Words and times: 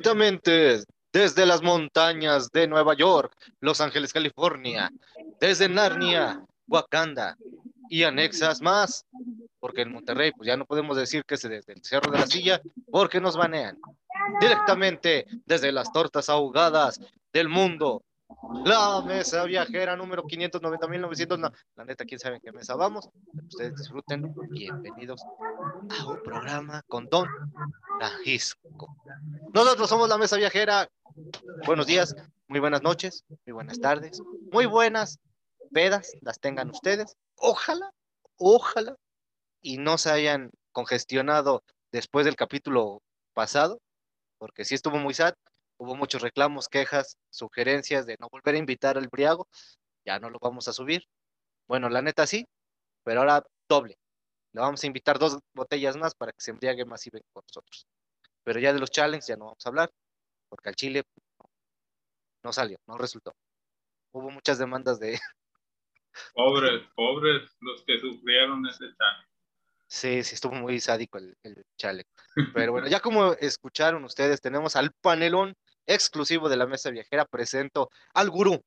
Directamente 0.00 0.82
desde 1.12 1.44
las 1.44 1.60
montañas 1.60 2.50
de 2.52 2.66
Nueva 2.66 2.94
York, 2.94 3.36
Los 3.60 3.82
Ángeles, 3.82 4.14
California, 4.14 4.90
desde 5.38 5.68
Narnia, 5.68 6.42
Wakanda 6.66 7.36
y 7.90 8.04
anexas 8.04 8.62
más, 8.62 9.04
porque 9.58 9.82
en 9.82 9.92
Monterrey 9.92 10.32
pues 10.34 10.46
ya 10.46 10.56
no 10.56 10.64
podemos 10.64 10.96
decir 10.96 11.22
que 11.26 11.34
es 11.34 11.42
desde 11.42 11.74
el 11.74 11.84
Cerro 11.84 12.10
de 12.10 12.18
la 12.18 12.26
Silla, 12.26 12.62
porque 12.90 13.20
nos 13.20 13.36
banean. 13.36 13.78
Directamente 14.40 15.26
desde 15.44 15.70
las 15.70 15.92
tortas 15.92 16.30
ahogadas 16.30 16.98
del 17.30 17.50
mundo, 17.50 18.02
la 18.64 19.02
mesa 19.02 19.44
viajera 19.44 19.96
número 19.96 20.24
590.900. 20.24 21.38
No, 21.38 21.52
la 21.76 21.84
neta, 21.84 22.04
quién 22.04 22.18
sabe 22.18 22.36
en 22.36 22.42
qué 22.42 22.52
mesa 22.52 22.74
vamos. 22.74 23.08
Ustedes 23.48 23.76
disfruten. 23.76 24.34
Bienvenidos 24.50 25.22
a 25.22 26.06
un 26.06 26.22
programa 26.22 26.82
con 26.88 27.06
Don 27.06 27.28
Tajisco. 27.98 28.96
Nosotros 29.52 29.88
somos 29.88 30.08
la 30.08 30.18
mesa 30.18 30.36
viajera. 30.36 30.88
Buenos 31.66 31.86
días, 31.86 32.14
muy 32.48 32.60
buenas 32.60 32.82
noches, 32.82 33.24
muy 33.46 33.52
buenas 33.52 33.80
tardes, 33.80 34.22
muy 34.52 34.66
buenas 34.66 35.18
pedas 35.72 36.12
las 36.20 36.38
tengan 36.38 36.70
ustedes. 36.70 37.16
Ojalá, 37.36 37.90
ojalá, 38.36 38.96
y 39.60 39.78
no 39.78 39.98
se 39.98 40.10
hayan 40.10 40.50
congestionado 40.72 41.62
después 41.92 42.24
del 42.24 42.36
capítulo 42.36 43.02
pasado, 43.34 43.80
porque 44.38 44.64
sí 44.64 44.74
estuvo 44.74 44.98
muy 44.98 45.14
sad 45.14 45.34
hubo 45.80 45.96
muchos 45.96 46.20
reclamos, 46.20 46.68
quejas, 46.68 47.16
sugerencias 47.30 48.04
de 48.04 48.16
no 48.20 48.28
volver 48.30 48.54
a 48.54 48.58
invitar 48.58 48.98
al 48.98 49.08
Briago, 49.08 49.48
ya 50.04 50.18
no 50.18 50.28
lo 50.28 50.38
vamos 50.38 50.68
a 50.68 50.74
subir. 50.74 51.08
Bueno, 51.66 51.88
la 51.88 52.02
neta 52.02 52.26
sí, 52.26 52.46
pero 53.02 53.20
ahora 53.20 53.42
doble. 53.66 53.98
Le 54.52 54.60
vamos 54.60 54.84
a 54.84 54.86
invitar 54.86 55.18
dos 55.18 55.38
botellas 55.54 55.96
más 55.96 56.14
para 56.14 56.32
que 56.32 56.40
se 56.40 56.50
embriague 56.50 56.84
más 56.84 57.06
y 57.06 57.10
venga 57.10 57.26
con 57.32 57.44
nosotros. 57.48 57.86
Pero 58.44 58.60
ya 58.60 58.74
de 58.74 58.78
los 58.78 58.90
challenges 58.90 59.28
ya 59.28 59.36
no 59.36 59.46
vamos 59.46 59.64
a 59.64 59.68
hablar, 59.70 59.90
porque 60.50 60.68
al 60.68 60.74
Chile 60.74 61.02
no 62.44 62.52
salió, 62.52 62.78
no 62.86 62.98
resultó. 62.98 63.34
Hubo 64.12 64.30
muchas 64.30 64.58
demandas 64.58 65.00
de... 65.00 65.18
Pobres, 66.34 66.82
pobres 66.94 67.56
los 67.60 67.84
que 67.84 67.98
sufrieron 68.00 68.66
ese 68.66 68.84
challenge. 68.98 69.30
Sí, 69.86 70.22
sí, 70.24 70.34
estuvo 70.34 70.54
muy 70.54 70.78
sádico 70.78 71.18
el, 71.18 71.36
el 71.42 71.64
chale. 71.78 72.04
Pero 72.54 72.72
bueno, 72.72 72.88
ya 72.88 73.00
como 73.00 73.32
escucharon 73.34 74.04
ustedes, 74.04 74.40
tenemos 74.40 74.76
al 74.76 74.92
panelón 75.00 75.56
exclusivo 75.90 76.48
de 76.48 76.56
la 76.56 76.66
mesa 76.66 76.90
viajera, 76.90 77.24
presento 77.24 77.90
al 78.14 78.30
gurú, 78.30 78.62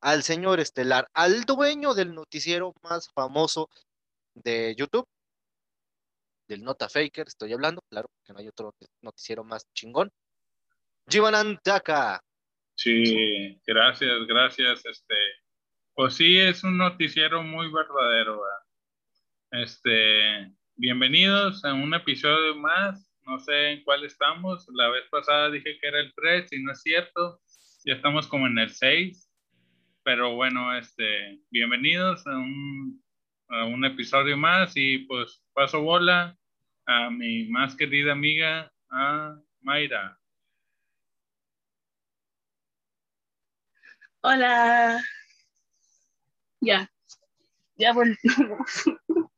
al 0.00 0.22
señor 0.22 0.60
estelar, 0.60 1.08
al 1.14 1.44
dueño 1.44 1.94
del 1.94 2.14
noticiero 2.14 2.74
más 2.82 3.08
famoso 3.12 3.70
de 4.34 4.74
YouTube, 4.76 5.06
del 6.48 6.62
Nota 6.62 6.88
Faker, 6.88 7.26
estoy 7.28 7.52
hablando, 7.52 7.82
claro, 7.88 8.10
que 8.24 8.32
no 8.32 8.40
hay 8.40 8.48
otro 8.48 8.74
noticiero 9.00 9.44
más 9.44 9.64
chingón. 9.74 10.10
Jivan 11.08 11.58
Sí, 12.74 13.60
gracias, 13.66 14.26
gracias. 14.26 14.84
Este, 14.84 15.14
pues 15.94 16.14
sí, 16.14 16.38
es 16.38 16.62
un 16.64 16.76
noticiero 16.76 17.42
muy 17.42 17.72
verdadero. 17.72 18.42
Este, 19.52 20.52
bienvenidos 20.74 21.64
a 21.64 21.72
un 21.72 21.94
episodio 21.94 22.56
más 22.56 23.05
no 23.26 23.38
sé 23.40 23.72
en 23.72 23.84
cuál 23.84 24.04
estamos. 24.04 24.66
La 24.72 24.88
vez 24.88 25.04
pasada 25.10 25.50
dije 25.50 25.78
que 25.78 25.88
era 25.88 26.00
el 26.00 26.12
3 26.14 26.52
y 26.52 26.62
no 26.62 26.72
es 26.72 26.80
cierto. 26.80 27.40
Ya 27.84 27.94
estamos 27.94 28.26
como 28.28 28.46
en 28.46 28.58
el 28.58 28.70
6. 28.70 29.30
Pero 30.04 30.34
bueno, 30.36 30.76
este, 30.76 31.40
bienvenidos 31.50 32.26
a 32.26 32.36
un, 32.36 33.02
a 33.48 33.64
un 33.64 33.84
episodio 33.84 34.36
más 34.36 34.72
y 34.76 34.98
pues 34.98 35.42
paso 35.52 35.82
bola 35.82 36.38
a 36.86 37.10
mi 37.10 37.48
más 37.48 37.74
querida 37.74 38.12
amiga, 38.12 38.72
a 38.90 39.36
Mayra. 39.60 40.16
Hola. 44.22 45.04
Ya. 46.60 46.88
Ya 47.76 47.92
volvimos. 47.92 48.84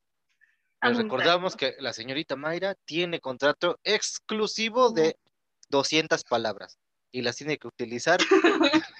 Les 0.88 0.97
recordamos 0.97 1.56
que 1.56 1.76
la 1.81 1.93
señorita 1.93 2.37
Mayra 2.37 2.75
tiene 2.87 3.21
contrato 3.21 3.78
exclusivo 3.84 4.91
de 4.91 5.16
200 5.69 6.25
palabras 6.25 6.78
y 7.12 7.22
las 7.22 7.37
tiene 7.37 7.59
que 7.59 7.69
utilizar 7.69 8.19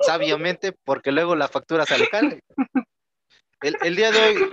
sabiamente 0.00 0.72
porque 0.84 1.12
luego 1.12 1.34
la 1.34 1.48
factura 1.48 1.86
sale 1.86 2.08
cara. 2.08 2.36
El, 3.62 3.96
día 3.96 4.10
de 4.10 4.18
hoy 4.18 4.50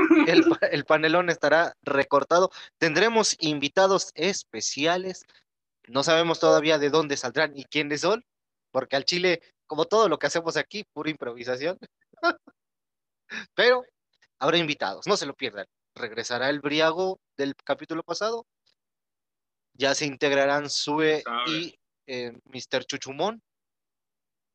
el, 0.71 0.85
panelón 0.85 1.29
estará 1.29 1.73
recortado. 1.81 2.51
Tendremos 2.77 3.35
invitados 3.39 4.11
especiales. 4.15 5.25
No 5.87 6.03
sabemos 6.03 6.39
todavía 6.39 6.77
de 6.77 6.89
dónde 6.89 7.15
saldrán 7.15 7.57
y 7.57 7.63
quiénes 7.65 8.01
son, 8.01 8.25
porque 8.71 8.97
al 8.97 9.05
Chile, 9.05 9.41
como 9.65 9.85
todo 9.85 10.09
lo 10.09 10.19
que 10.19 10.27
hacemos 10.27 10.57
aquí, 10.57 10.83
pura 10.93 11.09
improvisación. 11.09 11.77
Pero 13.55 13.83
habrá 14.39 14.57
invitados, 14.57 15.07
no 15.07 15.15
se 15.15 15.25
lo 15.25 15.33
pierdan 15.33 15.65
regresará 15.97 16.49
el 16.49 16.59
Briago 16.59 17.19
del 17.37 17.55
capítulo 17.55 18.03
pasado. 18.03 18.45
Ya 19.73 19.93
se 19.95 20.05
integrarán 20.05 20.69
Sue 20.69 21.23
y 21.47 21.75
eh, 22.07 22.33
Mr. 22.45 22.85
Chuchumón. 22.85 23.41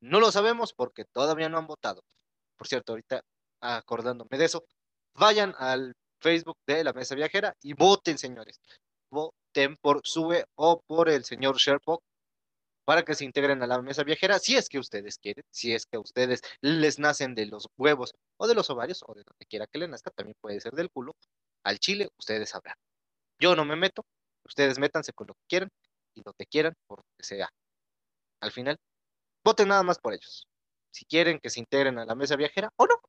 No 0.01 0.19
lo 0.19 0.33
sabemos 0.33 0.73
porque 0.73 1.05
todavía 1.05 1.49
no 1.49 1.59
han 1.59 1.67
votado. 1.67 2.03
Por 2.57 2.67
cierto, 2.67 2.93
ahorita 2.93 3.23
acordándome 3.61 4.39
de 4.39 4.47
eso, 4.47 4.65
vayan 5.15 5.55
al 5.59 5.95
Facebook 6.21 6.57
de 6.67 6.85
la 6.85 6.93
Mesa 6.93 7.15
Viajera 7.15 7.55
y 7.63 7.75
voten, 7.75 8.19
señores. 8.19 8.61
Voten 9.11 9.77
por 9.81 10.01
Sue 10.05 10.45
o 10.57 10.81
por 10.87 11.09
el 11.09 11.25
señor 11.25 11.59
Sherpok 11.59 12.03
para 12.85 13.05
que 13.05 13.15
se 13.15 13.25
integren 13.25 13.63
a 13.63 13.67
la 13.67 13.81
mesa 13.81 14.03
viajera, 14.03 14.39
si 14.39 14.57
es 14.57 14.69
que 14.69 14.79
ustedes 14.79 15.19
quieren, 15.19 15.45
si 15.51 15.73
es 15.73 15.87
que 15.87 15.97
a 15.97 16.01
ustedes 16.01 16.43
les 16.61 16.99
nacen 16.99 17.35
de 17.35 17.47
los 17.47 17.69
huevos 17.77 18.15
o 18.37 18.47
de 18.47 18.55
los 18.55 18.71
ovarios 18.71 19.05
o 19.07 19.15
de 19.15 19.23
donde 19.25 19.47
quiera 19.47 19.67
que 19.67 19.79
le 19.79 19.89
nazca, 19.89 20.11
también 20.11 20.37
puede 20.41 20.61
ser 20.61 20.73
del 20.73 20.91
culo, 20.91 21.15
al 21.65 21.79
chile, 21.79 22.09
ustedes 22.19 22.51
sabrán. 22.51 22.77
Yo 23.39 23.55
no 23.55 23.65
me 23.65 23.77
meto, 23.77 24.05
ustedes 24.45 24.79
métanse 24.79 25.13
con 25.13 25.29
lo 25.29 25.35
que 25.35 25.45
quieran 25.49 25.71
y 26.15 26.23
lo 26.25 26.33
que 26.35 26.47
quieran 26.47 26.75
por 26.87 27.01
lo 27.01 27.07
que 27.17 27.25
sea. 27.25 27.49
Al 28.41 28.51
final, 28.51 28.77
voten 29.45 29.69
nada 29.69 29.83
más 29.83 29.99
por 29.99 30.15
ellos. 30.15 30.49
Si 30.91 31.05
quieren 31.05 31.39
que 31.41 31.51
se 31.51 31.61
integren 31.61 31.99
a 31.99 32.05
la 32.05 32.15
mesa 32.15 32.37
viajera 32.37 32.73
o 32.77 32.87
no. 32.87 33.01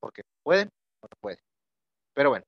Porque 0.00 0.22
pueden 0.42 0.70
o 1.00 1.06
no 1.08 1.16
pueden. 1.20 1.40
Pero 2.14 2.30
bueno, 2.30 2.46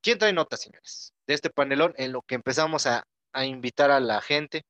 ¿quién 0.00 0.18
trae 0.18 0.32
notas, 0.32 0.60
señores? 0.60 1.12
De 1.26 1.34
este 1.34 1.50
panelón 1.50 1.94
en 1.96 2.12
lo 2.12 2.22
que 2.22 2.36
empezamos 2.36 2.86
a, 2.86 3.04
a 3.32 3.44
invitar 3.44 3.90
a 3.90 4.00
la 4.00 4.20
gente 4.20 4.64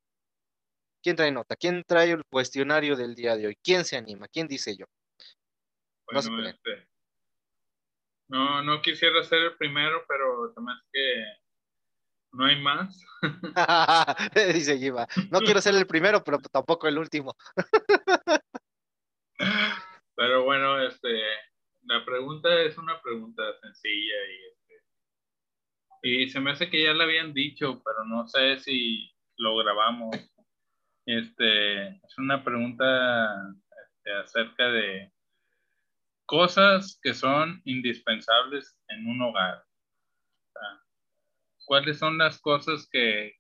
¿Quién 1.05 1.17
trae 1.17 1.31
nota? 1.31 1.55
¿Quién 1.55 1.85
trae 1.87 2.13
el 2.13 2.25
cuestionario 2.25 2.97
del 2.97 3.15
día 3.15 3.37
de 3.37 3.49
hoy? 3.49 3.59
¿Quién 3.63 3.85
se 3.85 3.99
anima? 3.99 4.27
¿Quién 4.27 4.49
dice 4.49 4.75
yo? 4.75 4.87
no, 6.11 6.49
este, 6.49 6.89
no, 8.29 8.63
no 8.63 8.81
quisiera 8.81 9.23
ser 9.23 9.41
el 9.41 9.57
primero, 9.59 10.03
pero 10.09 10.51
también 10.55 10.79
es 10.79 10.85
que 10.91 11.25
no 12.33 12.47
hay 12.47 12.59
más. 12.63 13.05
dice 14.55 14.79
Giva. 14.79 15.07
No 15.31 15.41
quiero 15.41 15.61
ser 15.61 15.75
el 15.75 15.87
primero, 15.87 16.25
pero 16.25 16.39
tampoco 16.39 16.89
el 16.89 16.97
último. 16.97 17.37
pero 20.17 20.45
bueno, 20.45 20.81
este, 20.81 21.21
la 21.83 22.03
pregunta 22.07 22.63
es 22.63 22.79
una 22.79 22.99
pregunta 23.03 23.43
sencilla 23.61 24.15
y, 24.31 24.47
este, 24.47 24.83
y 26.03 26.31
se 26.31 26.41
me 26.41 26.53
hace 26.53 26.71
que 26.71 26.83
ya 26.83 26.95
la 26.95 27.05
habían 27.05 27.35
dicho, 27.35 27.83
pero 27.85 28.07
no 28.07 28.27
sé 28.27 28.59
si 28.61 29.15
lo 29.37 29.55
grabamos. 29.59 30.17
Este, 31.07 31.89
es 31.89 32.19
una 32.19 32.43
pregunta 32.43 33.55
este, 33.87 34.13
acerca 34.13 34.69
de 34.69 35.13
cosas 36.27 36.99
que 37.03 37.15
son 37.15 37.61
indispensables 37.65 38.79
en 38.89 39.07
un 39.07 39.23
hogar. 39.23 39.65
¿Cuáles 41.67 41.99
son 41.99 42.19
las 42.19 42.39
cosas 42.41 42.87
que, 42.91 43.37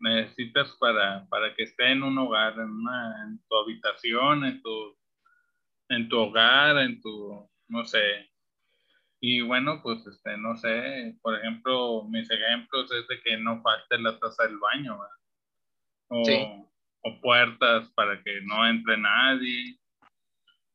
necesitas 0.00 0.76
para, 0.78 1.26
para, 1.28 1.54
que 1.54 1.64
esté 1.64 1.92
en 1.92 2.02
un 2.02 2.16
hogar, 2.18 2.54
en, 2.54 2.70
en 3.24 3.42
tu 3.48 3.56
habitación, 3.56 4.44
en 4.44 4.62
tu, 4.62 4.96
en 5.88 6.08
tu 6.08 6.18
hogar, 6.18 6.76
en 6.78 7.00
tu, 7.00 7.50
no 7.68 7.84
sé, 7.84 8.28
y 9.20 9.40
bueno, 9.40 9.80
pues, 9.82 10.06
este, 10.06 10.36
no 10.36 10.56
sé, 10.56 11.16
por 11.22 11.36
ejemplo, 11.36 12.04
mis 12.04 12.30
ejemplos 12.30 12.90
es 12.92 13.06
de 13.08 13.20
que 13.20 13.36
no 13.36 13.60
falte 13.62 13.98
la 13.98 14.18
taza 14.18 14.44
del 14.44 14.58
baño, 14.58 14.98
O, 16.08 16.67
puertas 17.20 17.88
para 17.94 18.22
que 18.22 18.40
no 18.42 18.66
entre 18.66 18.98
nadie, 18.98 19.78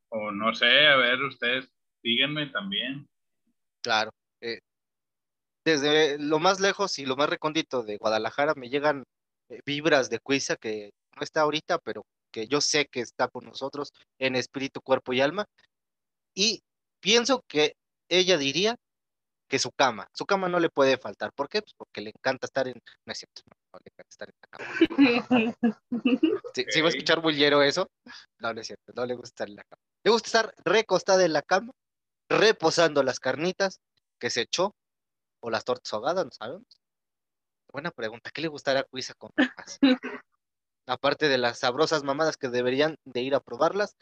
o 0.09 0.31
no 0.31 0.53
sé, 0.53 0.87
a 0.87 0.95
ver, 0.95 1.21
ustedes 1.23 1.69
díganme 2.03 2.47
también. 2.47 3.07
Claro. 3.81 4.11
Eh, 4.41 4.59
desde 5.65 6.19
lo 6.19 6.39
más 6.39 6.59
lejos 6.59 6.99
y 6.99 7.05
lo 7.05 7.15
más 7.15 7.29
recóndito 7.29 7.83
de 7.83 7.97
Guadalajara 7.97 8.53
me 8.55 8.69
llegan 8.69 9.03
eh, 9.49 9.61
vibras 9.65 10.09
de 10.09 10.19
Cuisa 10.19 10.55
que 10.55 10.91
no 11.15 11.23
está 11.23 11.41
ahorita, 11.41 11.79
pero 11.79 12.05
que 12.31 12.47
yo 12.47 12.61
sé 12.61 12.87
que 12.87 12.99
está 12.99 13.27
con 13.27 13.45
nosotros 13.45 13.93
en 14.19 14.35
espíritu, 14.35 14.81
cuerpo 14.81 15.13
y 15.13 15.21
alma. 15.21 15.45
Y 16.35 16.61
pienso 16.99 17.43
que 17.47 17.75
ella 18.09 18.37
diría 18.37 18.75
que 19.53 19.59
su 19.59 19.71
cama. 19.71 20.09
Su 20.15 20.25
cama 20.25 20.49
no 20.49 20.59
le 20.59 20.71
puede 20.71 20.97
faltar. 20.97 21.31
¿Por 21.31 21.47
qué? 21.47 21.61
Pues 21.61 21.75
porque 21.77 22.01
le 22.01 22.09
encanta 22.09 22.47
estar 22.47 22.67
en. 22.67 22.73
No 23.05 23.11
es 23.11 23.19
cierto, 23.19 23.43
no, 23.45 23.55
no 23.71 23.79
le 23.83 23.91
encanta 23.91 24.09
estar 24.09 24.27
en 24.27 24.35
la 24.41 24.47
cama. 24.49 26.01
¿Sí, 26.55 26.65
sí 26.69 26.81
va 26.81 26.87
a 26.87 26.89
escuchar 26.89 27.21
bullero 27.21 27.61
eso? 27.61 27.87
No, 28.39 28.51
no 28.51 28.61
es 28.61 28.65
cierto, 28.65 28.93
no 28.95 29.05
le 29.05 29.13
gusta 29.13 29.27
estar 29.27 29.49
en 29.49 29.57
la 29.57 29.63
cama. 29.63 29.79
Le 30.03 30.09
gusta 30.09 30.25
estar 30.25 30.55
recostada 30.65 31.23
en 31.23 31.33
la 31.33 31.43
cama, 31.43 31.71
reposando 32.29 33.03
las 33.03 33.19
carnitas 33.19 33.79
que 34.19 34.31
se 34.31 34.41
echó, 34.41 34.73
o 35.39 35.51
las 35.51 35.65
tortas 35.65 35.93
ahogadas, 35.93 36.25
no 36.25 36.31
sabemos. 36.31 36.81
Buena 37.71 37.91
pregunta, 37.91 38.31
¿qué 38.33 38.41
le 38.41 38.47
gustará 38.47 38.79
a 38.79 38.85
Cuisa 38.85 39.13
con 39.13 39.29
más? 39.37 39.79
Aparte 40.87 41.29
de 41.29 41.37
las 41.37 41.59
sabrosas 41.59 42.03
mamadas 42.03 42.37
que 42.37 42.49
deberían 42.49 42.97
de 43.05 43.21
ir 43.21 43.35
a 43.35 43.39
probarlas, 43.39 43.95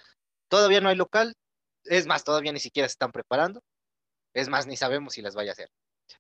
todavía 0.48 0.80
no 0.80 0.88
hay 0.88 0.96
local, 0.96 1.36
es 1.84 2.08
más, 2.08 2.24
todavía 2.24 2.54
ni 2.54 2.62
siquiera 2.62 2.88
se 2.88 2.94
están 2.94 3.12
preparando, 3.12 3.62
es 4.34 4.50
más, 4.50 4.68
ni 4.68 4.78
sabemos 4.78 5.14
si 5.14 5.22
las 5.22 5.36
vaya 5.36 5.52
a 5.52 5.54
hacer. 5.54 5.70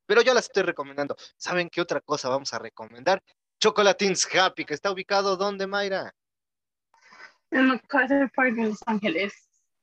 Pero 0.05 0.21
yo 0.21 0.33
las 0.33 0.45
estoy 0.45 0.63
recomendando. 0.63 1.15
¿Saben 1.37 1.69
qué 1.69 1.81
otra 1.81 2.01
cosa 2.01 2.29
vamos 2.29 2.53
a 2.53 2.59
recomendar? 2.59 3.21
Chocolatines 3.59 4.27
Happy, 4.33 4.65
que 4.65 4.73
está 4.73 4.91
ubicado 4.91 5.37
¿dónde, 5.37 5.67
Mayra? 5.67 6.13
En 7.51 7.67
MacArthur 7.67 8.31
Park 8.31 8.57
en 8.57 8.69
Los 8.69 8.79
Ángeles. 8.85 9.33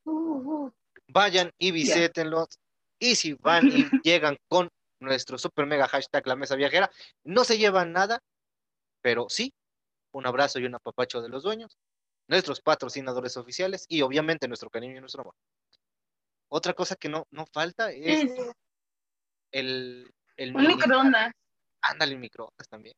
Uh, 0.04 0.10
uh. 0.12 0.72
Vayan 1.08 1.52
y 1.58 1.70
visítenlos. 1.70 2.58
Y 2.98 3.14
si 3.14 3.34
van 3.34 3.69
y 3.69 3.84
llegan 4.02 4.36
con 4.48 4.70
nuestro 5.00 5.38
super 5.38 5.66
mega 5.66 5.86
hashtag 5.86 6.26
la 6.26 6.36
mesa 6.36 6.56
viajera, 6.56 6.90
no 7.25 7.44
se 7.44 7.58
llevan 7.58 7.92
nada, 7.92 8.20
pero 9.00 9.28
sí 9.28 9.52
un 10.12 10.26
abrazo 10.26 10.58
y 10.58 10.64
un 10.64 10.75
apapacho 10.75 11.22
de 11.22 11.28
los 11.28 11.42
dueños, 11.42 11.78
nuestros 12.26 12.60
patrocinadores 12.60 13.36
oficiales 13.36 13.86
y 13.88 14.02
obviamente 14.02 14.48
nuestro 14.48 14.70
cariño 14.70 14.96
y 14.96 15.00
nuestro 15.00 15.22
amor. 15.22 15.34
Otra 16.49 16.73
cosa 16.75 16.97
que 16.97 17.09
no, 17.09 17.27
no 17.31 17.47
falta 17.47 17.91
es 17.93 18.31
el, 19.53 20.11
el 20.37 20.56
un 20.56 20.67
microondas. 20.67 21.33
Ándale, 21.83 22.12
el 22.15 22.19
microondas 22.19 22.69
también. 22.69 22.97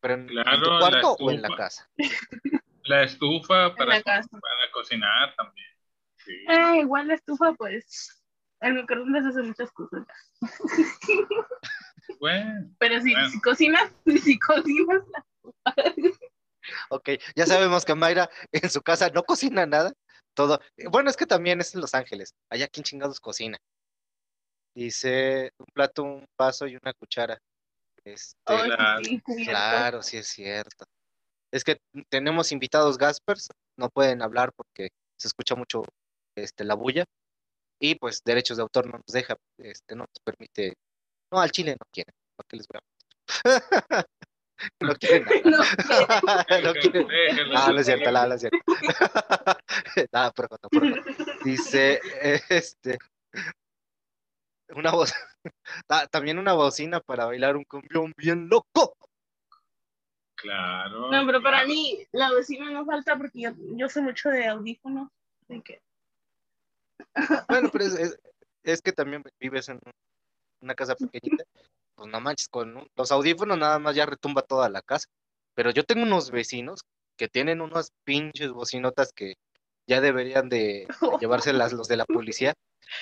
Pero 0.00 0.14
en, 0.14 0.20
en 0.20 0.28
Claro, 0.28 0.62
tu 0.62 0.70
la 0.70 0.78
cuarto 0.78 1.12
o 1.12 1.30
en 1.30 1.42
la 1.42 1.56
casa. 1.56 1.88
La 2.84 3.02
estufa 3.02 3.74
para, 3.74 3.96
la 3.98 4.02
para 4.02 4.70
cocinar 4.72 5.34
también. 5.36 5.68
Sí. 6.16 6.32
Eh, 6.48 6.80
igual 6.80 7.08
la 7.08 7.14
estufa, 7.16 7.52
pues. 7.52 8.24
El 8.60 8.74
microondas 8.74 9.26
hace 9.26 9.42
muchas 9.42 9.70
cosas. 9.72 10.06
Bueno, 12.18 12.70
Pero 12.78 13.00
si, 13.02 13.12
Bueno. 13.12 13.28
si 13.28 13.40
cocinas, 13.42 13.92
si 14.24 14.38
cocinas, 14.38 15.02
Ok, 16.88 17.10
ya 17.36 17.46
sabemos 17.46 17.84
que 17.84 17.94
Mayra 17.94 18.30
en 18.52 18.70
su 18.70 18.80
casa 18.82 19.10
no 19.10 19.22
cocina 19.22 19.66
nada. 19.66 19.92
Todo. 20.38 20.60
Bueno, 20.92 21.10
es 21.10 21.16
que 21.16 21.26
también 21.26 21.60
es 21.60 21.74
en 21.74 21.80
Los 21.80 21.94
Ángeles. 21.94 22.32
Allá, 22.48 22.68
¿quién 22.68 22.84
chingados 22.84 23.18
cocina? 23.18 23.58
Dice 24.72 25.50
un 25.58 25.66
plato, 25.74 26.04
un 26.04 26.24
vaso 26.38 26.68
y 26.68 26.76
una 26.76 26.92
cuchara. 26.92 27.40
Este, 28.04 28.36
oh, 28.46 28.58
sí, 28.62 28.68
Claro. 28.68 29.04
sí, 29.04 29.20
cubierto. 29.20 29.50
claro, 29.50 30.02
sí 30.04 30.16
es 30.16 30.28
cierto. 30.28 30.84
Es 31.50 31.64
que 31.64 31.80
tenemos 32.08 32.52
invitados 32.52 32.98
Gaspers, 32.98 33.48
no 33.76 33.88
pueden 33.88 34.22
hablar 34.22 34.52
porque 34.54 34.90
se 35.16 35.26
escucha 35.26 35.56
mucho 35.56 35.82
este, 36.36 36.62
la 36.62 36.74
bulla. 36.74 37.04
Y 37.80 37.96
pues 37.96 38.22
derechos 38.24 38.58
de 38.58 38.62
autor 38.62 38.86
no 38.86 38.92
nos 38.92 39.12
deja, 39.12 39.36
este, 39.58 39.96
no 39.96 40.04
nos 40.04 40.20
permite. 40.22 40.74
No, 41.32 41.40
al 41.40 41.50
Chile 41.50 41.72
no 41.72 41.86
quieren. 41.92 42.14
¿Para 42.36 42.46
qué 42.48 42.56
les 42.58 42.68
voy 42.68 42.78
a 42.78 42.80
No 44.80 44.94
quieren 44.96 45.24
nada. 45.44 45.64
No, 46.50 46.60
No 46.62 46.72
quieren. 46.74 47.06
déjenlo. 47.08 47.54
Ah, 47.58 47.70
no 47.72 47.78
es 47.80 47.86
cierto, 47.86 48.10
no, 48.10 48.26
no 48.26 48.34
es 48.34 48.40
cierto. 48.40 48.58
Nada, 50.12 50.30
por 50.32 50.48
favor, 50.48 50.70
por 50.70 50.90
favor. 51.04 51.44
Dice, 51.44 52.00
este, 52.48 52.98
una 54.70 54.90
voz, 54.90 55.14
ta- 55.86 56.06
también 56.08 56.38
una 56.38 56.52
bocina 56.54 57.00
para 57.00 57.26
bailar 57.26 57.56
un 57.56 57.64
cumbión 57.64 58.12
bien 58.16 58.48
loco. 58.48 58.96
Claro. 60.36 61.10
No, 61.10 61.26
pero 61.26 61.42
para 61.42 61.64
mí 61.66 62.06
la 62.12 62.32
vecina 62.32 62.70
no 62.70 62.84
falta 62.86 63.16
porque 63.16 63.40
yo, 63.42 63.50
yo 63.76 63.88
sé 63.88 64.00
mucho 64.00 64.28
de 64.28 64.46
audífonos. 64.46 65.08
Así 65.48 65.60
que, 65.62 65.80
Bueno, 67.48 67.70
pero 67.72 67.84
es, 67.84 67.94
es- 67.94 68.18
es 68.64 68.82
que 68.82 68.92
también 68.92 69.22
vives 69.40 69.68
en 69.68 69.80
una 70.60 70.74
casa 70.74 70.94
pequeñita, 70.96 71.44
pues 71.98 72.10
no 72.10 72.20
manches, 72.20 72.48
con 72.48 72.76
un- 72.76 72.88
los 72.96 73.10
audífonos 73.12 73.58
nada 73.58 73.78
más 73.80 73.94
ya 73.96 74.06
retumba 74.06 74.42
toda 74.42 74.68
la 74.70 74.80
casa. 74.82 75.08
Pero 75.54 75.70
yo 75.72 75.82
tengo 75.84 76.04
unos 76.04 76.30
vecinos 76.30 76.82
que 77.16 77.28
tienen 77.28 77.60
unas 77.60 77.90
pinches 78.04 78.50
bocinotas 78.52 79.12
que 79.12 79.34
ya 79.88 80.00
deberían 80.00 80.48
de, 80.48 80.86
de 81.18 81.18
llevárselas 81.20 81.72
los 81.72 81.88
de 81.88 81.96
la 81.96 82.04
policía. 82.06 82.54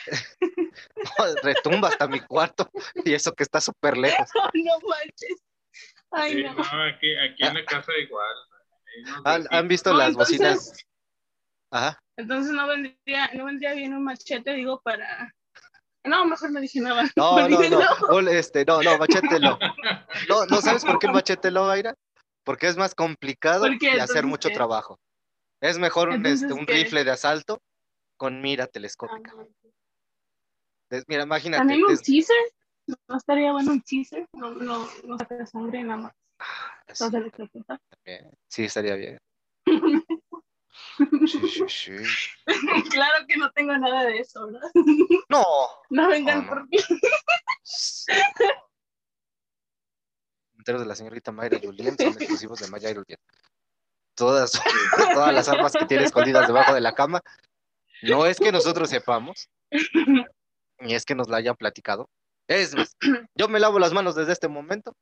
Retumba 1.43 1.89
hasta 1.89 2.09
mi 2.09 2.21
cuarto 2.21 2.71
y 3.05 3.13
eso 3.15 3.33
que 3.33 3.43
está 3.43 3.61
súper 3.61 3.97
lejos. 3.97 4.29
no 4.55 4.73
manches. 4.89 5.43
Ay, 6.11 6.33
Sí, 6.35 6.43
no. 6.45 6.55
no, 6.55 6.83
aquí, 6.85 7.15
aquí 7.17 7.45
en 7.45 7.55
la 7.55 7.65
casa 7.65 7.93
igual. 7.99 9.47
¿Han, 9.51 9.69
visto 9.69 9.91
No, 9.93 9.99
las 9.99 10.09
entonces- 10.11 10.39
bocinas? 10.39 10.87
Ajá. 11.71 11.99
Entonces 12.17 12.53
no 12.53 12.67
vendría, 12.67 13.31
no 13.35 13.45
vendría 13.45 13.75
bien 13.75 13.93
un 13.93 14.05
machete, 14.05 14.55
digo, 14.55 14.81
para. 14.81 15.35
No, 16.07 16.25
mejor 16.25 16.51
no 16.53 16.61
dije 16.61 16.81
nada. 16.81 17.05
No, 17.17 17.37
no, 17.49 18.21
no, 18.21 18.31
este, 18.31 18.65
no, 18.65 18.83
no, 18.83 18.99
machete 18.99 19.41
no. 19.41 19.59
No, 20.29 20.47
no 20.47 20.61
sabes 20.61 20.85
por 20.85 20.99
qué 20.99 21.07
el 21.07 21.13
machete 21.13 21.51
no, 21.51 21.67
Mayra? 21.67 21.95
Porque 22.45 22.69
es 22.69 22.77
más 22.77 22.95
complicado 22.95 23.67
y 23.69 23.99
hacer 23.99 24.25
mucho 24.25 24.49
¿qué? 24.49 24.55
trabajo. 24.55 24.99
Es 25.61 25.79
mejor 25.79 26.11
un, 26.11 26.25
este, 26.27 26.47
rifle 26.67 27.03
de 27.05 27.11
asalto 27.11 27.61
con 28.17 28.41
mira 28.41 28.67
telescópica. 28.67 29.35
Des- 30.91 31.05
Mira, 31.09 31.25
imagínate. 31.25 31.59
También 31.61 31.83
un 31.85 31.89
des- 31.91 32.03
teaser. 32.03 32.37
No 33.09 33.17
estaría 33.17 33.51
bueno 33.51 33.73
un 33.73 33.83
teaser. 33.83 34.29
No, 34.33 34.53
no, 34.53 34.87
no 35.05 35.19
saca 35.19 35.45
sangre 35.47 35.83
nada 35.83 36.03
más. 36.03 36.13
sí, 36.93 37.05
No 37.05 37.11
se 37.11 37.17
electrocuta. 37.17 37.81
bien. 38.05 38.31
Sí, 38.49 38.65
estaría 38.65 38.95
bien. 38.95 39.19
Sí, 41.27 41.41
sí, 41.49 41.65
sí. 41.69 41.93
claro 42.91 43.27
que 43.29 43.37
no 43.37 43.51
tengo 43.53 43.77
nada 43.77 44.05
de 44.05 44.19
eso, 44.19 44.47
¿verdad? 44.47 44.71
No. 45.29 45.45
No 45.91 46.09
vengan 46.09 46.39
No, 46.39 46.43
no. 46.45 46.49
por 46.49 46.69
mí. 46.69 46.79
Enteros 50.59 50.81
de 50.81 50.87
la 50.87 50.95
señorita 50.97 51.33
Mayra 51.33 51.59
Julien 51.63 51.97
son 51.97 52.09
exclusivos 52.09 52.59
de 52.61 52.69
Mayra 52.69 52.89
Julien. 52.95 53.19
Todas, 54.15 54.53
todas 55.15 55.35
las 55.35 55.49
armas 55.49 55.73
que 55.73 55.85
tiene 55.87 56.05
escondidas 56.05 56.47
debajo 56.47 56.75
de 56.75 56.81
la 56.81 56.95
cama. 56.95 57.21
No 58.03 58.27
es 58.27 58.39
que 58.39 58.53
nosotros 58.53 58.91
sepamos, 58.91 59.49
ni 60.79 60.95
es 60.95 61.05
que 61.05 61.15
nos 61.15 61.29
la 61.29 61.39
hayan 61.39 61.57
platicado. 61.57 62.09
Es 62.49 62.75
más, 62.75 62.97
yo 63.35 63.49
me 63.49 63.61
lavo 63.61 63.79
las 63.79 63.93
manos 63.93 64.15
desde 64.15 64.33
este 64.33 64.49
momento, 64.49 64.95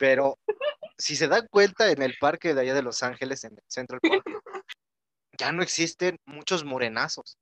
pero 0.00 0.38
si 0.96 1.14
se 1.14 1.28
dan 1.28 1.46
cuenta 1.50 1.90
en 1.90 2.00
el 2.00 2.16
parque 2.18 2.54
de 2.54 2.62
allá 2.62 2.72
de 2.74 2.80
Los 2.82 3.02
Ángeles, 3.02 3.44
en 3.44 3.52
el 3.52 3.62
Central 3.68 4.00
Park, 4.00 4.24
ya 5.38 5.52
no 5.52 5.62
existen 5.62 6.16
muchos 6.24 6.64
morenazos. 6.64 7.36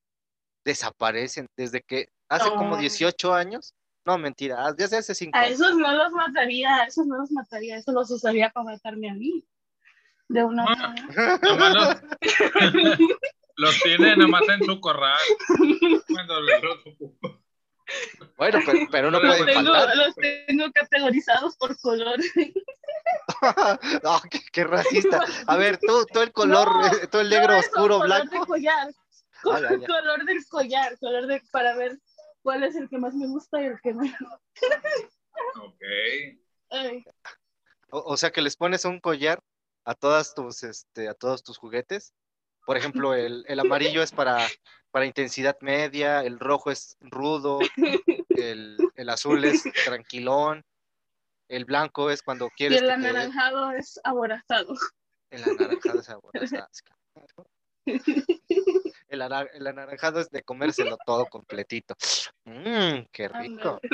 Desaparecen 0.65 1.47
desde 1.57 1.81
que 1.83 2.09
hace 2.29 2.49
como 2.51 2.71
No. 2.71 2.77
18 2.79 3.33
años. 3.33 3.75
No, 4.05 4.19
mentira, 4.19 4.73
desde 4.73 4.97
hace 4.99 5.15
5 5.15 5.37
A 5.37 5.43
años. 5.43 5.53
esos 5.61 5.77
no 5.77 5.93
los 5.93 6.13
mataría, 6.13 6.77
a 6.77 6.85
esos 6.87 7.07
no 7.07 7.17
los 7.19 7.31
mataría, 7.31 7.77
eso 7.77 7.93
los 7.93 8.11
usaría 8.11 8.51
para 8.51 8.65
matarme 8.65 9.09
a 9.11 9.15
mí. 9.15 9.47
De 10.29 10.43
una 10.45 10.65
Ah. 10.69 10.77
manera. 10.77 11.39
Nomás 11.43 11.75
los, 11.75 12.21
los 13.57 13.81
tiene 13.83 14.17
nada 14.17 14.27
más 14.29 14.49
en 14.49 14.65
su 14.65 14.81
corral. 14.81 15.17
Cuando 16.13 16.41
los 16.41 16.87
ocupa. 16.87 17.38
Bueno, 18.37 18.59
pero, 18.67 18.79
pero 18.91 19.11
no 19.11 19.21
Los 19.21 19.37
pueden 19.39 19.55
tengo, 19.57 19.73
faltar. 19.73 19.97
los 19.97 20.15
tengo 20.15 20.73
categorizados 20.73 21.57
por 21.57 21.79
color. 21.81 22.19
no, 24.03 24.21
qué, 24.31 24.41
qué 24.53 24.65
racista. 24.65 25.21
A 25.47 25.57
ver, 25.57 25.79
tú, 25.79 26.05
tú 26.13 26.21
el 26.21 26.33
color, 26.33 26.69
No, 26.71 26.87
eh, 26.87 27.07
tú 27.11 27.19
el 27.19 27.31
negro 27.31 27.55
No, 27.55 27.59
eso, 27.59 27.71
oscuro, 27.71 27.99
color 27.99 28.23
de 28.23 28.29
blanco. 28.29 28.47
collar. 28.47 28.89
Ah, 29.45 29.61
ya, 29.61 29.71
ya. 29.77 29.87
Color 29.87 30.25
del 30.25 30.45
collar, 30.49 30.99
color 30.99 31.27
de 31.27 31.43
para 31.51 31.75
ver 31.77 31.99
cuál 32.43 32.65
es 32.65 32.75
el 32.77 32.89
que 32.89 32.99
más 32.99 33.15
me 33.15 33.27
gusta 33.27 33.61
y 33.63 33.67
el 33.67 33.81
que 33.81 33.95
menos. 33.95 34.15
Ok. 35.61 35.83
O, 37.91 38.13
o 38.13 38.17
sea 38.17 38.31
que 38.31 38.43
les 38.43 38.57
pones 38.57 38.85
un 38.85 39.01
collar 39.01 39.41
a 39.85 39.95
todas 39.95 40.35
tus, 40.35 40.63
este, 40.63 41.09
a 41.09 41.15
todos 41.15 41.43
tus 41.43 41.57
juguetes. 41.59 42.13
Por 42.69 42.77
ejemplo, 42.77 43.15
el, 43.15 43.47
el 43.49 43.61
amarillo 43.61 44.03
es 44.03 44.13
para, 44.13 44.47
para 44.91 45.07
intensidad 45.07 45.57
media, 45.63 46.23
el 46.23 46.39
rojo 46.39 46.71
es 46.71 46.99
rudo, 47.01 47.61
el, 48.37 48.77
el 48.95 49.09
azul 49.09 49.43
es 49.47 49.63
tranquilón, 49.87 50.63
el 51.49 51.65
blanco 51.65 52.11
es 52.11 52.21
cuando 52.23 52.49
y 52.49 52.51
quieres 52.51 52.83
el 52.83 52.89
que 52.89 52.93
te- 53.01 53.09
anaranjado 53.09 53.71
es 53.73 53.99
aborazado. 54.05 54.75
el 55.31 55.45
anaranjado 55.45 56.01
es 56.01 56.11
aborazado. 56.11 56.69
El, 59.09 59.23
ana- 59.23 59.49
el 59.55 59.67
anaranjado 59.67 60.21
es 60.21 60.29
de 60.29 60.43
comérselo 60.43 60.99
todo 61.07 61.25
completito. 61.25 61.95
Mmm, 62.45 63.07
qué 63.11 63.29
rico. 63.29 63.81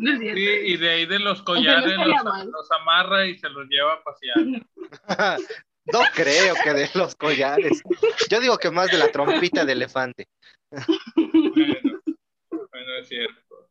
Sí, 0.00 0.40
y 0.40 0.76
de 0.76 0.90
ahí 0.90 1.06
de 1.06 1.18
los 1.18 1.42
collares 1.42 1.96
los 1.96 2.70
amarra 2.70 3.26
y 3.26 3.36
se 3.36 3.48
los 3.48 3.66
lleva 3.68 3.94
a 3.94 4.02
pasear. 4.04 4.36
No 5.92 6.00
creo 6.14 6.54
que 6.62 6.74
de 6.74 6.90
los 6.94 7.14
collares. 7.14 7.82
Yo 8.30 8.40
digo 8.40 8.58
que 8.58 8.70
más 8.70 8.90
de 8.90 8.98
la 8.98 9.10
trompita 9.10 9.64
de 9.64 9.72
elefante. 9.72 10.28
Bueno, 10.70 12.00
bueno, 12.50 12.98
es 13.00 13.08
cierto. 13.08 13.70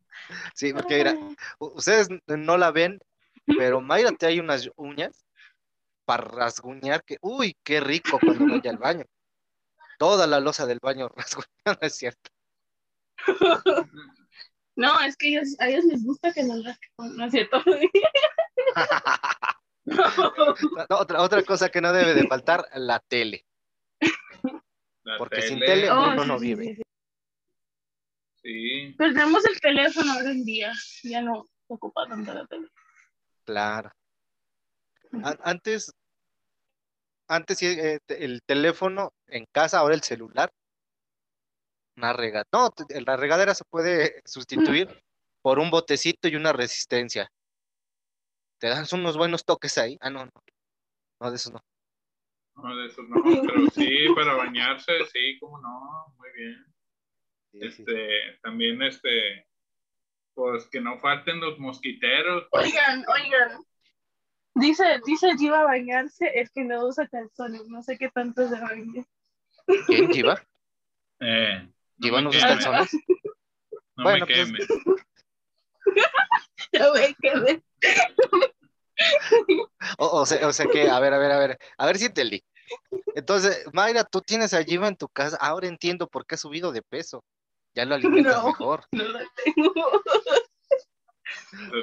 Sí, 0.55 0.73
porque 0.73 0.97
mira, 0.97 1.15
ustedes 1.59 2.09
no 2.25 2.57
la 2.57 2.71
ven, 2.71 2.99
pero 3.45 3.81
Mayra 3.81 4.11
te 4.11 4.25
hay 4.25 4.39
unas 4.39 4.69
uñas 4.75 5.25
para 6.05 6.23
rasguñar 6.23 7.03
que, 7.03 7.17
uy, 7.21 7.55
qué 7.63 7.79
rico 7.79 8.19
cuando 8.19 8.47
vaya 8.47 8.71
al 8.71 8.77
baño. 8.77 9.05
Toda 9.99 10.27
la 10.27 10.39
losa 10.39 10.65
del 10.65 10.79
baño 10.81 11.09
rasguñada, 11.15 11.79
es 11.81 11.95
cierto. 11.95 12.31
No, 14.75 14.99
es 15.01 15.17
que 15.17 15.29
ellos, 15.29 15.55
a 15.59 15.69
ellos 15.69 15.85
les 15.85 16.05
gusta 16.05 16.33
que 16.33 16.43
nos 16.43 16.63
rasquemos, 16.63 17.15
¿no 17.15 17.25
es 17.25 17.31
cierto? 17.31 17.63
No, 19.87 20.97
otra, 20.99 21.21
otra 21.21 21.43
cosa 21.43 21.69
que 21.69 21.81
no 21.81 21.93
debe 21.93 22.13
de 22.13 22.27
faltar, 22.27 22.67
la 22.75 22.99
tele. 22.99 23.45
La 25.03 25.17
Porque 25.17 25.41
sin 25.41 25.59
tele- 25.59 25.89
Oh, 25.89 26.11
uno 26.11 26.21
sí, 26.23 26.27
no 26.27 26.39
vive. 26.39 26.63
sí, 26.63 26.75
sí. 26.75 26.81
Sí, 28.43 28.95
Pero 28.97 29.13
tenemos 29.13 29.45
el 29.45 29.59
teléfono 29.59 30.11
ahora 30.13 30.31
en 30.31 30.43
día, 30.43 30.73
ya 31.03 31.21
no 31.21 31.43
se 31.67 31.73
ocupa 31.73 32.07
tanto 32.07 32.33
la 32.33 32.45
tele. 32.45 32.67
Claro. 33.45 33.91
A- 35.23 35.37
Antes, 35.43 35.91
antes 37.27 37.61
eh, 37.63 37.99
el 38.09 38.41
teléfono 38.45 39.13
en 39.27 39.45
casa, 39.51 39.79
ahora 39.79 39.95
el 39.95 40.03
celular. 40.03 40.51
Una 41.95 42.13
regadera. 42.13 42.47
No, 42.51 42.69
la 43.05 43.17
regadera 43.17 43.55
se 43.55 43.63
puede 43.69 44.21
sustituir 44.25 45.01
por 45.41 45.59
un 45.59 45.71
botecito 45.71 46.27
y 46.27 46.35
una 46.35 46.53
resistencia. 46.53 47.31
Te 48.59 48.67
dan 48.69 48.85
unos 48.93 49.17
buenos 49.17 49.45
toques 49.45 49.77
ahí. 49.77 49.97
Ah, 50.01 50.09
no, 50.09 50.25
no. 50.25 50.31
No, 51.19 51.29
de 51.31 51.35
eso 51.35 51.51
no. 51.51 51.59
no, 52.55 52.75
de 52.77 52.87
eso 52.87 53.01
no, 53.03 53.21
pero 53.23 53.69
sí, 53.71 54.07
para 54.15 54.33
bañarse, 54.33 54.91
sí, 55.11 55.37
cómo 55.39 55.59
no, 55.59 56.13
muy 56.17 56.29
bien. 56.35 56.65
Sí, 57.51 57.59
sí. 57.59 57.65
Este, 57.67 58.39
también 58.43 58.81
este, 58.83 59.47
pues 60.33 60.67
que 60.67 60.79
no 60.81 60.99
falten 60.99 61.39
los 61.39 61.57
mosquiteros. 61.59 62.47
Oigan, 62.51 63.03
oigan. 63.07 63.59
Dice, 64.55 65.01
dice 65.05 65.35
Giva 65.37 65.63
bañarse, 65.63 66.31
es 66.33 66.49
que 66.51 66.63
no 66.63 66.85
usa 66.85 67.07
calzones, 67.07 67.67
no 67.67 67.81
sé 67.83 67.97
qué 67.97 68.09
tanto 68.09 68.47
se 68.47 68.59
baña. 68.59 69.05
¿Quién, 69.85 70.11
Giva? 70.11 70.41
Eh, 71.19 71.67
¿Giva 71.99 72.21
no 72.21 72.29
me 72.31 72.37
usa 72.37 72.47
quemes, 72.49 72.65
calzones? 72.65 72.93
No 73.97 74.03
Bueno, 74.03 74.25
me 74.27 74.33
pues- 74.35 74.47
quemes. 74.47 74.67
Ya 76.73 76.91
ve 76.91 77.15
que 77.21 77.39
ve. 77.39 77.63
O, 79.99 80.21
o 80.21 80.25
sea, 80.25 80.47
o 80.47 80.53
sea 80.53 80.65
que, 80.67 80.89
a 80.89 80.99
ver, 80.99 81.13
a 81.13 81.17
ver, 81.19 81.31
a 81.31 81.37
ver. 81.39 81.57
A 81.77 81.85
ver 81.85 81.97
si 81.97 82.05
entendí. 82.05 82.43
Entonces, 83.15 83.63
Mayra, 83.73 84.03
tú 84.03 84.21
tienes 84.21 84.53
a 84.53 84.63
Giva 84.63 84.87
en 84.87 84.95
tu 84.97 85.07
casa. 85.07 85.37
Ahora 85.39 85.67
entiendo 85.67 86.07
por 86.07 86.25
qué 86.25 86.35
ha 86.35 86.37
subido 86.37 86.71
de 86.71 86.81
peso. 86.81 87.23
Ya 87.75 87.85
lo 87.85 87.95
alimentas 87.95 88.37
No. 88.37 88.47
mejor. 88.47 88.85
No 88.91 89.03
la 89.03 89.23
tengo. 89.43 89.73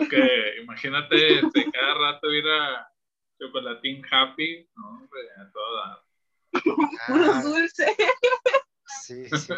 Es 0.00 0.08
que 0.08 0.60
imagínate 0.62 1.38
este, 1.38 1.70
cada 1.70 1.94
rato 1.94 2.32
ir 2.32 2.44
a 2.48 2.88
Chocolatín 3.38 4.02
Happy, 4.10 4.68
no, 4.74 4.88
hombre, 4.88 5.20
a 5.38 5.50
toda. 5.52 6.04
Puro 7.06 7.32
Ah, 7.32 7.42
dulce. 7.42 7.96
sí, 9.02 9.28
sí. 9.28 9.54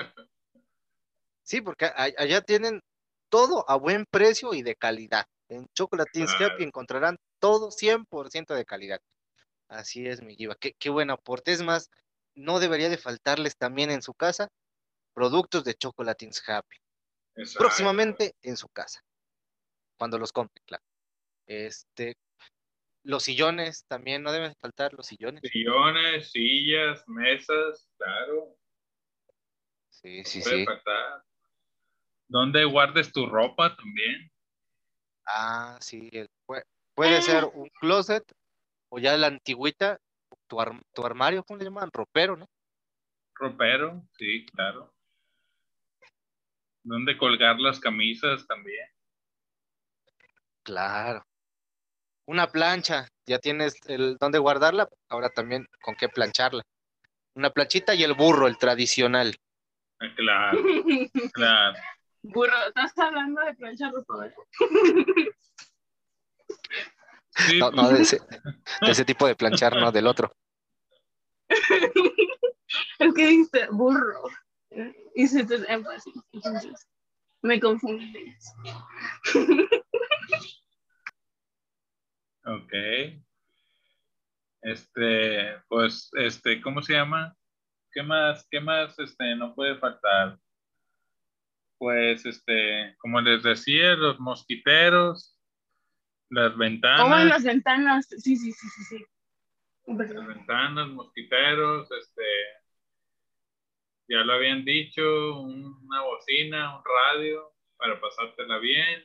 Sí, 1.43 1.61
porque 1.61 1.87
a- 1.87 2.09
allá 2.19 2.40
tienen 2.40 2.83
todo 3.31 3.64
a 3.69 3.76
buen 3.76 4.05
precio 4.11 4.52
y 4.55 4.62
de 4.62 4.75
calidad. 4.75 5.26
En 5.48 5.66
Chocolatines 5.74 6.34
Claro. 6.34 6.54
Happy 6.54 6.64
encontrarán 6.64 7.18
todo 7.38 7.70
100% 7.70 8.54
de 8.54 8.64
calidad. 8.64 9.00
Así 9.68 10.06
es, 10.06 10.22
mi 10.22 10.36
Giva. 10.36 10.56
Qué, 10.58 10.74
qué 10.78 10.90
buen 10.90 11.10
aporte. 11.10 11.52
Es 11.52 11.62
más, 11.62 11.90
no 12.34 12.60
debería 12.60 12.88
de 12.88 12.98
faltarles 12.98 13.56
también 13.56 13.90
en 13.90 14.02
su 14.02 14.14
casa 14.14 14.48
productos 15.14 15.64
de 15.64 15.74
Chocolatines 15.74 16.42
Happy. 16.48 16.76
Exacto. 17.36 17.58
Próximamente 17.58 18.34
en 18.42 18.56
su 18.56 18.68
casa. 18.68 19.00
Cuando 19.98 20.18
los 20.18 20.32
compren, 20.32 20.62
claro. 20.66 20.84
Este, 21.46 22.16
los 23.02 23.22
sillones 23.22 23.84
también 23.86 24.22
no 24.22 24.32
deben 24.32 24.54
faltar 24.60 24.92
los 24.92 25.06
sillones. 25.06 25.42
Sillones, 25.50 26.30
sillas, 26.30 27.02
mesas, 27.06 27.88
claro, 27.96 28.56
Sí, 29.88 30.22
sí, 30.24 30.40
puede 30.42 30.56
sí. 30.58 30.64
faltar. 30.66 31.24
¿Dónde 32.28 32.64
guardes 32.64 33.12
tu 33.12 33.26
ropa 33.26 33.74
también? 33.76 34.30
Ah, 35.26 35.76
sí. 35.80 36.09
el- 36.12 36.30
puede 36.95 37.21
ser 37.21 37.45
un 37.45 37.68
closet 37.80 38.25
o 38.88 38.99
ya 38.99 39.16
la 39.16 39.26
antigüita, 39.26 39.99
tu, 40.47 40.61
arm- 40.61 40.83
tu 40.95 41.04
armario, 41.04 41.42
¿cómo 41.45 41.59
le 41.59 41.64
llaman? 41.64 41.90
Ropero, 41.92 42.37
¿no? 42.37 42.47
Ropero, 43.35 44.02
sí, 44.16 44.47
claro. 44.47 44.92
¿Dónde 46.85 47.18
colgar 47.18 47.59
las 47.59 47.80
camisas 47.80 48.47
también? 48.47 48.88
Claro. 50.62 51.26
Una 52.28 52.49
plancha, 52.50 53.09
ya 53.26 53.38
tienes 53.38 53.76
el 53.87 54.16
dónde 54.18 54.38
guardarla, 54.38 54.88
ahora 55.09 55.28
también 55.30 55.66
con 55.83 55.95
qué 55.97 56.09
plancharla. 56.09 56.62
Una 57.35 57.50
planchita 57.50 57.95
y 57.95 58.02
el 58.04 58.14
burro, 58.14 58.47
el 58.47 58.59
tradicional. 58.59 59.37
Ah, 60.00 60.06
Claro, 60.16 60.59
claro. 61.33 61.78
Burro, 62.33 62.54
estás 62.68 62.97
hablando 62.99 63.40
de 63.42 63.54
plancha 63.54 63.90
ropa, 63.90 64.16
¿verdad? 64.18 64.37
Sí, 67.30 67.59
No, 67.59 67.71
no 67.71 67.88
de 67.90 68.02
ese, 68.02 68.18
de 68.80 68.90
ese 68.90 69.04
tipo 69.04 69.26
de 69.26 69.37
planchar, 69.37 69.76
no 69.76 69.92
del 69.92 70.06
otro. 70.06 70.33
Es 72.99 73.14
que 73.14 73.26
dice 73.26 73.68
burro. 73.71 74.23
Hiciste 75.14 75.56
énfasis, 75.73 76.14
entonces 76.33 76.88
me 77.42 77.61
confundí. 77.61 78.35
Ok. 82.45 82.73
Este, 84.62 85.61
pues, 85.68 86.11
este, 86.14 86.61
¿cómo 86.61 86.83
se 86.83 86.95
llama? 86.95 87.37
¿Qué 87.92 88.02
más, 88.02 88.47
qué 88.50 88.61
más, 88.61 88.99
este, 88.99 89.37
no 89.37 89.54
puede 89.54 89.78
faltar? 89.78 90.38
Pues, 91.78 92.25
este, 92.25 92.97
como 92.99 93.21
les 93.21 93.42
decía, 93.42 93.95
los 93.97 94.18
mosquiteros, 94.18 95.38
las 96.30 96.52
Como 96.52 96.64
en 96.64 96.80
ventanas, 96.80 97.25
las 97.26 97.45
ventanas. 97.45 98.06
Sí, 98.09 98.37
sí, 98.37 98.52
sí, 98.52 98.68
sí, 98.68 98.85
sí. 98.85 99.04
las 99.87 100.26
ventanas, 100.26 100.88
mosquiteros, 100.88 101.88
este, 101.92 102.23
ya 104.09 104.18
lo 104.25 104.33
habían 104.35 104.64
dicho, 104.64 105.02
un- 105.40 105.76
una 105.85 106.02
bocina, 106.02 106.76
un 106.78 106.83
radio, 106.85 107.52
para 107.76 108.00
pasártela 108.00 108.59
bien. 108.59 109.04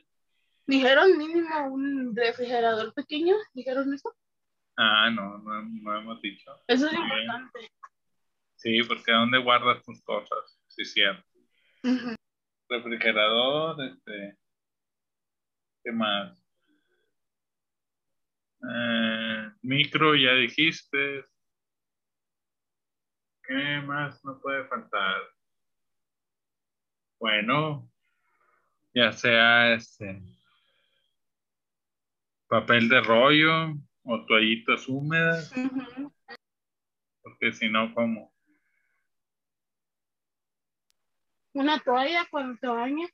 Dijeron 0.66 1.18
mínimo 1.18 1.66
un 1.66 2.16
refrigerador 2.16 2.94
pequeño. 2.94 3.34
¿Dijeron 3.52 3.92
eso? 3.92 4.14
Ah, 4.76 5.10
no, 5.10 5.38
no, 5.38 5.62
no 5.62 5.98
hemos 5.98 6.22
dicho. 6.22 6.50
Eso 6.66 6.86
es 6.86 6.92
Bien. 6.92 7.02
importante. 7.02 7.68
Sí, 8.56 8.80
porque 8.84 9.12
¿dónde 9.12 9.38
guardas 9.38 9.82
tus 9.82 10.00
cosas? 10.02 10.58
Sí, 10.68 10.84
cierto. 10.84 11.28
Ujú. 11.82 12.14
Refrigerador, 12.72 13.82
este, 13.84 14.38
¿qué 15.84 15.92
más? 15.92 16.42
Eh, 18.62 19.50
micro, 19.62 20.14
ya 20.14 20.32
dijiste. 20.34 21.24
¿Qué 23.44 23.80
más 23.84 24.24
no 24.24 24.40
puede 24.40 24.64
faltar? 24.68 25.20
Bueno, 27.18 27.90
ya 28.94 29.12
sea 29.12 29.74
este 29.74 30.22
papel 32.48 32.88
de 32.88 33.00
rollo 33.00 33.74
o 34.04 34.26
toallitas 34.26 34.88
húmedas, 34.88 35.52
porque 37.22 37.52
si 37.52 37.68
no, 37.68 37.94
¿cómo? 37.94 38.31
Una 41.54 41.78
toalla 41.80 42.26
cuando 42.30 42.58
te 42.58 42.66
bañas. 42.66 43.10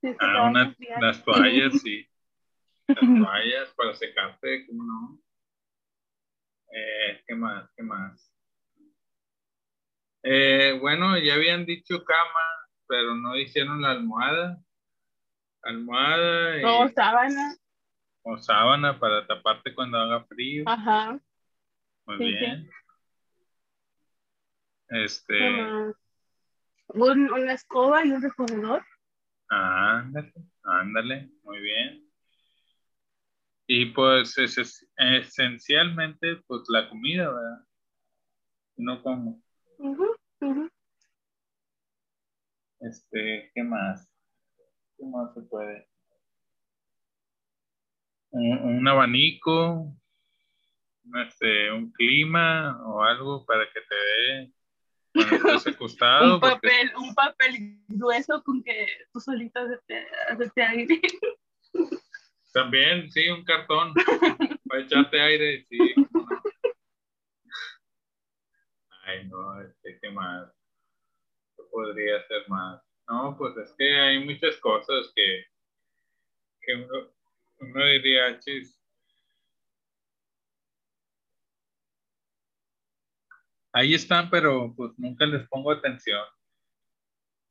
Si 0.00 0.08
Ah, 0.18 0.48
una- 0.50 0.74
las 1.00 1.24
toallas, 1.24 1.80
sí. 1.80 2.06
Las 2.88 2.98
toallas 3.00 3.74
para 3.76 3.94
secarte, 3.94 4.66
¿cómo 4.66 4.84
no? 4.84 5.18
Eh, 6.72 7.22
¿Qué 7.26 7.34
más? 7.34 7.70
¿Qué 7.76 7.82
más? 7.82 8.32
Eh, 10.24 10.78
bueno, 10.80 11.18
ya 11.18 11.34
habían 11.34 11.66
dicho 11.66 12.04
cama, 12.04 12.40
pero 12.86 13.14
no 13.14 13.36
hicieron 13.36 13.80
la 13.82 13.92
almohada. 13.92 14.58
Almohada 15.62 16.60
y- 16.60 16.64
O 16.64 16.88
sábana. 16.88 17.54
o 18.22 18.36
sábana 18.38 18.98
para 18.98 19.26
taparte 19.26 19.74
cuando 19.74 19.98
haga 19.98 20.24
frío. 20.24 20.64
Ajá. 20.66 21.18
Muy 22.06 22.18
sí, 22.18 22.24
sí. 22.24 22.30
bien. 22.36 22.70
¿Qué 24.88 25.04
Este, 25.04 25.40
más? 25.62 25.94
Un- 26.94 27.32
una 27.32 27.52
escoba 27.54 28.04
y 28.04 28.10
un 28.12 28.22
recogedor. 28.22 28.84
ándale, 29.48 30.32
ándale, 30.64 31.30
muy 31.42 31.60
bien. 31.60 32.08
Y 33.66 33.86
pues 33.86 34.36
es, 34.38 34.58
es- 34.58 34.88
esencialmente 34.96 36.36
pues 36.46 36.62
la 36.68 36.88
comida, 36.88 37.28
¿verdad? 37.30 37.66
No 38.76 39.02
como. 39.02 39.42
Este, 42.80 43.50
¿qué 43.54 43.62
más? 43.62 44.08
¿Qué 44.98 45.04
más 45.06 45.32
se 45.34 45.42
puede? 45.42 45.88
Un, 48.30 48.58
un 48.78 48.88
abanico, 48.88 49.94
este, 51.26 51.70
un 51.72 51.92
clima 51.92 52.82
o 52.86 53.02
algo 53.02 53.44
para 53.44 53.64
que 53.66 53.80
te 53.80 53.94
dé 53.94 54.52
cuando 55.28 55.58
acostado. 55.76 56.34
un 56.34 56.40
porque- 56.40 56.54
papel, 56.68 56.92
un 56.96 57.14
papel 57.14 57.78
grueso 57.88 58.42
con 58.42 58.62
que 58.62 58.86
tú 59.12 59.20
solita 59.20 59.66
se 59.68 59.78
te, 59.86 60.06
se 60.38 60.50
te 60.50 60.62
aire. 60.62 61.00
También, 62.52 63.10
sí, 63.10 63.28
un 63.28 63.44
cartón 63.44 63.94
para 64.68 64.82
echarte 64.82 65.20
aire, 65.20 65.64
sí. 65.68 65.78
Ay, 69.04 69.26
no, 69.28 69.60
este, 69.62 69.98
¿qué 70.00 70.10
más? 70.10 70.50
¿Qué 71.56 71.62
podría 71.70 72.22
ser 72.28 72.48
más? 72.48 72.82
No, 73.08 73.36
pues 73.36 73.56
es 73.56 73.74
que 73.76 73.94
hay 74.00 74.24
muchas 74.24 74.56
cosas 74.58 75.12
que, 75.14 75.44
que 76.60 76.74
uno, 76.74 77.10
uno 77.58 77.86
diría, 77.86 78.38
chis. 78.40 78.78
Ahí 83.72 83.94
están, 83.94 84.28
pero 84.30 84.74
pues 84.76 84.92
nunca 84.98 85.24
les 85.26 85.46
pongo 85.48 85.72
atención. 85.72 86.24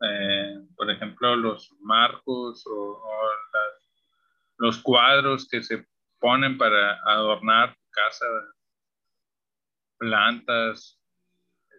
Eh, 0.01 0.59
por 0.75 0.89
ejemplo, 0.89 1.35
los 1.35 1.71
marcos 1.79 2.65
o, 2.65 2.73
o 2.73 3.29
las 3.53 3.91
los 4.61 4.79
cuadros 4.83 5.47
que 5.49 5.63
se 5.63 5.87
ponen 6.19 6.55
para 6.55 6.93
adornar 7.03 7.75
casa, 7.89 8.25
plantas, 9.97 11.01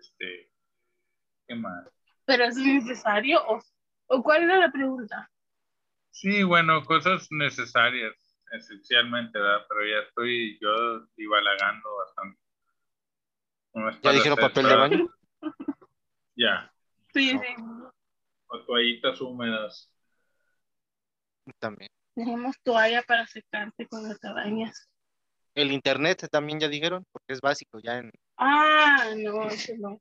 este, 0.00 0.50
¿qué 1.46 1.54
más? 1.54 1.88
Pero 2.25 2.44
es 2.44 2.56
necesario 2.56 3.40
o, 3.46 3.62
o 4.06 4.22
cuál 4.22 4.42
era 4.42 4.56
la 4.58 4.72
pregunta? 4.72 5.30
Sí, 6.11 6.42
bueno, 6.42 6.84
cosas 6.84 7.28
necesarias, 7.30 8.16
esencialmente, 8.50 9.38
¿verdad? 9.38 9.64
Pero 9.68 9.87
ya 9.87 9.99
estoy 10.08 10.58
yo 10.61 11.06
divalagando 11.16 11.88
bastante. 11.99 12.41
¿Ya 14.02 14.12
dijeron 14.12 14.37
papel 14.38 14.67
de 14.69 14.76
baño? 14.76 15.09
Ya, 16.35 16.73
Sí, 17.12 17.35
No. 17.35 17.41
sí. 17.43 17.47
o 18.47 18.61
toallitas 18.64 19.21
húmedas. 19.21 19.91
También. 21.59 21.91
Tenemos 22.14 22.57
toalla 22.62 23.02
para 23.02 23.26
secarte 23.26 23.87
cuando 23.87 24.17
te 24.17 24.29
bañas. 24.33 24.88
El 25.55 25.73
internet 25.73 26.26
también 26.31 26.59
ya 26.59 26.69
dijeron, 26.69 27.05
porque 27.12 27.35
es 27.35 27.41
básico 27.43 27.79
ya 27.81 27.99
en, 27.99 28.11
Ah, 28.38 29.12
no, 29.17 29.47
eso 29.49 29.73
no. 29.79 30.00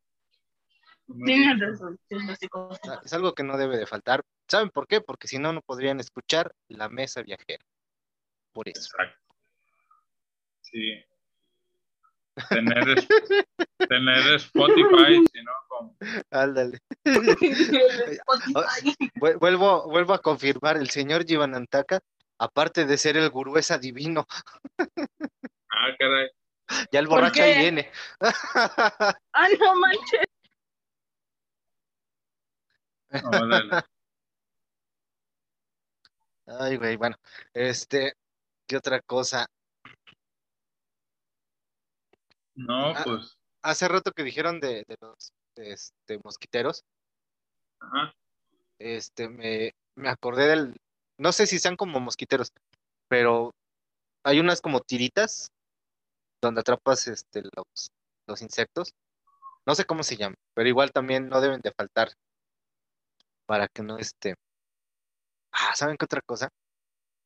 Tienes 1.26 1.60
razón, 1.60 2.00
sí, 2.08 2.16
es 2.16 2.26
básico. 2.28 2.70
Ah, 2.88 3.02
Es 3.04 3.12
algo 3.12 3.34
que 3.34 3.44
no 3.44 3.58
debe 3.58 3.78
de 3.78 3.86
faltar. 3.86 4.24
¿Saben 4.48 4.70
por 4.70 4.88
qué? 4.88 5.02
Porque 5.02 5.28
si 5.28 5.38
no, 5.38 5.52
no 5.52 5.62
podrían 5.62 6.00
escuchar 6.00 6.54
la 6.70 6.88
mesa 6.88 7.22
viajera. 7.24 7.66
Por 8.54 8.70
eso. 8.70 8.80
Exacto. 8.80 9.36
Sí. 10.62 11.04
Tener, 12.50 12.90
es- 12.98 13.08
tener 13.90 14.36
Spotify, 14.36 15.24
si 15.32 15.44
no, 15.44 15.52
con 15.68 15.96
Ándale. 16.32 16.80
Vuelvo, 19.40 19.84
vuelvo 19.90 20.14
a 20.14 20.22
confirmar, 20.22 20.78
el 20.78 20.90
señor 20.90 21.26
Givanantaka, 21.26 22.00
aparte 22.40 22.86
de 22.86 22.98
ser 22.98 23.18
el 23.18 23.30
gurú, 23.30 23.58
es 23.58 23.72
adivino. 23.72 24.26
Ah, 25.70 25.90
caray. 26.00 26.30
Ya 26.92 27.00
el 27.00 27.08
¿Por 27.08 27.20
borracho 27.20 27.44
ahí 27.44 27.58
viene. 27.60 27.92
Ah, 29.34 29.48
no 29.60 29.76
manches. 29.76 30.26
Órale. 33.24 33.84
Ay, 36.48 36.78
güey, 36.78 36.96
bueno. 36.96 37.18
Este, 37.54 38.14
¿qué 38.68 38.78
otra 38.78 39.02
cosa? 39.02 39.48
No, 42.68 42.90
Ah. 42.96 43.02
pues, 43.04 43.38
Hace 43.64 43.88
rato 43.88 44.12
que 44.12 44.24
dijeron 44.24 44.60
de, 44.60 44.84
de 44.88 44.96
los 45.02 45.34
este, 45.56 46.20
mosquiteros, 46.24 46.84
ajá. 47.80 48.12
este, 48.80 49.30
me, 49.30 49.76
me 49.96 50.10
acordé 50.10 50.48
del, 50.48 50.76
no 51.20 51.32
sé 51.32 51.46
si 51.46 51.60
sean 51.60 51.76
como 51.76 52.00
mosquiteros, 52.00 52.52
pero 53.08 53.52
hay 54.24 54.40
unas 54.40 54.62
como 54.62 54.80
tiritas 54.82 55.52
donde 56.42 56.62
atrapas 56.62 57.08
este, 57.08 57.44
los, 57.44 57.92
los 58.28 58.42
insectos. 58.42 58.94
No 59.68 59.76
sé 59.76 59.86
cómo 59.86 60.02
se 60.02 60.18
llaman, 60.18 60.38
pero 60.56 60.68
igual 60.68 60.92
también 60.92 61.30
no 61.30 61.40
deben 61.40 61.62
de 61.62 61.72
faltar 61.72 62.10
para 63.46 63.68
que 63.68 63.84
no 63.84 64.00
este. 64.00 64.34
Ah, 65.52 65.76
¿saben 65.76 65.98
qué 65.98 66.06
otra 66.06 66.22
cosa? 66.22 66.50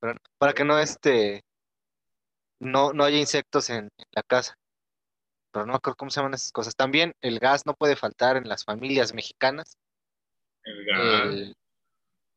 Pero 0.01 0.15
para 0.37 0.51
que 0.51 0.65
no 0.65 0.77
este 0.79 1.43
no, 2.59 2.91
no 2.91 3.05
haya 3.05 3.17
insectos 3.19 3.69
en, 3.69 3.85
en 3.97 4.05
la 4.11 4.23
casa. 4.23 4.55
Pero 5.55 5.65
no 5.67 5.71
me 5.71 5.77
acuerdo 5.77 5.95
cómo 5.95 6.11
se 6.11 6.19
llaman 6.19 6.33
esas 6.33 6.51
cosas. 6.51 6.75
También 6.75 7.13
el 7.21 7.39
gas 7.39 7.65
no 7.65 7.73
puede 7.75 7.95
faltar 7.95 8.35
en 8.35 8.49
las 8.49 8.65
familias 8.65 9.13
mexicanas. 9.13 9.77
El 10.63 10.85
gas. 10.85 10.99
el- 10.99 11.55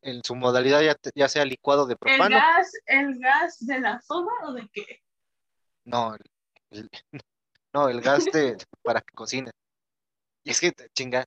en 0.03 0.23
su 0.23 0.37
modalidad 0.37 0.81
ya, 0.83 0.95
te- 0.95 1.11
ya 1.17 1.29
sea 1.29 1.45
licuado 1.45 1.85
de 1.87 1.95
¿El 1.95 1.99
propano. 1.99 2.37
gas, 2.37 2.71
¿El 2.87 3.19
gas 3.19 3.67
de 3.67 3.81
la 3.81 4.01
soda 4.01 4.31
o 4.45 4.53
de 4.53 4.69
qué? 4.73 5.03
No, 5.85 6.15
el, 6.15 6.21
el- 6.71 6.91
no, 7.75 7.89
el 7.89 8.01
gas 8.03 8.25
de, 8.27 8.57
para 8.85 9.01
que 9.01 9.13
cocines. 9.17 9.53
Y 10.45 10.53
es 10.53 10.61
que, 10.61 10.71
chinga, 10.95 11.25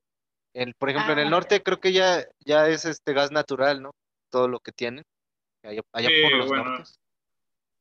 el, 0.53 0.73
por 0.75 0.89
ejemplo, 0.91 1.11
en 1.11 1.19
el 1.19 1.27
Ah. 1.27 1.31
norte 1.31 1.61
creo 1.61 1.81
que 1.81 1.91
ya, 1.91 2.25
ya 2.39 2.69
es 2.69 2.85
este 2.85 3.11
gas 3.11 3.33
natural, 3.33 3.81
¿no? 3.81 3.91
Todo 4.29 4.47
lo 4.47 4.61
que 4.61 4.71
tienen. 4.71 5.03
Allá, 5.63 5.81
allá 5.91 6.07
Sí, 6.07 6.21
por 6.21 6.31
los 6.37 6.47
bueno. 6.47 6.63
nortes. 6.63 6.97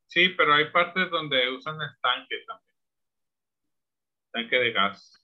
Sí, 0.08 0.30
pero 0.30 0.54
hay 0.54 0.68
partes 0.72 1.08
donde 1.12 1.48
usan 1.56 1.80
el 1.80 1.96
tanque 2.00 2.34
también. 2.48 2.69
Tanque 4.32 4.56
de 4.56 4.72
gas. 4.72 5.16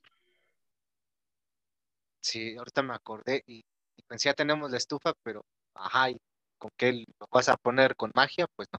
Sí, 2.21 2.57
ahorita 2.57 2.83
me 2.83 2.95
acordé 2.95 3.43
y, 3.47 3.65
y 3.97 4.03
pensé, 4.03 4.29
ya 4.29 4.35
tenemos 4.35 4.71
la 4.71 4.79
estufa, 4.79 5.13
pero, 5.23 5.45
ajá, 5.75 6.11
¿y 6.11 6.17
con 6.59 6.71
qué 6.77 6.93
lo 6.93 7.29
vas 7.31 7.49
a 7.49 7.57
poner? 7.57 7.95
¿Con 7.95 8.11
magia? 8.15 8.47
Pues 8.57 8.69
no, 8.73 8.79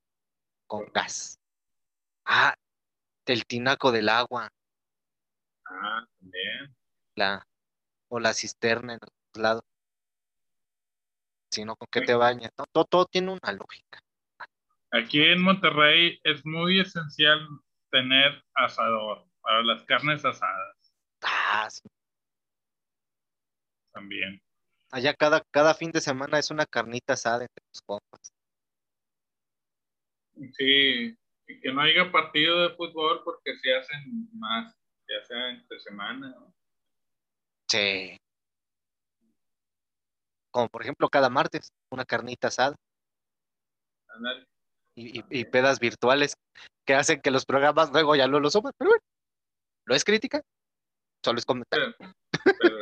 con 0.68 0.86
gas. 0.94 1.40
Ah, 2.26 2.54
el 3.26 3.46
tinaco 3.46 3.92
del 3.92 4.10
agua, 4.10 4.50
Ah, 5.70 6.06
también. 6.20 6.76
la, 7.16 7.46
o 8.10 8.20
la 8.20 8.34
cisterna 8.34 8.94
en 8.94 9.00
otro 9.02 9.42
lado. 9.42 9.66
Si 11.52 11.64
no, 11.66 11.76
¿con 11.76 11.88
qué 11.92 12.02
te 12.02 12.14
bañas? 12.16 12.52
No, 12.58 12.66
todo, 12.72 12.86
todo 12.86 13.06
tiene 13.06 13.32
una 13.32 13.52
lógica. 13.54 14.02
Aquí 14.92 15.22
en 15.24 15.42
Monterrey 15.42 16.20
es 16.24 16.46
muy 16.46 16.80
esencial 16.80 17.48
tener 17.92 18.44
asador 18.54 19.26
para 19.48 19.64
las 19.64 19.82
carnes 19.86 20.26
asadas 20.26 20.76
Ah, 21.22 21.70
sí. 21.70 21.82
también. 23.94 24.42
Allá 24.92 25.14
cada, 25.14 25.42
cada 25.52 25.74
fin 25.74 25.92
de 25.92 26.02
semana 26.02 26.38
es 26.38 26.52
una 26.52 26.66
carnita 26.66 27.14
asada 27.14 27.44
entre 27.46 27.64
los 27.74 27.82
compas. 27.82 28.34
Sí, 30.54 31.18
y 31.48 31.60
que 31.62 31.72
no 31.74 31.82
haya 31.82 32.12
partido 32.12 32.62
de 32.62 32.76
fútbol 32.76 33.22
porque 33.24 33.58
se 33.58 33.74
hacen 33.76 34.30
más, 34.34 34.74
ya 35.08 35.24
sea 35.26 35.50
entre 35.50 35.80
semana. 35.80 36.30
¿no? 36.30 36.54
Sí. 37.70 38.18
Como 40.52 40.68
por 40.70 40.82
ejemplo 40.84 41.08
cada 41.10 41.30
martes, 41.30 41.70
una 41.90 42.04
carnita 42.06 42.50
asada 42.50 42.76
y, 44.96 45.20
y- 45.20 45.24
y 45.30 45.46
pedas 45.46 45.80
virtuales 45.80 46.36
que 46.86 46.96
hacen 46.96 47.22
que 47.22 47.32
los 47.32 47.46
programas 47.46 47.92
luego 47.92 48.16
ya 48.16 48.28
no 48.28 48.40
lo 48.40 48.50
suban. 48.50 48.74
Pero 48.78 48.92
bueno, 48.92 49.04
¿no 49.88 49.96
es 49.96 50.04
crítica? 50.04 50.42
Solo 51.24 51.40
es 51.40 51.46
comentario. 51.46 51.96
Pero, 51.98 52.14
pero 52.60 52.80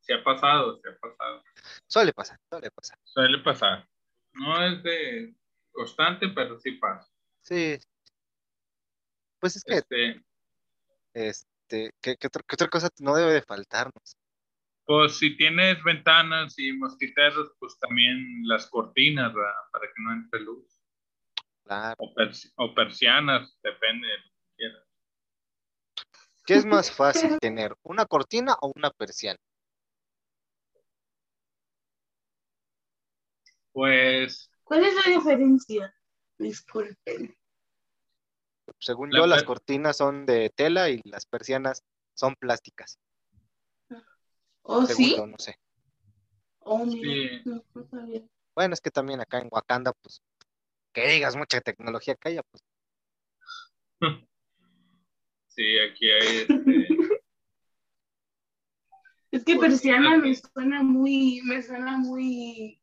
se 0.00 0.14
ha 0.14 0.24
pasado, 0.24 0.80
se 0.80 0.88
ha 0.88 0.96
pasado. 0.98 1.42
Suele 1.86 2.12
pasar, 2.12 2.38
suele 2.48 2.70
pasar. 2.70 2.98
Suele 3.04 3.38
pasar. 3.38 3.88
No 4.32 4.64
es 4.66 4.82
de 4.82 5.34
constante, 5.70 6.28
pero 6.30 6.58
sí 6.58 6.72
pasa. 6.72 7.08
Sí. 7.42 7.78
Pues 9.40 9.56
es 9.56 9.64
que, 9.64 9.74
Este, 9.74 10.22
este, 11.14 11.90
¿qué, 12.00 12.16
qué 12.16 12.26
otra, 12.28 12.42
qué 12.48 12.54
otra 12.54 12.68
cosa 12.68 12.88
no 13.00 13.14
debe 13.16 13.32
de 13.32 13.42
faltarnos? 13.42 14.16
pues 14.84 15.16
si 15.16 15.36
tienes 15.36 15.82
ventanas 15.84 16.58
y 16.58 16.72
mosquiteros, 16.72 17.52
pues 17.60 17.78
también 17.78 18.18
las 18.48 18.66
cortinas, 18.68 19.32
¿verdad? 19.32 19.52
Para 19.70 19.86
que 19.86 20.02
no 20.02 20.12
entre 20.12 20.40
luz. 20.40 20.82
Claro. 21.64 21.94
O, 21.98 22.12
persi- 22.14 22.52
o 22.56 22.74
persianas, 22.74 23.56
depende 23.62 24.08
de 24.08 24.18
lo 24.18 24.24
que 24.24 24.54
quieras. 24.56 24.84
¿Qué 26.44 26.54
es 26.54 26.64
más 26.64 26.90
fácil 26.90 27.36
tener, 27.40 27.74
una 27.82 28.06
cortina 28.06 28.56
o 28.60 28.72
una 28.76 28.90
persiana? 28.90 29.38
Pues 33.72 34.50
¿Cuál 34.64 34.84
es 34.84 34.94
la 34.94 35.12
diferencia? 35.14 35.94
Disculpen. 36.38 37.36
Según 38.80 39.10
La 39.10 39.18
yo, 39.18 39.26
las 39.26 39.42
cortinas 39.44 39.96
son 39.96 40.26
de 40.26 40.50
tela 40.54 40.88
y 40.88 41.00
las 41.04 41.26
persianas 41.26 41.82
son 42.14 42.34
plásticas. 42.36 42.98
¿O 44.62 44.86
Según 44.86 45.04
sí? 45.04 45.14
yo, 45.16 45.26
no 45.26 45.38
sé. 45.38 45.56
Oh, 46.64 46.84
mira, 46.84 47.40
Sí. 47.42 47.42
no, 47.44 47.64
no 47.74 47.84
sabía. 47.88 48.22
Bueno, 48.54 48.74
es 48.74 48.80
que 48.80 48.90
también 48.90 49.20
acá 49.20 49.38
en 49.38 49.48
Wakanda, 49.50 49.92
pues, 50.02 50.22
que 50.94 51.08
digas 51.08 51.36
mucha 51.36 51.60
tecnología 51.60 52.14
que 52.16 52.30
haya, 52.30 52.42
pues, 52.50 52.62
Sí, 55.54 55.78
aquí 55.78 56.10
hay 56.10 56.38
este, 56.38 56.48
Es 59.32 59.44
que 59.44 59.56
Pues, 59.56 59.70
persiana 59.72 60.18
me 60.18 60.30
aquí- 60.30 60.42
suena 60.52 60.82
muy, 60.82 61.40
me 61.44 61.62
suena 61.62 61.96
muy, 61.96 62.80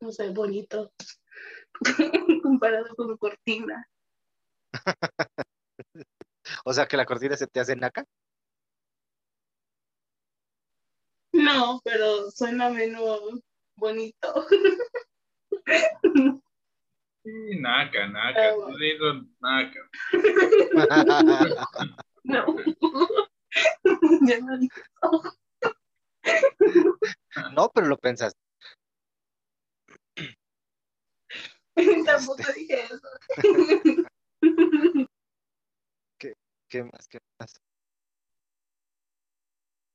no 0.00 0.12
sé, 0.12 0.30
bonito. 0.30 0.92
Comparado 2.42 2.94
con 2.94 3.16
cortina. 3.16 3.88
o 6.64 6.72
sea 6.72 6.86
que 6.86 6.96
la 6.96 7.06
cortina 7.06 7.36
se 7.36 7.46
te 7.48 7.58
hace 7.60 7.74
naca. 7.74 8.04
No, 11.32 11.80
pero 11.84 12.30
suena 12.30 12.70
menos 12.70 13.40
bonito. 13.76 14.46
Naca, 17.60 18.06
naca. 18.08 18.54
Tú 18.54 18.72
naca. 19.40 19.80
No. 22.24 22.56
ya 24.26 24.38
no 24.40 24.58
dije 24.58 24.82
no, 27.54 27.70
pero 27.74 27.86
lo 27.86 27.96
pensaste. 27.96 28.38
Tampoco 32.06 32.42
dije 32.54 32.84
eso. 32.84 33.08
¿Qué 36.68 36.84
más? 36.84 37.08
¿Qué 37.08 37.18
más? 37.38 37.60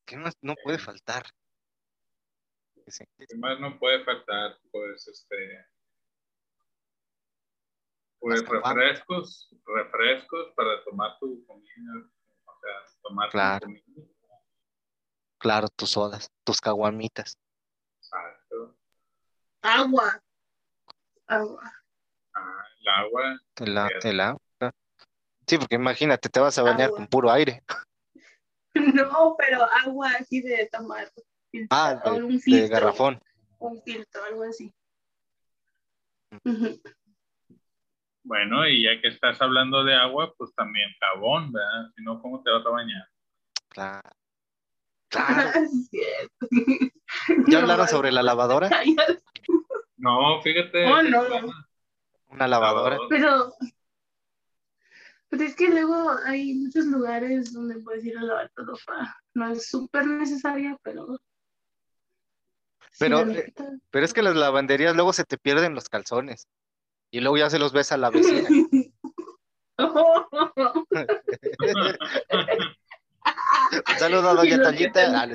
¿Qué 0.05 0.17
más 0.17 0.33
no 0.41 0.55
puede 0.61 0.77
faltar? 0.77 1.23
Sí. 2.87 3.05
¿Qué 3.17 3.37
más 3.37 3.59
no 3.61 3.79
puede 3.79 4.03
faltar? 4.03 4.59
Pues 4.71 5.07
este. 5.07 5.65
Pues 8.19 8.43
refrescos, 8.47 9.49
refrescos 9.65 10.53
para 10.55 10.83
tomar 10.83 11.17
tu 11.19 11.45
comida. 11.45 12.09
O 12.45 12.53
sea, 12.59 12.95
tomar 13.03 13.29
Claro. 13.29 13.59
tu 13.67 13.73
comida. 13.83 14.07
Claro, 15.37 15.67
tus 15.75 15.91
sodas, 15.91 16.31
tus 16.43 16.59
caguamitas. 16.59 17.37
Exacto. 17.99 18.75
Agua. 19.61 20.19
Agua. 21.27 21.71
Ah, 22.33 22.63
el 22.79 22.87
agua. 22.87 23.39
El, 23.57 23.77
a- 23.77 23.87
Fíjate. 23.87 24.09
el 24.09 24.19
agua. 24.21 24.39
Sí, 25.47 25.57
porque 25.59 25.75
imagínate, 25.75 26.29
te 26.29 26.39
vas 26.39 26.57
a 26.57 26.63
bañar 26.63 26.87
Agua. 26.87 26.97
con 26.97 27.07
puro 27.07 27.31
aire. 27.31 27.63
No, 28.75 29.35
pero 29.37 29.63
agua 29.85 30.09
así 30.19 30.41
de 30.41 30.67
tomar. 30.69 31.09
Ah, 31.69 32.01
O 32.03 32.11
de, 32.15 32.23
un 32.23 32.33
de 32.33 32.39
filtro. 32.39 32.69
garrafón. 32.75 33.21
Un 33.59 33.81
filtro, 33.83 34.21
algo 34.25 34.43
así. 34.43 34.73
Ujú. 36.43 36.81
Bueno, 38.25 38.67
y 38.67 38.83
ya 38.83 38.99
que 38.99 39.09
estás 39.09 39.39
hablando 39.39 39.83
de 39.83 39.93
agua, 39.93 40.33
pues 40.35 40.53
también 40.55 40.89
jabón, 40.99 41.51
¿verdad? 41.51 41.91
Si 41.95 42.03
no, 42.03 42.19
¿cómo 42.21 42.41
te 42.41 42.49
vas 42.49 42.65
a 42.65 42.69
bañar? 42.69 43.07
Claro. 43.69 44.09
Claro. 45.07 45.51
Sí, 45.69 45.71
es 45.71 45.89
cierto. 45.89 47.49
¿Ya 47.51 47.59
hablaron 47.59 47.87
sobre 47.87 48.11
la 48.11 48.23
lavadora? 48.23 48.69
No, 49.97 50.41
fíjate. 50.41 50.85
Oh, 50.85 51.01
no. 51.03 51.21
Una 52.29 52.47
lavadora. 52.47 52.97
Pero, 53.07 53.53
pero 55.29 55.43
es 55.43 55.55
que 55.55 55.69
luego 55.69 56.11
hay 56.25 56.55
muchos 56.55 56.85
lugares 56.85 57.53
donde 57.53 57.79
puedes 57.79 58.03
ir 58.03 58.17
a 58.17 58.23
lavar 58.23 58.51
tu 58.55 58.65
ropa. 58.65 59.15
No 59.35 59.51
es 59.51 59.69
súper 59.69 60.05
necesaria, 60.07 60.77
pero. 60.83 61.19
Pero, 62.99 63.19
eh. 63.21 63.53
Pero 63.91 64.05
es 64.05 64.13
que 64.13 64.23
las 64.23 64.35
lavanderías 64.35 64.95
luego 64.95 65.13
se 65.13 65.23
te 65.23 65.37
pierden 65.37 65.75
los 65.75 65.87
calzones. 65.87 66.47
Y 67.15 67.21
luego 67.21 67.37
ya 67.37 67.49
se 67.49 67.59
los 67.59 67.71
ves 67.71 67.93
a 67.93 67.97
la 67.97 68.09
vecina. 68.09 68.49
Un 73.87 73.95
saludo 73.97 74.31
a 74.31 74.45
Y 74.45 74.49
Doña 74.49 74.63
Toñita. 74.63 75.21
Ah, 75.21 75.27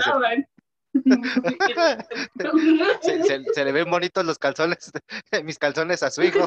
se, 3.01 3.25
se- 3.25 3.45
se 3.55 3.65
le 3.65 3.73
ven 3.73 3.91
bonitos 3.91 4.27
los 4.27 4.39
calzones, 4.39 4.93
mis 5.45 5.59
calzones 5.59 6.03
a 6.03 6.11
su 6.11 6.23
hijo. 6.23 6.47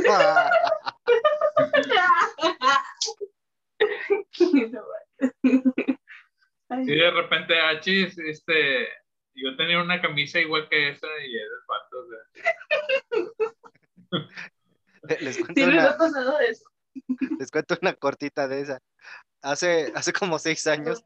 Ay, 6.69 6.85
Sí, 6.85 6.95
de 6.95 7.09
repente, 7.11 7.59
ah, 7.59 7.79
chis, 7.79 8.15
este, 8.19 8.87
yo 9.35 9.55
tenía 9.57 9.81
una 9.81 9.99
camisa 9.99 10.39
igual 10.39 10.69
que 10.69 10.89
esa 10.89 11.07
y 11.25 11.35
es 11.37 11.49
de 11.49 11.55
pato, 11.67 11.97
o 11.97 12.05
sea, 14.21 14.29
Les 15.21 15.37
cuento, 15.37 15.53
Sí, 15.55 15.63
una, 15.63 15.97
pasado 15.97 16.39
eso. 16.39 16.63
les 17.39 17.51
cuento 17.51 17.77
una 17.81 17.93
cortita 17.93 18.47
de 18.47 18.61
esa. 18.61 18.79
Hace, 19.41 19.91
hace 19.95 20.13
como 20.13 20.39
seis 20.39 20.65
años, 20.67 21.03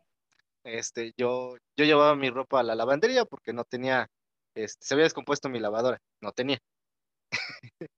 este, 0.64 1.14
yo, 1.18 1.56
yo 1.76 1.86
llevaba 1.86 2.16
mi 2.16 2.30
ropa 2.30 2.60
a 2.60 2.64
la 2.64 2.76
lavandería 2.76 3.26
porque 3.26 3.54
no 3.54 3.64
tenía, 3.64 4.08
este, 4.54 4.86
se 4.86 4.94
había 4.94 5.06
descompuesto 5.06 5.50
mi 5.50 5.60
lavadora, 5.60 6.00
no 6.22 6.32
tenía. 6.32 6.60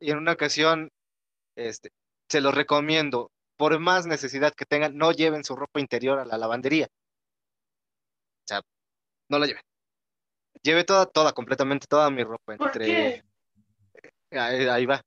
y 0.00 0.10
en 0.10 0.18
una 0.18 0.32
ocasión, 0.32 0.90
este, 1.56 1.90
se 2.28 2.40
los 2.40 2.54
recomiendo, 2.54 3.30
por 3.56 3.78
más 3.78 4.06
necesidad 4.06 4.52
que 4.52 4.66
tengan, 4.66 4.96
no 4.96 5.12
lleven 5.12 5.44
su 5.44 5.54
ropa 5.54 5.78
interior 5.78 6.18
a 6.18 6.24
la 6.24 6.38
lavandería. 6.38 6.86
O 6.86 8.48
sea, 8.48 8.62
no 9.28 9.38
la 9.38 9.46
lleven. 9.46 9.62
Lleve 10.62 10.82
toda, 10.84 11.06
toda, 11.06 11.32
completamente 11.32 11.86
toda 11.86 12.10
mi 12.10 12.24
ropa 12.24 12.56
¿Por 12.56 12.66
entre, 12.68 12.86
qué? 12.86 13.24
ahí, 14.32 14.66
ahí 14.66 14.86
va, 14.86 15.00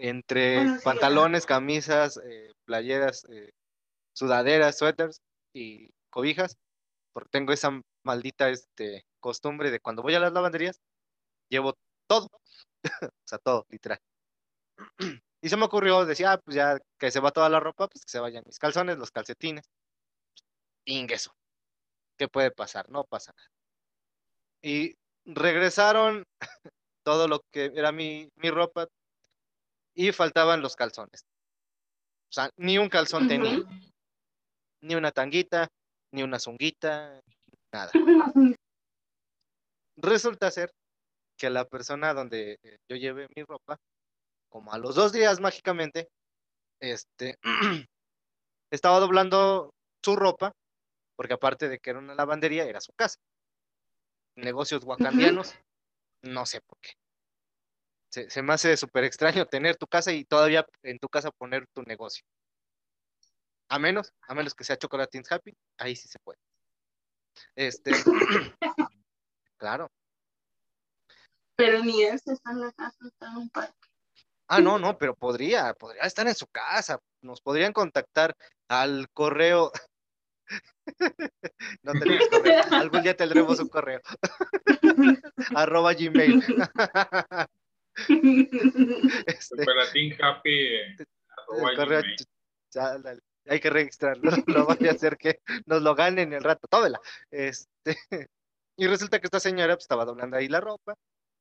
entre 0.00 0.56
Bueno, 0.56 0.76
sí, 0.76 0.84
pantalones, 0.84 1.46
camisas, 1.46 2.18
eh, 2.24 2.52
playeras, 2.64 3.24
eh, 3.30 3.52
sudaderas, 4.14 4.78
suéteres 4.78 5.20
y 5.54 5.90
cobijas, 6.10 6.56
porque 7.12 7.30
tengo 7.30 7.52
esa 7.52 7.80
maldita 8.02 8.48
este, 8.48 9.04
costumbre 9.20 9.70
de 9.70 9.80
cuando 9.80 10.02
voy 10.02 10.14
a 10.14 10.20
las 10.20 10.32
lavanderías, 10.32 10.80
llevo 11.48 11.74
todo, 12.08 12.28
o 13.12 13.26
sea, 13.26 13.38
todo, 13.38 13.66
literal. 13.68 14.00
Y 15.42 15.48
se 15.48 15.56
me 15.56 15.64
ocurrió, 15.64 16.04
decía, 16.04 16.32
ah, 16.32 16.38
pues 16.38 16.54
ya 16.54 16.78
que 16.98 17.10
se 17.10 17.20
va 17.20 17.30
toda 17.30 17.48
la 17.48 17.60
ropa, 17.60 17.88
pues 17.88 18.04
que 18.04 18.10
se 18.10 18.20
vayan 18.20 18.44
mis 18.46 18.58
calzones, 18.58 18.98
los 18.98 19.10
calcetines. 19.10 19.64
Ingueso. 20.84 21.32
¿Qué 22.18 22.28
puede 22.28 22.50
pasar? 22.50 22.88
No 22.90 23.04
pasa 23.04 23.32
nada. 23.36 23.48
Y 24.62 24.94
regresaron 25.24 26.24
todo 27.02 27.28
lo 27.28 27.40
que 27.50 27.72
era 27.74 27.92
mi, 27.92 28.28
mi 28.36 28.50
ropa 28.50 28.88
y 30.00 30.12
faltaban 30.12 30.62
los 30.62 30.76
calzones. 30.76 31.26
O 32.30 32.32
sea, 32.32 32.50
ni 32.56 32.78
un 32.78 32.88
calzón 32.88 33.28
tenía, 33.28 33.58
ni 34.82 34.94
una 34.94 35.12
tanguita, 35.12 35.68
ni 36.14 36.22
una 36.22 36.38
zunguita, 36.38 37.20
nada. 37.70 37.90
Resulta 39.96 40.50
ser 40.50 40.72
que 41.36 41.50
la 41.50 41.66
persona 41.66 42.14
donde 42.14 42.58
eh, 42.62 42.78
yo 42.88 42.96
llevé 42.96 43.28
mi 43.36 43.42
ropa, 43.42 43.76
como 44.48 44.72
a 44.72 44.78
los 44.78 44.94
dos 44.94 45.12
días 45.12 45.38
mágicamente, 45.38 46.08
este, 46.80 47.36
estaba 48.72 49.00
doblando 49.00 49.74
su 50.02 50.16
ropa, 50.16 50.52
porque 51.14 51.34
aparte 51.34 51.68
de 51.68 51.78
que 51.78 51.90
era 51.90 51.98
una 51.98 52.14
lavandería, 52.14 52.64
era 52.64 52.80
su 52.80 52.94
casa. 52.94 53.18
Negocios 54.36 54.82
wakandianos, 54.82 55.54
no 56.22 56.46
sé 56.46 56.62
por 56.62 56.78
qué. 56.80 56.92
Se, 58.10 58.28
se 58.28 58.42
me 58.42 58.52
hace 58.52 58.76
súper 58.76 59.04
extraño 59.04 59.46
tener 59.46 59.76
tu 59.76 59.86
casa 59.86 60.12
y 60.12 60.24
todavía 60.24 60.66
en 60.82 60.98
tu 60.98 61.08
casa 61.08 61.30
poner 61.30 61.66
tu 61.72 61.82
negocio. 61.82 62.24
A 63.68 63.78
menos, 63.78 64.12
a 64.22 64.34
menos 64.34 64.54
que 64.54 64.64
sea 64.64 64.76
Chocolatines 64.76 65.30
Happy, 65.30 65.56
ahí 65.78 65.94
sí 65.94 66.08
se 66.08 66.18
puede. 66.18 66.38
Este, 67.54 67.92
claro. 69.58 69.88
Pero 71.56 71.84
ni 71.84 72.02
este 72.02 72.32
está 72.32 72.50
en 72.50 72.60
la 72.60 72.72
casa, 72.72 72.96
está 73.06 73.28
en 73.28 73.36
un 73.36 73.50
parque. 73.50 73.74
Ah, 74.48 74.60
no, 74.60 74.80
no, 74.80 74.98
pero 74.98 75.14
podría, 75.14 75.72
podría 75.74 76.02
estar 76.02 76.26
en 76.26 76.34
su 76.34 76.48
casa. 76.48 76.98
Nos 77.22 77.40
podrían 77.40 77.72
contactar 77.72 78.34
al 78.68 79.08
correo. 79.12 79.70
no 81.82 81.92
tenemos 81.92 82.28
correo. 82.28 82.62
Algún 82.72 83.02
día 83.02 83.16
tendremos 83.16 83.60
un 83.60 83.68
correo. 83.68 84.00
Arroba 85.54 85.94
Gmail. 85.94 86.44
Este, 89.26 89.56
Superatín 89.62 90.16
Happy. 90.22 90.66
eh, 90.76 90.96
correo, 91.76 92.02
ya, 92.72 92.98
la- 92.98 93.18
hay 93.46 93.60
que 93.60 93.70
registrarlo. 93.70 94.30
No 94.46 94.66
vaya 94.66 94.92
a 94.92 94.98
ser 94.98 95.16
que 95.16 95.40
nos 95.66 95.82
lo 95.82 95.94
ganen 95.94 96.32
el 96.32 96.42
rato. 96.42 96.68
Tómela. 96.68 97.00
Este, 97.30 97.96
y 98.76 98.86
resulta 98.86 99.18
que 99.20 99.26
esta 99.26 99.40
señora 99.40 99.74
pues, 99.74 99.84
estaba 99.84 100.04
doblando 100.04 100.36
ahí 100.36 100.48
la 100.48 100.60
ropa 100.60 100.94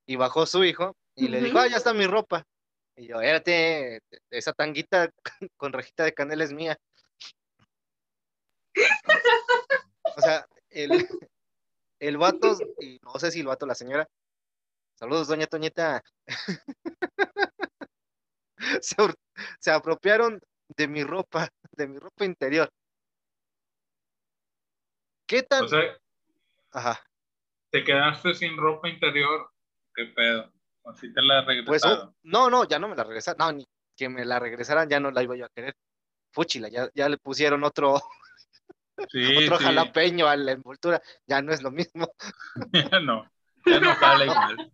y 0.08 0.16
bajó 0.16 0.46
su 0.46 0.64
hijo 0.64 0.96
y 1.16 1.28
le 1.28 1.42
dijo, 1.42 1.60
ah, 1.60 1.68
ya 1.68 1.78
está 1.78 1.94
mi 1.94 2.08
ropa. 2.08 2.44
Y 2.96 3.08
yo, 3.08 3.16
espérate, 3.22 4.02
esa 4.30 4.54
tanguita 4.54 5.10
con 5.58 5.72
rejita 5.74 6.04
de 6.04 6.14
canela 6.14 6.44
es 6.44 6.52
mía. 6.54 6.78
O 10.18 10.22
sea, 10.22 10.46
el, 10.70 11.08
el 12.00 12.18
vato, 12.18 12.58
y 12.80 13.00
no 13.04 13.18
sé 13.20 13.32
si 13.32 13.40
el 13.42 13.48
vato, 13.48 13.66
la 13.66 13.76
señora, 13.76 14.08
Saludos, 15.00 15.30
doña 15.30 15.48
Toñita. 15.48 16.04
se, 19.62 19.72
apropiaron 19.72 20.42
de 20.76 20.88
mi 20.90 21.06
ropa, 21.06 21.48
de 21.72 21.88
mi 21.88 21.98
ropa 21.98 22.26
interior. 22.26 22.70
¿Qué? 25.26 25.48
O 25.50 25.68
sea, 25.70 25.98
Ajá. 26.72 27.00
te 27.72 27.86
quedaste 27.86 28.34
sin 28.34 28.58
ropa 28.58 28.90
interior. 28.90 29.50
¿Qué 29.96 30.08
pedo? 30.08 30.52
¿O 30.82 30.94
si 30.94 31.14
te 31.14 31.22
la 31.22 31.46
Pues 31.46 31.56
regresaron? 31.56 32.10
oh, 32.10 32.16
no, 32.24 32.50
no, 32.50 32.68
ya 32.68 32.78
no 32.78 32.90
me 32.90 32.98
la 32.98 33.06
regresaron. 33.06 33.38
No, 33.38 33.54
ni 33.54 33.66
que 33.96 34.10
me 34.10 34.26
la 34.26 34.38
regresaran, 34.38 34.90
ya 34.90 35.00
no 35.00 35.12
la 35.12 35.24
iba 35.24 35.38
yo 35.38 35.46
a 35.46 35.50
querer. 35.56 35.78
Fúchila, 36.34 36.68
ya, 36.68 36.90
ya 36.94 37.08
le 37.08 37.18
pusieron 37.18 37.64
otro, 37.64 38.02
sí, 39.12 39.38
otro 39.38 39.60
sí. 39.60 39.64
jalapeño 39.64 40.28
a 40.28 40.36
la 40.36 40.52
envoltura, 40.52 41.02
ya 41.26 41.42
no 41.42 41.54
es 41.54 41.64
lo 41.64 41.72
mismo. 41.72 42.12
ya 42.92 43.00
no. 43.00 43.26
Ya 43.70 43.80
no 43.80 43.96
jala 43.96 44.26
igual. 44.26 44.72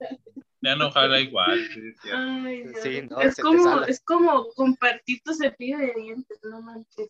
Ya 0.62 0.76
no 0.76 0.92
jala 0.92 1.20
igual. 1.20 1.60
Sí, 1.74 1.82
es. 1.88 2.14
Ay. 2.14 2.64
Sí, 2.82 3.02
no, 3.04 3.18
como, 3.42 3.84
es 3.84 4.02
como 4.02 4.48
compartir 4.54 5.22
tu 5.24 5.34
cepillo 5.34 5.78
de 5.78 5.94
dientes, 5.96 6.40
no 6.44 6.62
manches. 6.62 7.10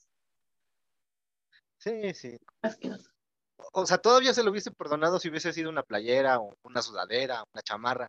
Sí, 1.78 2.13
sí. 2.13 2.38
Asqueroso. 2.62 3.10
O 3.71 3.86
sea, 3.86 3.98
todavía 3.98 4.34
se 4.34 4.43
lo 4.43 4.52
hubiese 4.52 4.71
perdonado 4.71 5.19
si 5.19 5.30
hubiese 5.30 5.54
sido 5.54 5.69
una 5.69 5.84
playera 5.84 6.39
o 6.39 6.58
una 6.63 6.82
sudadera, 6.82 7.43
una 7.54 7.62
chamarra. 7.62 8.08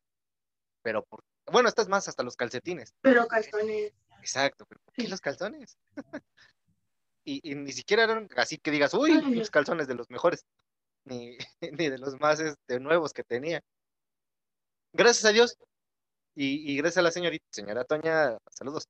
Pero 0.82 1.04
por... 1.04 1.20
bueno, 1.50 1.68
estas 1.68 1.88
más 1.88 2.08
hasta 2.08 2.22
los 2.22 2.36
calcetines. 2.36 2.94
Pero 3.02 3.26
calzones. 3.26 3.92
Exacto, 4.20 4.64
pero 4.68 4.80
¿por 4.84 4.94
qué 4.94 5.08
los 5.08 5.20
calzones? 5.20 5.78
y, 7.24 7.50
y 7.50 7.54
ni 7.54 7.72
siquiera 7.72 8.04
eran 8.04 8.28
así 8.36 8.58
que 8.58 8.70
digas, 8.70 8.94
uy, 8.94 9.12
Ay, 9.12 9.34
los 9.34 9.50
calzones 9.50 9.86
de 9.86 9.94
los 9.94 10.10
mejores, 10.10 10.44
ni, 11.06 11.38
ni 11.72 11.88
de 11.88 11.98
los 11.98 12.20
más 12.20 12.40
este, 12.40 12.80
nuevos 12.80 13.12
que 13.12 13.24
tenía. 13.24 13.60
Gracias 14.92 15.24
a 15.24 15.32
Dios 15.32 15.56
y, 16.34 16.72
y 16.72 16.76
gracias 16.76 16.98
a 16.98 17.02
la 17.02 17.10
señorita, 17.10 17.44
señora 17.50 17.84
Toña, 17.84 18.36
saludos. 18.50 18.88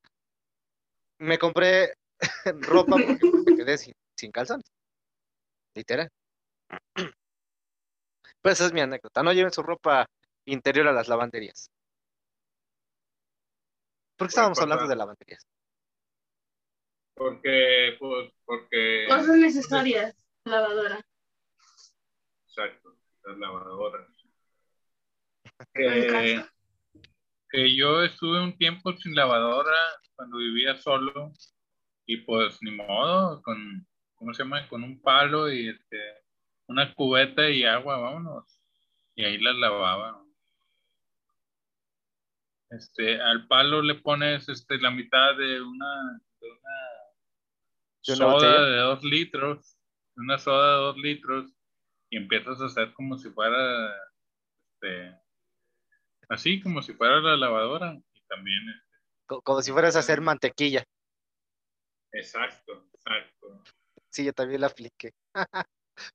Me 1.18 1.38
compré 1.38 1.94
ropa 2.60 2.96
porque 2.96 3.18
me 3.46 3.56
quedé 3.56 3.78
sin, 3.78 3.94
sin 4.16 4.32
calzones. 4.32 4.66
Literal. 5.74 6.08
Pero 8.42 8.52
esa 8.52 8.66
es 8.66 8.72
mi 8.72 8.80
anécdota. 8.80 9.22
No 9.22 9.32
lleven 9.32 9.52
su 9.52 9.62
ropa 9.62 10.06
interior 10.46 10.88
a 10.88 10.92
las 10.92 11.08
lavanderías. 11.08 11.70
¿Por 14.16 14.28
qué 14.28 14.30
estábamos 14.30 14.58
hablando 14.58 14.84
pasar. 14.84 14.90
de 14.90 14.96
lavanderías? 14.96 15.46
Porque, 17.14 17.96
pues, 17.98 18.30
porque. 18.44 19.06
Cosas 19.08 19.36
necesarias. 19.36 20.14
Lavadora. 20.44 21.00
Exacto, 22.56 22.96
las 23.24 23.38
lavadoras. 23.38 24.08
Que, 25.74 26.06
casa. 26.06 26.54
que 27.50 27.76
yo 27.76 28.02
estuve 28.02 28.42
un 28.42 28.56
tiempo 28.56 28.96
sin 28.96 29.14
lavadora 29.14 29.76
cuando 30.14 30.38
vivía 30.38 30.74
solo 30.76 31.32
y 32.06 32.16
pues 32.18 32.56
ni 32.62 32.70
modo, 32.70 33.42
con, 33.42 33.86
¿cómo 34.14 34.32
se 34.32 34.42
llama? 34.42 34.66
Con 34.68 34.84
un 34.84 35.02
palo 35.02 35.52
y 35.52 35.68
este, 35.68 35.98
una 36.66 36.94
cubeta 36.94 37.50
y 37.50 37.64
agua, 37.64 37.98
vámonos. 37.98 38.58
Y 39.14 39.24
ahí 39.24 39.36
las 39.36 39.56
lavaba. 39.56 40.24
Este, 42.70 43.20
al 43.20 43.46
palo 43.48 43.82
le 43.82 43.96
pones 43.96 44.48
este, 44.48 44.78
la 44.78 44.90
mitad 44.90 45.36
de 45.36 45.60
una, 45.60 46.20
de 46.40 46.50
una 46.50 46.70
¿De 48.06 48.12
una 48.14 48.16
soda 48.16 48.66
de 48.66 48.76
dos 48.78 49.04
litros, 49.04 49.76
una 50.16 50.38
soda 50.38 50.76
de 50.76 50.82
dos 50.84 50.96
litros, 50.96 51.55
y 52.10 52.16
empiezas 52.16 52.60
a 52.60 52.66
hacer 52.66 52.92
como 52.94 53.16
si 53.18 53.30
fuera, 53.30 53.94
este, 54.74 55.18
así 56.28 56.60
como 56.60 56.82
si 56.82 56.92
fuera 56.94 57.20
la 57.20 57.36
lavadora, 57.36 57.94
y 58.14 58.20
también, 58.28 58.62
este, 58.68 58.96
Co- 59.26 59.42
Como 59.42 59.62
si 59.62 59.72
fueras 59.72 59.96
a 59.96 60.00
hacer 60.00 60.20
mantequilla. 60.20 60.84
exacto, 62.12 62.88
exacto. 62.94 63.62
Sí, 64.10 64.24
yo 64.24 64.32
también 64.32 64.60
la 64.60 64.68
apliqué. 64.68 65.12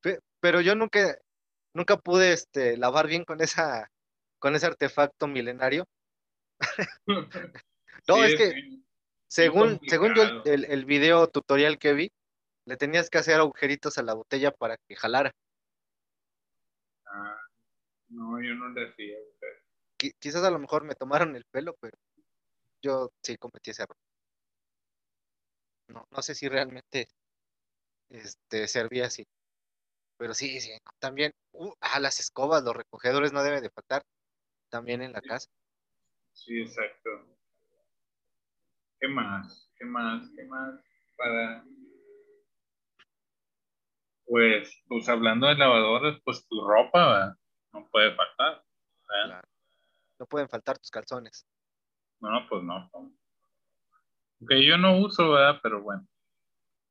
Pe- 0.02 0.20
Pero 0.40 0.62
yo 0.62 0.76
nunca, 0.76 1.18
nunca 1.74 1.98
pude 1.98 2.34
este, 2.34 2.78
lavar 2.78 3.08
bien 3.08 3.26
con 3.26 3.42
esa, 3.42 3.90
con 4.40 4.56
ese 4.56 4.66
artefacto 4.68 5.28
milenario. 5.28 5.86
No, 8.08 8.16
Sí, 8.16 8.22
es 8.24 8.36
que 8.36 8.80
según, 9.28 9.80
según 9.88 10.16
yo 10.16 10.24
el, 10.46 10.66
el 10.66 10.86
video 10.86 11.28
tutorial 11.28 11.78
que 11.78 11.94
vi, 11.94 12.12
le 12.66 12.78
tenías 12.78 13.10
que 13.10 13.18
hacer 13.18 13.36
agujeritos 13.36 13.98
a 13.98 14.04
la 14.04 14.14
botella 14.14 14.52
para 14.52 14.78
que 14.88 14.96
jalara. 14.96 15.32
Ah, 17.14 17.38
no, 18.10 18.42
yo 18.42 18.56
no 18.56 18.70
le 18.70 18.94
sea, 18.94 19.18
Qui- 19.98 20.14
quizás 20.20 20.44
a 20.44 20.52
lo 20.52 20.60
mejor 20.60 20.84
me 20.84 20.96
tomaron 20.96 21.36
el 21.36 21.46
pelo, 21.46 21.76
pero 21.80 21.98
yo 22.82 23.12
sí 23.22 23.38
cometí 23.38 23.72
ese 23.72 23.84
error. 23.84 23.98
No, 25.90 26.06
no 26.10 26.22
sé 26.22 26.36
si 26.36 26.48
realmente 26.48 27.08
este, 28.10 28.68
servía 28.68 29.06
así. 29.08 29.26
Pero 30.18 30.34
sí, 30.34 30.62
sí, 30.62 30.72
también, 31.00 31.34
uh, 31.54 31.74
ah, 31.82 32.00
las 32.00 32.20
escobas, 32.20 32.64
los 32.64 32.76
recogedores 32.76 33.34
no 33.34 33.44
deben 33.44 33.64
de 33.64 33.72
faltar 33.72 34.04
también 34.70 35.02
en 35.02 35.14
la 35.14 35.22
casa. 35.22 35.50
Sí, 36.34 36.62
exacto. 36.62 37.10
¿Qué 39.00 39.08
más? 39.08 39.70
¿Qué 39.78 39.86
más? 39.86 40.30
¿Qué 40.36 40.44
más? 40.46 40.80
Para. 41.18 41.66
Pues, 44.32 44.82
pues 44.88 45.08
hablando 45.10 45.48
de 45.48 45.56
lavadoras, 45.56 46.18
pues 46.24 46.48
tu 46.48 46.66
ropa 46.66 47.06
¿verdad? 47.06 47.36
no 47.74 47.86
puede 47.92 48.16
faltar. 48.16 48.64
No 50.18 50.26
pueden 50.26 50.48
faltar 50.48 50.80
tus 50.80 50.90
calzones. 50.90 51.46
No, 52.22 52.30
pues 52.48 52.64
no. 52.64 52.90
no. 52.94 53.12
Que 54.48 54.66
yo 54.66 54.78
no 54.78 55.00
uso, 55.00 55.32
¿verdad? 55.32 55.60
Pero 55.62 55.82
bueno. 55.82 56.08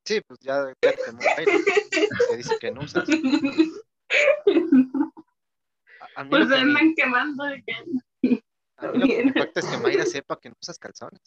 Sí, 0.04 0.20
pues 0.20 0.38
ya, 0.40 0.66
ya 0.82 0.92
te 0.92 0.98
que 2.28 2.36
dice 2.36 2.58
que 2.60 2.72
no 2.72 2.82
usas. 2.82 3.08
A, 3.08 3.12
a 6.20 6.24
mí 6.24 6.30
Pues 6.30 6.46
me, 6.46 6.56
andan 6.56 6.94
quemando 6.94 7.44
de 7.44 7.62
que 7.62 7.72
a 7.72 7.82
mí 8.92 8.98
lo 8.98 8.98
que 8.98 8.98
me 8.98 9.04
bien. 9.06 9.28
impacta 9.34 9.60
es 9.60 9.66
que 9.66 9.78
Mayra 9.78 10.04
sepa 10.04 10.38
que 10.38 10.50
no 10.50 10.56
usas 10.60 10.78
calzones. 10.78 11.22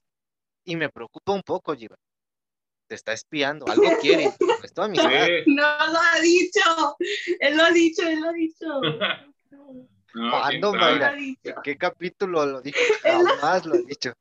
Y 0.64 0.76
me 0.76 0.90
preocupa 0.90 1.32
un 1.32 1.42
poco, 1.42 1.76
Giva. 1.76 1.98
Te 2.88 2.96
está 2.96 3.14
espiando, 3.14 3.66
algo 3.68 3.84
quiere. 4.02 4.32
Es 4.64 4.74
tu 4.74 4.82
amistad. 4.82 5.10
Sí. 5.10 5.44
no 5.48 5.62
lo 5.62 6.00
ha 6.00 6.20
dicho. 6.22 6.98
Él 7.40 7.58
lo 7.58 7.64
ha 7.64 7.72
dicho, 7.72 8.08
él 8.08 8.20
lo 8.20 8.30
ha 8.30 8.34
dicho. 8.34 8.66
No, 10.16 10.30
¿Cuándo, 10.30 10.74
Mayra? 10.76 11.16
¿En 11.18 11.56
qué 11.64 11.76
capítulo 11.76 12.46
lo 12.46 12.62
dijo? 12.62 12.78
Jamás 13.04 13.66
lo 13.66 13.74
ha 13.74 13.80
dicho. 13.80 14.14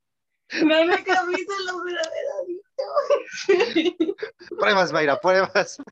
No 0.62 0.78
en 0.78 0.90
el 0.90 1.04
capítulo, 1.04 1.82
pero 1.84 2.00
él 2.00 2.24
lo 2.28 2.34
ha 2.34 4.06
dicho. 4.06 4.16
Pruebas, 4.58 4.90
Mayra, 4.90 5.20
pruebas. 5.20 5.82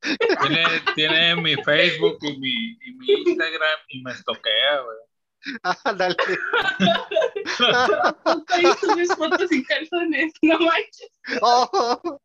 Tiene, 0.00 0.64
tiene 0.96 1.36
mi 1.36 1.54
Facebook 1.62 2.18
y 2.22 2.36
mi, 2.38 2.78
y 2.80 2.94
mi 2.94 3.12
Instagram 3.26 3.78
y 3.88 4.02
me 4.02 4.10
estoquea, 4.10 4.80
güey. 4.80 4.98
Ándale. 5.84 6.16
Tampoco 7.58 8.44
ahí 8.48 8.64
subes 8.80 9.14
fotos 9.14 9.48
sin 9.48 9.64
calzones. 9.64 10.32
No 10.42 10.58
manches. 10.58 11.10
Oh, 11.40 12.20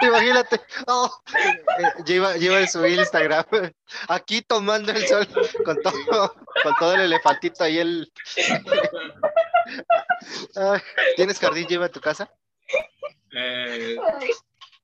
imagínate. 0.00 0.60
Oh, 0.86 1.10
eh, 1.38 2.02
lleva, 2.04 2.36
lleva 2.36 2.60
en 2.60 2.68
su 2.68 2.84
Instagram. 2.86 3.44
Aquí 4.08 4.42
tomando 4.42 4.92
el 4.92 5.06
sol 5.06 5.26
con 5.64 5.80
todo, 5.82 6.34
con 6.62 6.74
todo 6.78 6.94
el 6.94 7.02
elefantito 7.02 7.64
ahí. 7.64 7.78
El... 7.78 8.12
Ay, 10.56 10.80
¿Tienes 11.16 11.38
jardín 11.38 11.66
lleva 11.66 11.86
en 11.86 11.92
tu 11.92 12.00
casa? 12.00 12.30
Eh, 13.34 13.96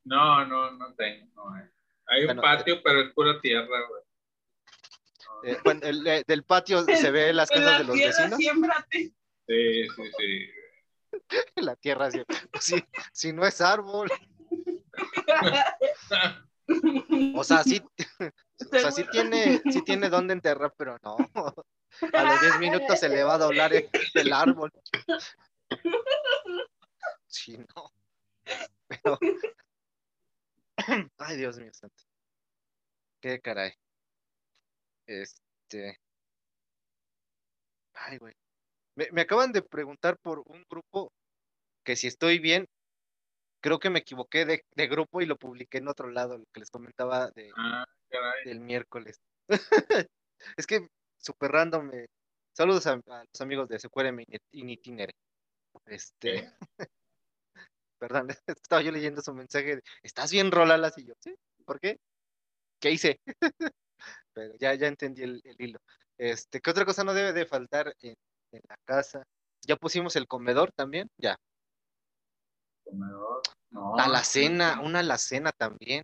no, 0.05 0.45
no, 0.47 0.71
no 0.73 0.95
tengo. 0.95 1.27
no, 1.35 1.59
eh. 1.59 1.71
Hay 2.11 2.21
un 2.23 2.27
Bueno, 2.27 2.43
patio, 2.43 2.81
pero 2.83 3.03
es 3.03 3.13
pura 3.13 3.39
tierra, 3.41 3.67
güey. 3.67 4.03
Eh, 5.45 5.57
bueno, 5.65 5.81
el- 5.85 6.07
eh, 6.07 6.23
del 6.27 6.45
patio 6.45 6.85
se 7.11 7.11
ve 7.11 7.33
las 7.33 7.49
casas 7.49 7.65
la 7.65 7.79
de 7.79 7.85
los 7.85 7.95
tierra 7.97 8.17
vecinos. 8.17 8.39
siémbrate. 8.39 8.99
Sí, 9.47 9.89
sí, 9.97 10.03
sí. 10.19 10.49
La 11.57 11.75
tierra, 11.77 12.11
sí. 12.11 12.23
Sí, 12.61 12.85
si 13.13 13.33
no 13.33 13.47
es 13.47 13.61
árbol. 13.63 14.11
O 17.35 17.45
sea, 17.45 17.63
sí, 17.65 17.81
o 18.61 18.79
sea, 18.79 18.91
sí 18.93 19.05
tiene, 19.11 19.63
sí 19.71 19.83
tiene 19.83 20.11
dónde 20.11 20.35
enterrar, 20.35 20.75
pero 20.77 20.99
no. 21.03 21.17
A 22.13 22.23
los 22.25 22.41
10 22.43 22.59
minutos 22.61 22.99
se 23.01 23.09
le 23.09 23.23
va 23.25 23.35
a 23.35 23.39
doblar 23.39 23.73
el, 23.73 23.89
el 24.15 24.33
árbol. 24.33 24.71
Sí, 27.27 27.57
no. 27.57 27.91
Pero. 28.87 29.19
Ay, 31.19 31.37
Dios 31.37 31.59
mío 31.59 31.71
santo. 31.73 32.05
Qué 33.21 33.41
caray. 33.41 33.73
Este. 35.09 35.99
Ay, 37.95 38.19
güey. 38.19 38.35
Me, 38.95 39.09
me 39.11 39.23
acaban 39.23 39.53
de 39.53 39.63
preguntar 39.63 40.17
por 40.19 40.43
un 40.47 40.65
grupo 40.71 41.13
que 41.85 41.97
si 41.97 42.07
estoy 42.07 42.39
bien, 42.39 42.67
creo 43.61 43.79
que 43.79 43.91
me 43.91 44.01
equivoqué 44.01 44.45
de, 44.45 44.65
de 44.77 44.87
grupo 44.87 45.21
y 45.21 45.27
lo 45.27 45.37
publiqué 45.37 45.79
en 45.79 45.89
otro 45.89 46.11
lado, 46.11 46.39
lo 46.39 46.45
que 46.53 46.61
les 46.61 46.71
comentaba 46.71 47.31
de, 47.31 47.51
Ah, 47.57 47.87
del 48.45 48.61
miércoles. 48.61 49.21
es 50.57 50.67
que 50.67 50.87
súper 51.19 51.51
random 51.51 51.87
me 51.87 52.07
Saludos 52.59 52.89
a, 52.89 52.95
a 52.95 53.25
los 53.25 53.41
amigos 53.41 53.69
de 53.69 53.79
Secuerem 53.79 54.19
in 54.51 54.69
Itinere. 54.69 55.15
Este. 55.87 56.53
Perdón, 58.01 58.29
estaba 58.47 58.83
yo 58.83 58.91
leyendo 58.91 59.23
su 59.23 59.33
mensaje. 59.33 59.77
de, 59.77 59.83
¿Estás 60.03 60.33
bien, 60.33 60.51
Rolalas? 60.51 60.99
Y 60.99 61.07
yo, 61.07 61.15
¿sí? 61.21 61.37
¿Por 61.65 61.79
qué? 61.79 61.99
¿Qué 62.81 62.91
hice? 62.91 63.21
Pero 64.33 64.55
ya, 64.59 64.75
ya 64.75 64.87
entendí 64.87 65.23
el, 65.23 65.41
el 65.45 65.57
hilo. 65.59 65.81
Este, 66.17 66.61
¿qué 66.61 66.71
otra 66.71 66.85
cosa 66.85 67.05
no 67.05 67.15
debe 67.15 67.33
de 67.33 67.47
faltar 67.47 67.95
en, 68.01 68.17
en 68.53 68.61
la 68.69 68.77
casa? 68.85 69.25
Ya 69.63 69.77
pusimos 69.77 70.17
el 70.17 70.27
comedor 70.27 70.73
también, 70.73 71.09
ya. 71.17 71.37
Comedor. 72.85 73.43
No. 73.71 73.95
La 73.97 74.05
alacena, 74.05 74.81
una 74.81 75.01
alacena 75.01 75.53
también. 75.53 76.03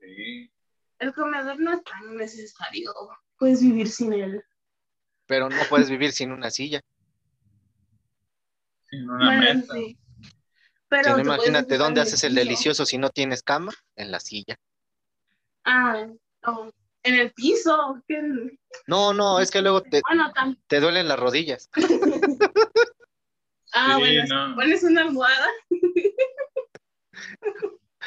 Sí. 0.00 0.50
El 0.98 1.14
comedor 1.14 1.60
no 1.60 1.72
es 1.72 1.84
tan 1.84 2.16
necesario. 2.16 2.92
Puedes 3.38 3.60
vivir 3.60 3.88
sin 3.88 4.12
él. 4.12 4.42
Pero 5.26 5.48
no 5.48 5.62
puedes 5.68 5.88
vivir 5.88 6.12
sin 6.12 6.32
una 6.32 6.50
silla. 6.50 6.80
Sin 8.90 9.08
una 9.08 9.26
Bueno, 9.26 9.60
mesa. 9.60 9.74
sí. 9.74 9.98
Si 10.20 10.28
Pero 10.88 11.16
no, 11.16 11.22
imagínate 11.22 11.78
dónde 11.78 12.00
haces 12.00 12.22
el 12.24 12.34
delicioso 12.34 12.84
si 12.84 12.98
no 12.98 13.10
tienes 13.10 13.42
cama, 13.42 13.72
en 13.96 14.10
la 14.10 14.20
silla. 14.20 14.56
Ah. 15.64 16.06
En 17.02 17.14
el 17.14 17.32
piso. 17.32 18.02
que- 18.08 18.58
No, 18.86 19.12
no, 19.12 19.40
es 19.40 19.50
que 19.50 19.60
luego 19.62 19.82
te, 19.82 20.00
Bueno, 20.08 20.32
te 20.66 20.80
duelen 20.80 21.08
las 21.08 21.18
rodillas. 21.18 21.68
Ah, 23.76 23.94
Sí, 23.96 24.00
bueno, 24.02 24.48
no. 24.48 24.54
pones 24.54 24.84
una 24.84 25.00
almohada. 25.00 25.48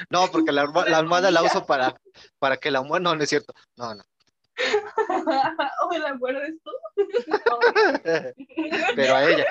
No, 0.09 0.31
porque 0.31 0.53
la, 0.53 0.61
almo- 0.61 0.85
la 0.85 0.97
almohada 0.99 1.29
la 1.29 1.43
uso 1.43 1.65
para, 1.67 1.99
para 2.39 2.55
que 2.55 2.71
la 2.71 2.79
almohada, 2.79 3.01
no, 3.03 3.15
no 3.17 3.23
es 3.23 3.27
cierto. 3.29 3.53
No, 3.75 3.93
no. 3.93 4.01
¿O 5.83 5.89
me 5.89 5.99
la 5.99 6.11
acuerdas 6.11 6.51
tú? 6.63 6.71
Pero 8.95 9.13
a 9.15 9.29
ella. 9.29 9.45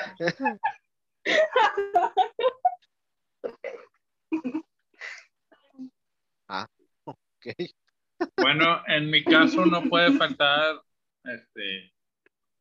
Ah, 6.48 6.66
ok. 7.04 7.16
Bueno, 8.37 8.83
en 8.87 9.11
mi 9.11 9.24
caso 9.24 9.64
no 9.66 9.83
puede 9.88 10.12
faltar 10.12 10.81
este, 11.24 11.92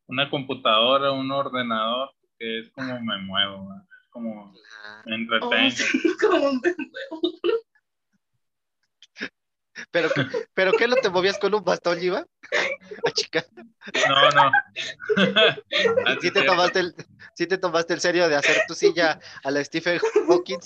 una 0.07 0.29
computadora, 0.29 1.11
un 1.11 1.31
ordenador, 1.31 2.11
que 2.39 2.59
es 2.59 2.69
como 2.71 2.99
me 3.01 3.17
muevo, 3.19 3.67
es 4.01 4.07
como 4.09 4.53
me 5.05 5.15
Oh, 5.15 5.15
entretengo. 5.15 5.69
sí, 5.71 5.85
como 6.21 6.53
me- 6.53 6.75
Pero, 9.91 10.09
pero 10.53 10.73
¿qué 10.73 10.87
no 10.87 10.95
te 10.95 11.09
movías 11.09 11.37
con 11.37 11.53
un 11.53 11.63
bastón, 11.63 12.01
Iba? 12.01 12.25
Ah, 13.05 13.11
chica, 13.13 13.45
No, 14.07 14.31
no. 14.31 14.51
¿sí 16.21 16.31
te, 16.31 16.43
tomaste 16.43 16.79
el, 16.79 16.95
sí 17.35 17.47
te 17.47 17.57
tomaste 17.57 17.93
el 17.93 17.99
serio 18.01 18.27
de 18.29 18.35
hacer 18.35 18.57
tu 18.67 18.73
silla 18.73 19.19
a 19.43 19.51
la 19.51 19.63
Stephen 19.63 19.99
Hawking? 20.27 20.59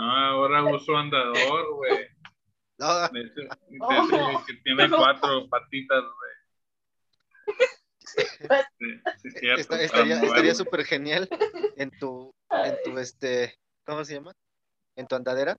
No, 0.00 0.16
ahora 0.16 0.64
uso 0.64 0.96
andador, 0.96 1.74
güey. 1.74 2.08
No, 2.78 3.08
De 3.10 3.30
Oh. 3.78 4.42
que 4.46 4.54
tiene 4.64 4.88
cuatro 4.88 5.46
patitas, 5.50 6.02
güey. 6.02 6.30
Sí, 9.18 9.30
sí, 9.30 9.46
es 9.50 9.68
estaría 9.70 10.54
súper 10.54 10.84
genial 10.84 11.28
en 11.76 11.90
tu, 11.98 12.34
en 12.50 12.76
tu, 12.82 12.98
este, 12.98 13.54
¿cómo 13.84 14.02
se 14.04 14.14
llama? 14.14 14.32
En 14.96 15.06
tu 15.06 15.14
andadera. 15.14 15.56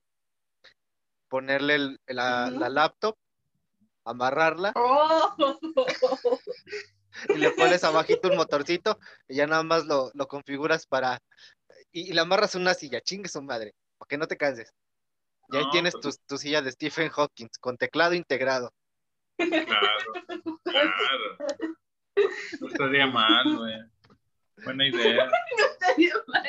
Ponerle 1.28 1.76
el- 1.76 2.00
la, 2.08 2.50
la 2.50 2.68
laptop, 2.68 3.16
amarrarla 4.04 4.72
Oh. 4.74 5.36
y 7.28 7.38
le 7.38 7.50
pones 7.52 7.84
abajito 7.84 8.28
un 8.28 8.36
motorcito 8.36 8.98
y 9.28 9.36
ya 9.36 9.46
nada 9.46 9.62
más 9.62 9.86
lo, 9.86 10.10
lo 10.14 10.26
configuras 10.26 10.86
para... 10.86 11.20
Y, 11.92 12.10
y 12.10 12.12
le 12.12 12.20
amarras 12.20 12.54
una 12.56 12.74
silla, 12.74 13.00
chingue 13.00 13.28
su 13.28 13.40
madre, 13.42 13.74
para 14.02 14.08
que 14.08 14.18
no 14.18 14.26
te 14.26 14.36
canses. 14.36 14.72
Y 15.50 15.56
ahí 15.56 15.64
No, 15.64 15.70
tienes 15.70 15.94
pues- 16.00 16.18
tu, 16.18 16.24
tu 16.34 16.38
silla 16.38 16.60
de 16.62 16.72
Stephen 16.72 17.08
Hawking 17.10 17.48
con 17.60 17.76
teclado 17.76 18.14
integrado. 18.14 18.72
Claro, 19.36 19.66
claro. 20.64 21.36
No 22.60 22.68
estaría 22.68 23.06
mal, 23.06 23.56
güey. 23.56 23.74
Buena 24.64 24.86
idea. 24.88 25.30
Estaría 25.80 26.14
mal. 26.26 26.46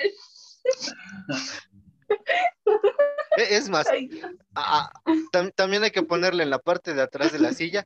E- 3.38 3.56
Es 3.56 3.70
más, 3.70 3.88
Ay, 3.88 4.08
Dios. 4.08 4.32
a- 4.56 4.86
a- 4.86 4.92
tam- 5.32 5.54
también 5.56 5.84
hay 5.84 5.92
que 5.92 6.04
ponerle 6.04 6.44
en 6.44 6.50
la 6.50 6.60
parte 6.60 6.94
de 6.94 7.02
atrás 7.02 7.32
de 7.32 7.40
la 7.40 7.54
silla 7.54 7.86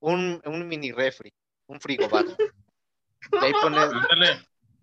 un, 0.00 0.40
un 0.44 0.66
mini 0.68 0.90
refri, 0.92 1.32
un 1.66 1.80
frigobar. 1.80 2.24
Y 3.32 3.36
ahí 3.44 3.52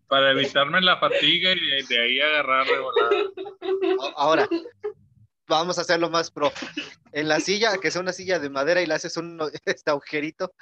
para 0.07 0.31
evitarme 0.31 0.81
la 0.81 0.97
fatiga 0.97 1.51
y 1.51 1.59
de, 1.59 1.83
de 1.89 2.01
ahí 2.01 2.21
agarrar 2.21 2.65
de 2.67 2.79
volada. 2.79 3.09
a- 3.19 3.44
ahora, 4.15 4.47
vamos 5.47 5.77
a 5.77 5.81
hacerlo 5.81 6.09
más 6.09 6.31
pro. 6.31 6.51
En 7.11 7.27
la 7.27 7.39
silla, 7.39 7.77
que 7.77 7.91
sea 7.91 8.01
una 8.01 8.13
silla 8.13 8.39
de 8.39 8.49
madera 8.49 8.81
y 8.81 8.85
le 8.85 8.93
haces 8.93 9.17
un 9.17 9.39
este 9.65 9.91
agujerito 9.91 10.53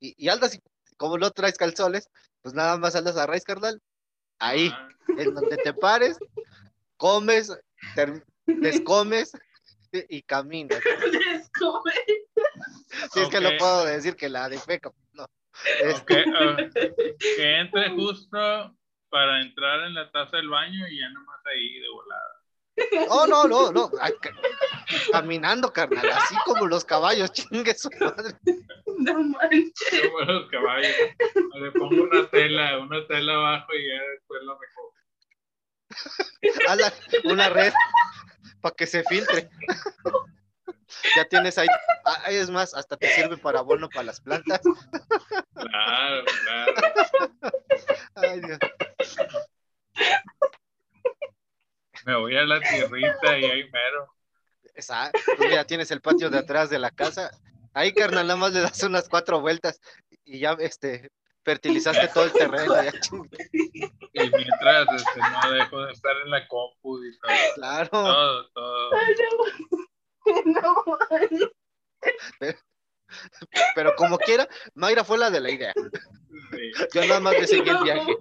y, 0.00 0.14
y 0.22 0.28
andas, 0.28 0.54
y 0.54 0.60
como 0.96 1.18
no 1.18 1.30
traes 1.30 1.56
calzones, 1.58 2.08
pues 2.42 2.54
nada 2.54 2.76
más 2.78 2.94
andas 2.96 3.16
a 3.16 3.26
raíz, 3.26 3.44
carnal. 3.44 3.80
Ahí, 4.38 4.70
Ah, 4.72 4.88
en 5.16 5.34
donde 5.34 5.56
te 5.56 5.72
pares, 5.72 6.18
comes, 6.96 7.56
ter- 7.94 8.24
descomes 8.46 9.32
y 9.92 10.20
caminas. 10.22 10.80
Descobre. 11.32 11.94
Si 13.12 13.20
es 13.20 13.28
que 13.28 13.40
no 13.40 13.50
puedo 13.58 13.84
decir 13.86 14.14
que 14.16 14.28
la 14.28 14.48
defeco, 14.48 14.94
no. 15.12 15.24
ok, 15.24 15.30
Este, 15.80 16.24
ah, 16.34 16.56
que 17.36 17.60
entre 17.60 17.90
justo 17.90 18.76
para 19.08 19.40
entrar 19.40 19.84
en 19.86 19.94
la 19.94 20.10
taza 20.10 20.36
del 20.36 20.48
baño 20.50 20.86
y 20.88 21.00
ya 21.00 21.08
nomás 21.10 21.40
ahí 21.46 21.78
de 21.80 21.88
volada. 21.88 22.35
Oh, 23.08 23.26
no, 23.26 23.44
no, 23.48 23.72
no. 23.72 23.90
ca- 23.90 24.12
Caminando, 25.12 25.72
carnal, 25.72 26.08
así 26.10 26.34
como 26.44 26.66
los 26.66 26.84
caballos, 26.84 27.32
chingue 27.32 27.74
su 27.74 27.88
madre. 27.98 28.36
No 28.98 29.14
manches. 29.22 30.00
Como 30.10 30.20
los 30.20 30.50
caballos. 30.50 30.92
Le 31.54 31.70
pongo 31.72 32.02
una 32.04 32.28
tela, 32.30 32.78
una 32.78 33.06
tela 33.06 33.34
abajo 33.34 33.72
y 33.74 33.88
ya 33.88 34.02
después 34.12 34.42
la 34.42 34.56
recojo. 34.60 34.94
Haz 36.68 36.78
la- 36.78 37.30
una 37.32 37.48
red 37.48 37.72
para 38.60 38.74
que 38.74 38.86
se 38.86 39.02
filtre. 39.04 39.48
Ya 41.16 41.24
tienes 41.24 41.58
ahí, 41.58 41.66
ah, 42.04 42.22
es 42.30 42.50
más, 42.50 42.74
hasta 42.74 42.96
te 42.96 43.08
sirve 43.08 43.36
para 43.36 43.58
abono 43.60 43.88
para 43.88 44.04
las 44.04 44.20
plantas. 44.20 44.60
Claro, 45.54 46.24
claro. 46.44 46.74
Ay, 48.14 48.40
Dios. 48.40 48.58
Me 52.06 52.14
voy 52.16 52.36
a 52.36 52.44
la 52.44 52.60
tierrita 52.60 53.38
y 53.38 53.44
ahí 53.44 53.64
mero. 53.70 54.14
Pues 54.74 54.88
mira, 55.40 55.64
tienes 55.64 55.90
el 55.90 56.00
patio 56.00 56.30
de 56.30 56.38
atrás 56.38 56.70
de 56.70 56.78
la 56.78 56.90
casa. 56.90 57.30
Ahí, 57.74 57.92
carnal, 57.92 58.26
nada 58.26 58.38
más 58.38 58.52
le 58.52 58.60
das 58.60 58.82
unas 58.84 59.08
cuatro 59.08 59.40
vueltas 59.40 59.80
y 60.24 60.38
ya 60.38 60.52
este, 60.60 61.10
fertilizaste 61.44 62.08
todo 62.08 62.24
el 62.24 62.32
terreno. 62.32 62.74
ya. 62.82 62.92
Y 64.18 64.30
mientras 64.30 64.86
este, 64.94 65.20
no 65.20 65.50
dejo 65.52 65.82
de 65.84 65.92
estar 65.92 66.16
en 66.24 66.30
la 66.30 66.46
compu 66.48 67.04
y 67.04 67.18
todo. 67.18 67.30
claro, 67.56 67.88
Todo, 67.90 68.48
todo. 68.50 68.90
Ay, 68.96 69.14
no. 69.18 69.84
No 70.86 70.98
pero 73.76 73.94
como 73.94 74.18
quiera, 74.18 74.48
Mayra 74.74 75.04
fue 75.04 75.18
la 75.18 75.30
de 75.30 75.40
la 75.40 75.50
idea. 75.50 75.72
Sí. 76.50 76.72
Yo 76.92 77.06
nada 77.06 77.20
más 77.20 77.34
le 77.34 77.46
seguí 77.46 77.68
el 77.68 77.74
No. 77.76 77.84
viaje. 77.84 78.16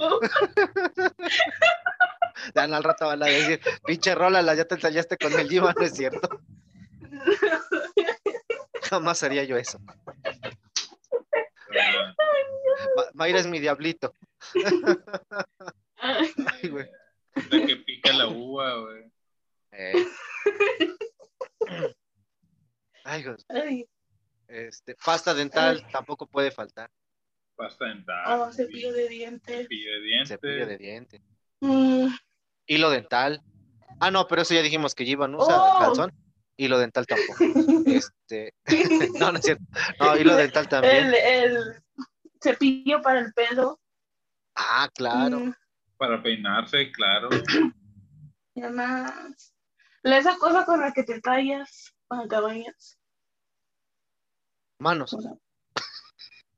Dan 2.53 2.73
al 2.73 2.83
rato 2.83 3.07
van 3.07 3.23
a 3.23 3.27
decir, 3.27 3.59
pinche 3.85 4.13
rola, 4.15 4.41
ya 4.55 4.65
te 4.65 4.75
ensayaste 4.75 5.17
con 5.17 5.33
el 5.39 5.47
Diva, 5.47 5.73
no 5.73 5.83
es 5.85 5.93
cierto. 5.93 6.27
Jamás 8.89 9.23
haría 9.23 9.43
yo 9.43 9.57
eso. 9.57 9.79
Ma- 12.95 13.09
Mayra 13.13 13.39
es 13.39 13.47
mi 13.47 13.59
diablito. 13.59 14.13
Ay, 15.97 16.33
Ay, 16.61 16.69
güey. 16.69 16.87
La 17.49 17.65
que 17.65 17.75
pica 17.77 18.13
la 18.13 18.27
uva, 18.27 18.79
güey. 18.81 19.11
Eh. 19.71 20.05
Ay, 23.03 23.23
güey. 23.23 23.35
ay. 23.49 23.85
Este, 24.47 24.95
pasta 25.03 25.33
dental 25.33 25.85
tampoco 25.91 26.27
puede 26.27 26.51
faltar. 26.51 26.89
Pasta 27.55 27.85
dental. 27.85 28.23
Oh, 28.41 28.51
cepillo 28.53 28.93
de 28.93 29.07
dientes. 29.09 29.61
Cepillo 29.63 29.91
de 29.93 30.01
dientes. 30.01 30.29
Cepillo 30.29 30.65
de 30.67 30.77
diente. 30.77 31.21
Mm, 31.61 32.07
Hilo 32.67 32.89
dental. 32.89 33.41
Ah, 33.99 34.11
no, 34.11 34.27
pero 34.27 34.41
eso 34.41 34.53
ya 34.53 34.61
dijimos 34.61 34.93
que 34.95 35.05
Giva 35.05 35.27
no 35.27 35.37
usa 35.39 35.55
Oh. 35.57 35.79
calzón. 35.79 36.13
Hilo 36.57 36.77
dental 36.79 37.05
tampoco. 37.05 37.37
Este, 37.87 38.53
no, 39.19 39.31
no 39.31 39.39
es 39.39 39.45
cierto. 39.45 39.63
No, 39.99 40.17
hilo 40.17 40.35
dental 40.35 40.67
también. 40.67 41.07
el, 41.07 41.13
el 41.15 41.83
cepillo 42.41 43.01
para 43.01 43.19
el 43.19 43.33
pelo. 43.33 43.79
Ah, 44.55 44.89
claro. 44.93 45.39
Mm, 45.39 45.53
Para 45.97 46.21
peinarse, 46.23 46.91
claro. 46.91 47.29
y 48.55 48.61
además, 48.61 49.53
esa 50.03 50.37
cosa 50.37 50.65
con 50.65 50.79
la 50.79 50.91
que 50.93 51.03
te 51.03 51.19
tallas 51.21 51.93
cuando 52.07 52.27
te 52.27 52.39
bañas. 52.41 52.97
Manos. 54.79 55.15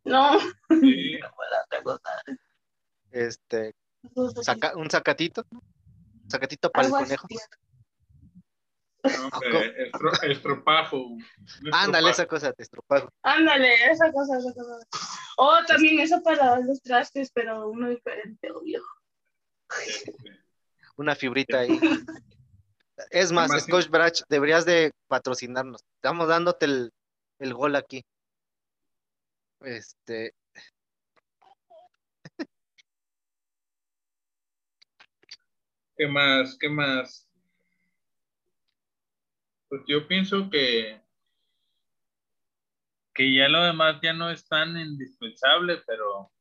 No, 0.03 0.39
Sí, 0.70 1.20
no. 1.86 1.99
Este, 3.12 3.74
saca, 4.41 4.76
un 4.76 4.89
sacatito. 4.89 5.45
Sacatito 6.28 6.69
para 6.71 6.88
el 6.88 6.93
conejo. 6.93 7.28
hombre, 9.34 9.89
estro- 9.89 10.23
estropajo. 10.23 11.17
Ándale, 11.71 12.09
esa 12.09 12.25
cosa 12.25 12.47
de 12.51 12.63
estropajo. 12.63 13.09
Ándale, 13.23 13.73
esa 13.91 14.11
cosa, 14.11 14.38
esa 14.38 14.53
cosa. 14.53 14.88
O 15.38 15.63
también 15.65 15.99
eso 15.99 16.21
para 16.23 16.59
los 16.59 16.82
trastes, 16.82 17.32
pero 17.32 17.69
uno 17.69 17.89
diferente, 17.89 18.51
obvio. 18.51 18.82
Una 20.97 21.15
fibrita 21.15 21.59
ahí. 21.59 21.80
Es 23.11 23.32
más, 23.32 23.49
Más. 23.49 23.61
Scotch 23.65 23.89
Brach, 23.89 24.21
deberías 24.28 24.65
de 24.65 24.91
patrocinarnos. 25.07 25.84
Estamos 25.97 26.28
dándote 26.28 26.65
el, 26.65 26.91
el 27.38 27.53
gol 27.53 27.75
aquí. 27.75 28.03
Este, 29.61 30.34
¿Qué 35.98 36.08
más? 36.08 36.58
¿Qué 36.60 36.70
más? 36.70 37.28
Pues 39.68 39.82
yo 39.88 40.08
pienso 40.08 40.50
que 40.50 41.02
que 43.14 43.34
ya 43.34 43.50
lo 43.50 43.64
demás 43.64 44.00
ya 44.04 44.14
no 44.14 44.30
es 44.30 44.48
tan 44.48 44.78
indispensable, 44.78 45.82
pero 45.88 46.32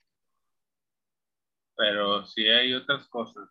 pero 1.74 2.26
sí 2.26 2.46
hay 2.46 2.74
otras 2.74 3.08
cosas. 3.08 3.48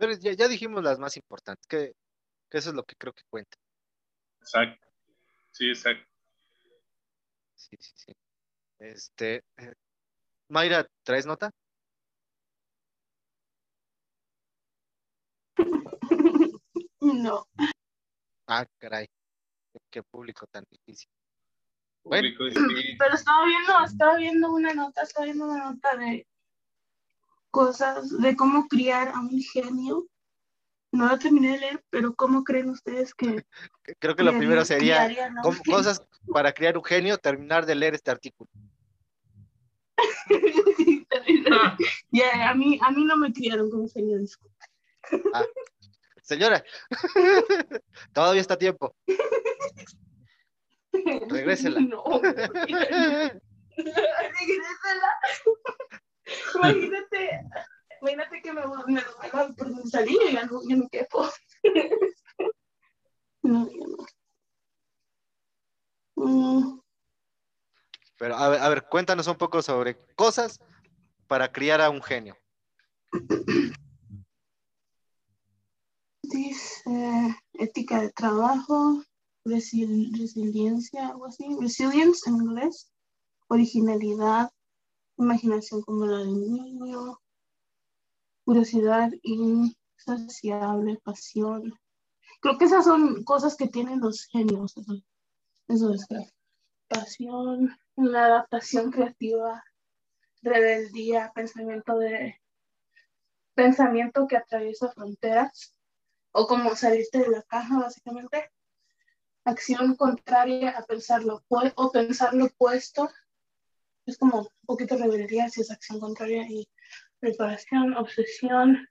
pero 0.00 0.12
ya, 0.14 0.32
ya 0.32 0.48
dijimos 0.48 0.82
las 0.82 0.98
más 0.98 1.14
importantes, 1.18 1.66
que, 1.66 1.92
que 2.50 2.58
eso 2.58 2.70
es 2.70 2.74
lo 2.74 2.84
que 2.84 2.96
creo 2.96 3.12
que 3.12 3.22
cuenta. 3.28 3.58
Exacto. 4.40 4.88
Sí, 5.50 5.68
exacto. 5.68 6.10
Sí, 7.54 7.76
sí, 7.78 7.92
sí. 7.94 8.12
Este, 8.78 9.44
eh, 9.58 9.74
Mayra, 10.48 10.86
¿traes 11.02 11.26
nota? 11.26 11.50
No. 17.20 17.46
Ah, 18.46 18.64
caray. 18.78 19.06
Qué, 19.90 20.02
público 20.02 20.46
tan 20.46 20.64
difícil. 20.70 21.10
Bueno. 22.02 22.28
Pero 22.98 23.14
estaba 23.14 23.44
viendo, 23.44 23.84
estaba 23.84 24.16
viendo 24.16 24.52
una 24.52 24.72
nota, 24.72 25.02
estaba 25.02 25.26
viendo 25.26 25.44
una 25.44 25.70
nota 25.70 25.96
de 25.96 26.26
cosas, 27.50 28.10
de 28.18 28.34
cómo 28.36 28.68
criar 28.68 29.08
a 29.08 29.20
un 29.20 29.40
genio. 29.42 30.06
No 30.92 31.06
la 31.06 31.18
terminé 31.18 31.52
de 31.52 31.58
leer, 31.58 31.84
pero 31.88 32.16
¿cómo 32.16 32.42
creen 32.42 32.68
ustedes 32.68 33.14
que 33.14 33.44
Creo 34.00 34.16
que 34.16 34.24
lo 34.24 34.36
primero 34.36 34.64
sería 34.64 35.08
cosas 35.72 36.04
para 36.32 36.52
crear 36.52 36.76
un 36.76 36.82
genio, 36.82 37.16
terminar 37.16 37.64
de 37.64 37.76
leer 37.76 37.94
este 37.94 38.10
artículo. 38.10 38.50
Ah, 41.52 41.76
a 42.44 42.54
mí, 42.54 42.78
a 42.80 42.90
mí 42.92 43.04
no 43.04 43.16
me 43.16 43.32
criaron 43.32 43.70
como 43.70 43.88
genio, 43.88 44.18
disculpa. 44.18 44.66
Señora, 46.30 46.62
todavía 48.14 48.40
está 48.40 48.54
a 48.54 48.58
tiempo. 48.58 48.94
Regrésela. 50.92 51.80
No, 51.80 52.04
regrésela. 52.22 53.40
Imagínate, 56.54 57.40
imagínate 58.00 58.42
que 58.42 58.52
me, 58.52 58.62
me 58.86 59.02
lo 59.02 59.20
hagan 59.22 59.56
por 59.56 59.90
salir 59.90 60.16
y 60.28 60.34
ya 60.34 60.46
no, 60.46 60.60
ya 60.68 60.76
no 60.76 60.88
quepo. 60.88 61.28
No, 63.42 63.68
ya 63.68 63.86
no. 63.88 64.06
Mm, 66.14 66.80
Pero 68.18 68.36
a 68.36 68.48
ver, 68.50 68.60
a 68.60 68.68
ver, 68.68 68.84
cuéntanos 68.84 69.26
un 69.26 69.34
poco 69.34 69.62
sobre 69.62 69.96
cosas 70.14 70.60
para 71.26 71.50
criar 71.50 71.80
a 71.80 71.90
un 71.90 72.00
genio. 72.00 72.36
Dice 76.30 77.36
ética 77.54 78.00
de 78.00 78.10
trabajo, 78.10 79.02
resil- 79.44 80.16
resiliencia, 80.18 81.08
algo 81.08 81.26
así, 81.26 81.44
resilience 81.60 82.28
en 82.28 82.36
inglés, 82.36 82.90
originalidad, 83.48 84.50
imaginación 85.16 85.82
como 85.82 86.06
la 86.06 86.18
del 86.18 86.40
niño, 86.40 87.18
curiosidad 88.44 89.10
insaciable, 89.22 90.98
pasión. 91.04 91.74
Creo 92.40 92.58
que 92.58 92.64
esas 92.64 92.84
son 92.84 93.22
cosas 93.24 93.56
que 93.56 93.68
tienen 93.68 94.00
los 94.00 94.24
genios. 94.26 94.74
Eso, 95.68 95.92
es 95.92 96.06
creo. 96.06 96.26
Pasión, 96.88 97.76
la 97.96 98.24
adaptación 98.26 98.90
creativa, 98.90 99.62
rebeldía, 100.42 101.30
pensamiento 101.34 101.98
de 101.98 102.40
pensamiento 103.54 104.26
que 104.26 104.36
atraviesa 104.36 104.90
fronteras 104.90 105.74
o 106.32 106.46
como 106.46 106.76
salirte 106.76 107.18
de 107.18 107.28
la 107.28 107.42
caja 107.42 107.78
básicamente. 107.78 108.50
Acción 109.44 109.96
contraria 109.96 110.70
a 110.70 110.84
pensar 110.84 111.24
lo 111.24 111.42
o 111.48 111.92
pensar 111.92 112.34
lo 112.34 112.46
opuesto. 112.46 113.10
Es 114.06 114.18
como 114.18 114.40
un 114.40 114.48
poquito 114.66 114.96
rebeldía 114.96 115.48
si 115.48 115.62
es 115.62 115.70
acción 115.70 115.98
contraria 116.00 116.46
y 116.48 116.68
preparación, 117.18 117.96
obsesión, 117.96 118.88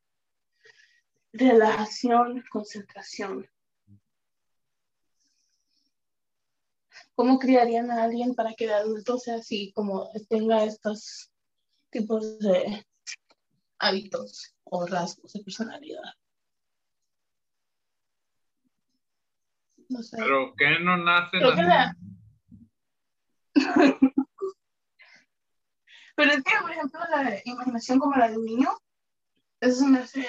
relajación, 1.33 2.43
concentración. 2.51 3.47
¿Cómo 7.15 7.37
criarían 7.37 7.91
a 7.91 8.03
alguien 8.03 8.33
para 8.33 8.53
que 8.53 8.67
de 8.67 8.73
adulto 8.73 9.17
sea 9.17 9.35
así, 9.35 9.73
como 9.73 10.09
tenga 10.29 10.63
estos 10.63 11.31
tipos 11.89 12.39
de 12.39 12.85
hábitos 13.77 14.55
o 14.63 14.85
rasgos 14.85 15.33
de 15.33 15.43
personalidad? 15.43 16.13
No 19.89 20.03
sé. 20.03 20.17
pero 20.17 20.53
que 20.55 20.79
no 20.79 20.97
nacen 20.97 21.43
así? 21.43 21.61
la- 21.61 21.95
Pero 26.15 26.31
es 26.33 26.43
que, 26.43 26.51
por 26.61 26.71
ejemplo, 26.71 26.99
la 27.09 27.39
imaginación 27.45 27.97
como 27.99 28.15
la 28.17 28.29
de 28.29 28.37
un 28.37 28.45
niño, 28.45 28.69
eso 29.61 29.85
me 29.85 29.99
hace, 29.99 30.27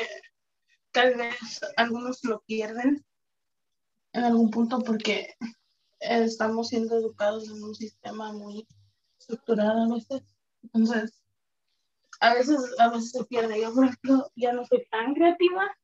tal 0.93 1.17
vez 1.17 1.37
algunos 1.77 2.23
lo 2.25 2.41
pierden 2.43 3.05
en 4.13 4.25
algún 4.25 4.51
punto 4.51 4.79
porque 4.81 5.35
estamos 5.99 6.69
siendo 6.69 6.97
educados 6.97 7.49
en 7.51 7.63
un 7.63 7.75
sistema 7.75 8.33
muy 8.33 8.67
estructurado 9.19 9.83
a 9.83 9.95
veces. 9.95 10.23
Entonces, 10.63 11.21
a 12.21 12.35
veces, 12.35 12.59
a 12.79 12.91
veces 12.91 13.11
se 13.11 13.25
pierde. 13.25 13.61
Yo, 13.61 13.75
por 13.75 13.85
ejemplo, 13.87 14.31
ya 14.37 14.53
no 14.53 14.65
soy 14.65 14.87
tan 14.91 15.15
creativa 15.15 15.77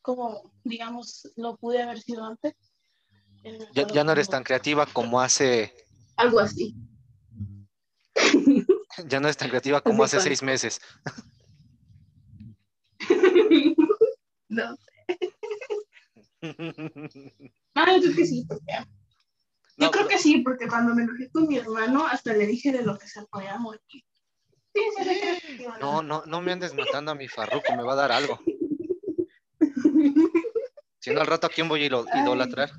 como, 0.00 0.52
digamos, 0.64 1.30
lo 1.36 1.56
pude 1.56 1.82
haber 1.82 2.00
sido 2.00 2.24
antes. 2.24 2.54
Ya, 3.74 3.86
ya 3.88 4.04
no 4.04 4.12
eres 4.12 4.28
tan 4.28 4.44
creativa 4.44 4.86
como 4.86 5.20
hace, 5.20 5.74
Algo 6.16 6.38
así. 6.40 6.74
ya 9.08 9.18
no 9.20 9.26
eres 9.26 9.36
tan 9.36 9.48
creativa 9.48 9.80
como 9.80 10.04
hace 10.04 10.20
seis 10.20 10.42
meses. 10.42 10.80
no. 14.48 14.76
Ah, 17.74 17.86
yo 17.96 18.02
creo 18.02 18.16
que 18.16 18.26
sí, 18.26 18.44
porque. 18.46 18.64
Yo 19.78 19.86
No, 19.86 19.90
creo 19.90 20.04
pero- 20.04 20.08
que 20.08 20.18
sí, 20.18 20.38
porque 20.42 20.68
cuando 20.68 20.94
me 20.94 21.04
enojé 21.04 21.30
con 21.30 21.48
mi 21.48 21.56
hermano, 21.56 22.06
hasta 22.06 22.34
le 22.34 22.46
dije 22.46 22.70
de 22.72 22.82
lo 22.82 22.98
que 22.98 23.06
se 23.08 23.22
podía 23.26 23.56
morir. 23.58 23.80
Sí, 23.90 24.02
sí, 24.74 25.64
No, 25.80 26.02
no, 26.02 26.22
no 26.26 26.40
me 26.42 26.52
andes 26.52 26.74
matando 26.74 27.12
a 27.12 27.14
mi 27.14 27.28
farruco, 27.28 27.74
me 27.74 27.82
va 27.82 27.92
a 27.94 27.96
dar 27.96 28.12
algo. 28.12 28.38
Si 30.98 31.10
no, 31.12 31.20
al 31.20 31.26
rato 31.26 31.46
a 31.46 31.50
quién 31.50 31.68
voy 31.68 31.80
a 31.82 31.84
Ay. 31.84 32.70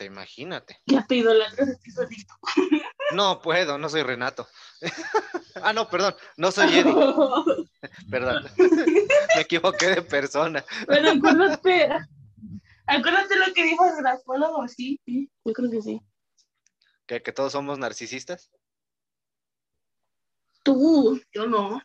Se 0.00 0.06
imagínate. 0.06 0.80
Ya 0.86 1.06
te 1.06 1.16
idolatras 1.16 1.68
a 1.68 1.78
ti 1.78 1.90
solito. 1.90 2.34
No 3.12 3.42
puedo, 3.42 3.76
no 3.76 3.90
soy 3.90 4.02
Renato. 4.02 4.48
ah, 5.62 5.74
no, 5.74 5.90
perdón, 5.90 6.14
no 6.38 6.50
soy 6.50 6.78
Eddie, 6.78 6.94
perdón. 8.10 8.46
me 9.34 9.42
equivoqué 9.42 9.88
de 9.88 10.02
persona. 10.02 10.64
Pero 10.86 11.10
acuérdate, 11.10 11.88
acuérdate 12.86 13.36
lo 13.36 13.52
que 13.52 13.64
dijo 13.64 13.84
el 13.84 13.96
grafólogo, 13.96 14.66
sí, 14.68 14.98
sí, 15.04 15.28
yo 15.44 15.52
creo 15.52 15.70
que 15.70 15.82
sí. 15.82 16.00
¿Que, 17.04 17.20
que 17.20 17.32
todos 17.32 17.52
somos 17.52 17.78
narcisistas. 17.78 18.50
Tú, 20.62 21.20
yo 21.32 21.46
no. 21.46 21.82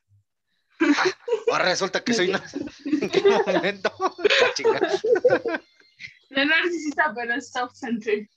Ahora 1.52 1.66
resulta 1.66 2.02
que 2.04 2.14
soy 2.14 2.32
¿En 2.86 3.10
qué 3.10 3.24
momento? 3.46 3.92
No 6.30 6.42
es 6.42 6.48
narcisista, 6.48 7.14
pero 7.16 7.36
es 7.36 7.52
self-centered. 7.52 8.28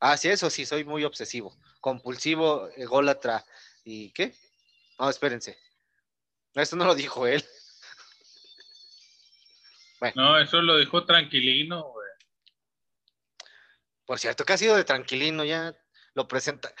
Ah, 0.00 0.16
sí, 0.16 0.28
eso 0.28 0.50
sí, 0.50 0.66
soy 0.66 0.84
muy 0.84 1.04
obsesivo, 1.04 1.56
compulsivo, 1.80 2.68
ególatra. 2.76 3.44
¿Y 3.84 4.10
qué? 4.12 4.34
No, 4.98 5.08
espérense. 5.08 5.58
Esto 6.54 6.76
no 6.76 6.84
lo 6.84 6.94
dijo 6.94 7.26
él. 7.26 7.44
No, 10.14 10.38
eso 10.38 10.60
lo 10.60 10.76
dijo 10.78 11.04
tranquilino, 11.04 11.82
güey. 11.84 12.08
Por 14.04 14.18
cierto, 14.18 14.44
que 14.44 14.52
ha 14.52 14.58
sido 14.58 14.76
de 14.76 14.84
tranquilino, 14.84 15.44
ya 15.44 15.74
lo 16.14 16.28
presenta. 16.28 16.72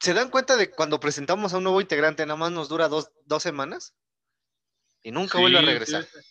¿Se 0.00 0.14
dan 0.14 0.30
cuenta 0.30 0.56
de 0.56 0.70
cuando 0.70 0.98
presentamos 1.00 1.52
a 1.52 1.58
un 1.58 1.64
nuevo 1.64 1.80
integrante, 1.80 2.24
nada 2.24 2.36
más 2.36 2.52
nos 2.52 2.68
dura 2.68 2.88
dos, 2.88 3.10
dos 3.26 3.42
semanas? 3.42 3.94
Y 5.02 5.10
nunca 5.10 5.38
vuelve 5.38 5.58
a 5.58 5.60
Sí, 5.60 5.66
regresar. 5.66 6.04
Fíjate, 6.04 6.26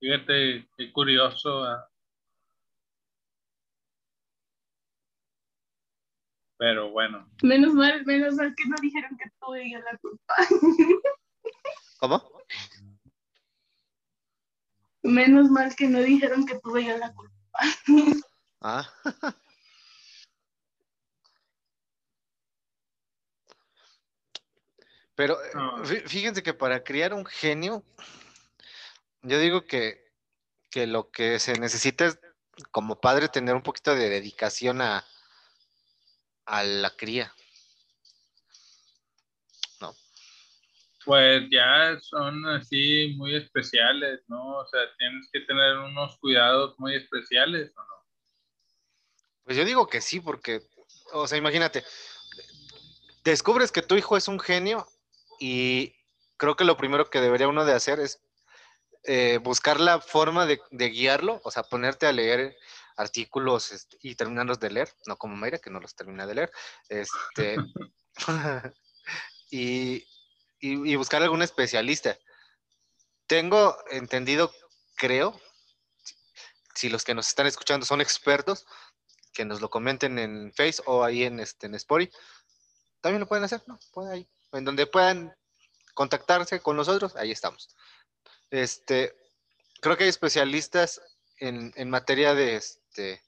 fíjate, 0.00 0.68
qué 0.76 0.92
curioso. 0.92 1.64
ah. 1.64 1.87
Pero 6.58 6.90
bueno, 6.90 7.30
Menos 7.42 7.72
mal, 7.72 8.04
menos 8.04 8.34
mal 8.34 8.52
que 8.56 8.64
no 8.66 8.74
dijeron 8.82 9.16
que 9.16 9.30
tuve 9.40 9.70
yo 9.70 9.78
la 9.78 9.96
culpa. 9.98 10.34
¿Cómo? 12.00 12.32
Menos 15.04 15.48
mal 15.50 15.74
que 15.76 15.86
no 15.86 16.00
dijeron 16.00 16.44
que 16.44 16.58
tuve 16.58 16.84
yo 16.84 16.98
la 16.98 17.12
culpa. 17.14 17.34
Ah. 18.60 18.92
Pero 25.14 25.40
eh, 25.40 25.50
No. 25.54 25.84
fíjense 25.84 26.42
que 26.42 26.54
para 26.54 26.82
criar 26.82 27.14
un 27.14 27.24
genio, 27.24 27.84
yo 29.22 29.38
digo 29.38 29.64
que, 29.64 30.10
que 30.70 30.88
lo 30.88 31.12
que 31.12 31.38
se 31.38 31.52
necesita 31.60 32.06
es 32.06 32.18
como 32.72 33.00
padre 33.00 33.28
tener 33.28 33.54
un 33.54 33.62
poquito 33.62 33.94
de 33.94 34.08
dedicación 34.08 34.82
a, 34.82 35.04
a 36.48 36.64
la 36.64 36.90
cría. 36.90 37.32
pues 41.08 41.44
ya 41.50 41.98
son 42.02 42.46
así 42.48 43.14
muy 43.16 43.34
especiales, 43.34 44.20
¿no? 44.28 44.58
O 44.58 44.66
sea, 44.66 44.80
tienes 44.98 45.26
que 45.32 45.40
tener 45.40 45.78
unos 45.78 46.18
cuidados 46.18 46.78
muy 46.78 46.96
especiales, 46.96 47.72
¿o 47.74 47.80
no? 47.80 48.04
Pues 49.42 49.56
yo 49.56 49.64
digo 49.64 49.86
que 49.86 50.02
sí, 50.02 50.20
porque, 50.20 50.60
o 51.14 51.26
sea, 51.26 51.38
imagínate, 51.38 51.82
descubres 53.24 53.72
que 53.72 53.80
tu 53.80 53.94
hijo 53.96 54.18
es 54.18 54.28
un 54.28 54.38
genio 54.38 54.86
y 55.40 55.94
creo 56.36 56.56
que 56.56 56.64
lo 56.64 56.76
primero 56.76 57.08
que 57.08 57.22
debería 57.22 57.48
uno 57.48 57.64
de 57.64 57.72
hacer 57.72 58.00
es 58.00 58.20
eh, 59.04 59.38
buscar 59.42 59.80
la 59.80 60.02
forma 60.02 60.44
de, 60.44 60.60
de 60.70 60.90
guiarlo, 60.90 61.40
o 61.42 61.50
sea, 61.50 61.62
ponerte 61.62 62.06
a 62.06 62.12
leer 62.12 62.54
artículos 62.98 63.72
este, 63.72 63.96
y 64.02 64.14
terminarlos 64.14 64.60
de 64.60 64.70
leer, 64.70 64.92
no 65.06 65.16
como 65.16 65.36
Mayra, 65.36 65.58
que 65.58 65.70
no 65.70 65.80
los 65.80 65.94
termina 65.94 66.26
de 66.26 66.34
leer, 66.34 66.50
este, 66.88 67.56
y, 69.50 69.96
y- 70.60 70.90
y 70.92 70.96
buscar 70.96 71.22
algún 71.22 71.42
especialista. 71.42 72.18
Tengo 73.26 73.76
entendido, 73.90 74.52
creo, 74.96 75.40
si 76.74 76.88
los 76.88 77.04
que 77.04 77.14
nos 77.14 77.28
están 77.28 77.46
escuchando 77.46 77.86
son 77.86 78.00
expertos, 78.00 78.66
que 79.32 79.44
nos 79.44 79.60
lo 79.60 79.70
comenten 79.70 80.18
en 80.18 80.52
Face 80.54 80.82
o 80.86 81.04
ahí 81.04 81.24
en, 81.24 81.40
este, 81.40 81.66
en 81.66 81.74
Spotify. 81.74 82.12
También 83.00 83.20
lo 83.20 83.28
pueden 83.28 83.44
hacer, 83.44 83.62
¿no? 83.66 83.78
Pueden 83.92 84.12
ahí. 84.12 84.28
En 84.52 84.64
donde 84.64 84.86
puedan 84.86 85.34
contactarse 85.94 86.60
con 86.60 86.76
nosotros, 86.76 87.14
ahí 87.16 87.30
estamos. 87.30 87.68
Este, 88.50 89.14
creo 89.80 89.96
que 89.96 90.04
hay 90.04 90.10
especialistas 90.10 91.00
en, 91.38 91.72
en 91.76 91.90
materia 91.90 92.34
de, 92.34 92.60
este, 92.98 93.22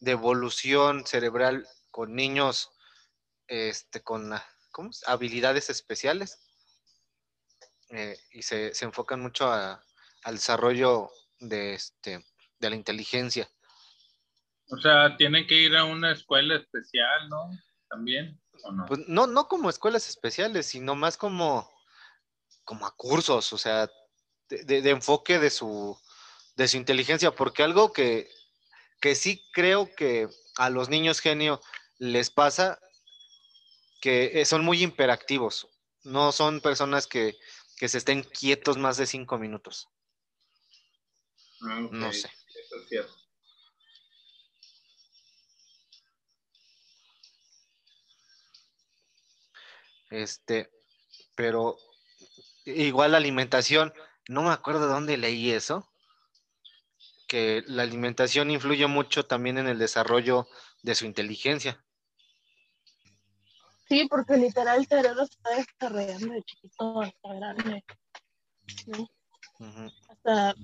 de 0.00 0.12
evolución 0.12 1.04
cerebral 1.06 1.66
con 1.90 2.14
niños 2.14 2.70
este, 3.48 4.02
con 4.02 4.32
¿cómo 4.70 4.90
es? 4.90 5.02
habilidades 5.06 5.68
especiales 5.70 6.38
eh, 7.90 8.16
y 8.32 8.42
se, 8.42 8.72
se 8.72 8.84
enfocan 8.84 9.20
mucho 9.20 9.50
a- 9.52 9.82
al 10.22 10.34
desarrollo 10.34 11.10
de, 11.40 11.74
este, 11.74 12.24
de 12.60 12.70
la 12.70 12.76
inteligencia. 12.76 13.50
O 14.68 14.76
sea, 14.78 15.16
tienen 15.16 15.46
que 15.46 15.54
ir 15.56 15.76
a 15.76 15.84
una 15.84 16.12
escuela 16.12 16.54
especial, 16.56 17.28
¿no? 17.28 17.50
También, 17.88 18.40
¿o 18.62 18.70
no? 18.72 18.86
Pues 18.86 19.00
no, 19.08 19.26
no 19.26 19.48
como 19.48 19.68
escuelas 19.68 20.08
especiales, 20.08 20.66
sino 20.66 20.94
más 20.94 21.16
como, 21.16 21.68
como 22.64 22.86
a 22.86 22.94
cursos, 22.94 23.52
o 23.52 23.58
sea, 23.58 23.90
de, 24.48 24.62
de- 24.64 24.82
de 24.82 24.90
enfoque 24.90 25.38
de 25.40 25.50
su, 25.50 25.98
de 26.54 26.68
su 26.68 26.76
inteligencia, 26.76 27.32
porque 27.32 27.64
algo 27.64 27.92
que, 27.92 28.30
que 29.00 29.14
sí 29.14 29.42
creo 29.52 29.94
que 29.94 30.28
a 30.56 30.70
los 30.70 30.88
niños 30.88 31.20
genio 31.20 31.60
les 31.98 32.30
pasa, 32.30 32.78
que 34.00 34.40
eh, 34.40 34.44
son 34.44 34.64
muy 34.64 34.82
hiperactivos, 34.82 35.68
no 36.04 36.32
son 36.32 36.60
personas 36.60 37.06
que, 37.06 37.36
que 37.76 37.88
se 37.88 37.98
estén 37.98 38.22
quietos 38.22 38.78
más 38.78 38.96
de 38.96 39.06
cinco 39.06 39.38
minutos, 39.38 39.88
Ah, 41.62 41.80
no 41.90 42.12
sé. 42.12 42.28
Eso 42.28 42.76
es 42.76 42.88
cierto. 42.88 43.14
Este, 50.10 50.68
pero 51.36 51.76
igual 52.66 53.12
la 53.12 53.18
alimentación, 53.18 53.92
no 54.28 54.42
me 54.42 54.50
acuerdo 54.50 54.86
de 54.86 54.92
dónde 54.94 55.16
leí 55.16 55.52
eso, 55.52 55.89
que 57.30 57.62
la 57.68 57.84
alimentación 57.84 58.50
influye 58.50 58.88
mucho 58.88 59.24
también 59.24 59.56
en 59.56 59.68
el 59.68 59.78
desarrollo 59.78 60.48
de 60.82 60.96
su 60.96 61.06
inteligencia. 61.06 61.80
Sí, 63.88 64.08
porque 64.10 64.36
literal 64.36 64.80
el 64.80 64.86
cerebro 64.88 65.24
se 65.26 65.34
está 65.34 65.50
desarrollando 65.50 66.34
de 66.34 66.42
chiquito 66.42 67.00
hasta 67.00 67.34
grande. 67.34 67.84
¿no? 68.88 69.08
Hasta, 70.08 70.54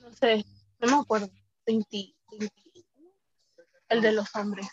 no 0.00 0.12
sé, 0.18 0.46
no 0.78 0.96
me 0.96 1.02
acuerdo, 1.02 1.28
20, 1.66 2.14
20, 2.30 2.62
el 3.90 4.00
de 4.00 4.12
los 4.12 4.34
hombres. 4.34 4.66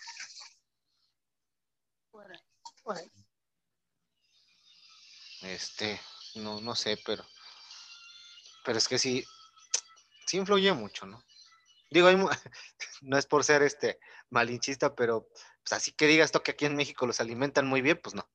Por 2.12 2.32
ahí, 2.32 2.40
por 2.82 2.98
ahí. 2.98 3.12
Este, 5.42 6.00
no, 6.36 6.62
no 6.62 6.76
sé, 6.76 6.98
pero, 7.06 7.26
pero 8.64 8.78
es 8.78 8.88
que 8.88 8.98
sí, 8.98 9.26
sí 10.26 10.38
influye 10.38 10.74
mucho, 10.74 11.06
¿no? 11.06 11.24
Digo, 11.90 12.10
no 13.02 13.18
es 13.18 13.26
por 13.26 13.44
ser 13.44 13.62
este 13.64 14.00
malinchista, 14.30 14.96
pero 14.96 15.28
pues 15.64 15.74
así 15.74 15.92
que 15.92 16.08
digas 16.08 16.26
esto 16.26 16.44
que 16.44 16.52
aquí 16.52 16.66
en 16.66 16.76
México 16.76 17.06
los 17.06 17.22
alimentan 17.22 17.68
muy 17.68 17.82
bien, 17.82 18.00
pues 18.02 18.16
no. 18.16 18.28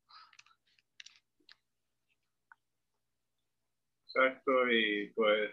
Exacto, 4.07 4.69
y 4.71 5.13
pues 5.15 5.53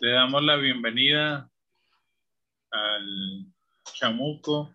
le 0.00 0.12
damos 0.12 0.42
la 0.44 0.56
bienvenida 0.56 1.50
al 2.70 3.46
chamuco, 3.92 4.74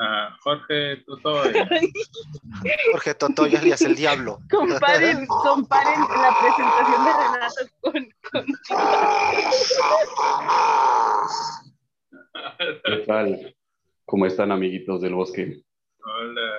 a 0.00 0.34
Jorge 0.40 0.96
Tutoy. 1.04 1.52
Jorge 2.92 3.14
Totoya 3.14 3.60
alias 3.60 3.82
el 3.82 3.94
diablo. 3.94 4.38
Comparen, 4.50 5.26
comparen 5.26 6.00
la 6.00 6.34
presentación 6.40 7.04
de 7.04 7.12
Renato 7.12 7.60
con, 7.80 7.92
con 8.32 8.46
¿Qué 12.84 12.96
tal? 13.06 13.54
¿Cómo 14.06 14.26
están, 14.26 14.50
amiguitos 14.50 15.02
del 15.02 15.14
bosque? 15.14 15.62
Hola, 16.02 16.52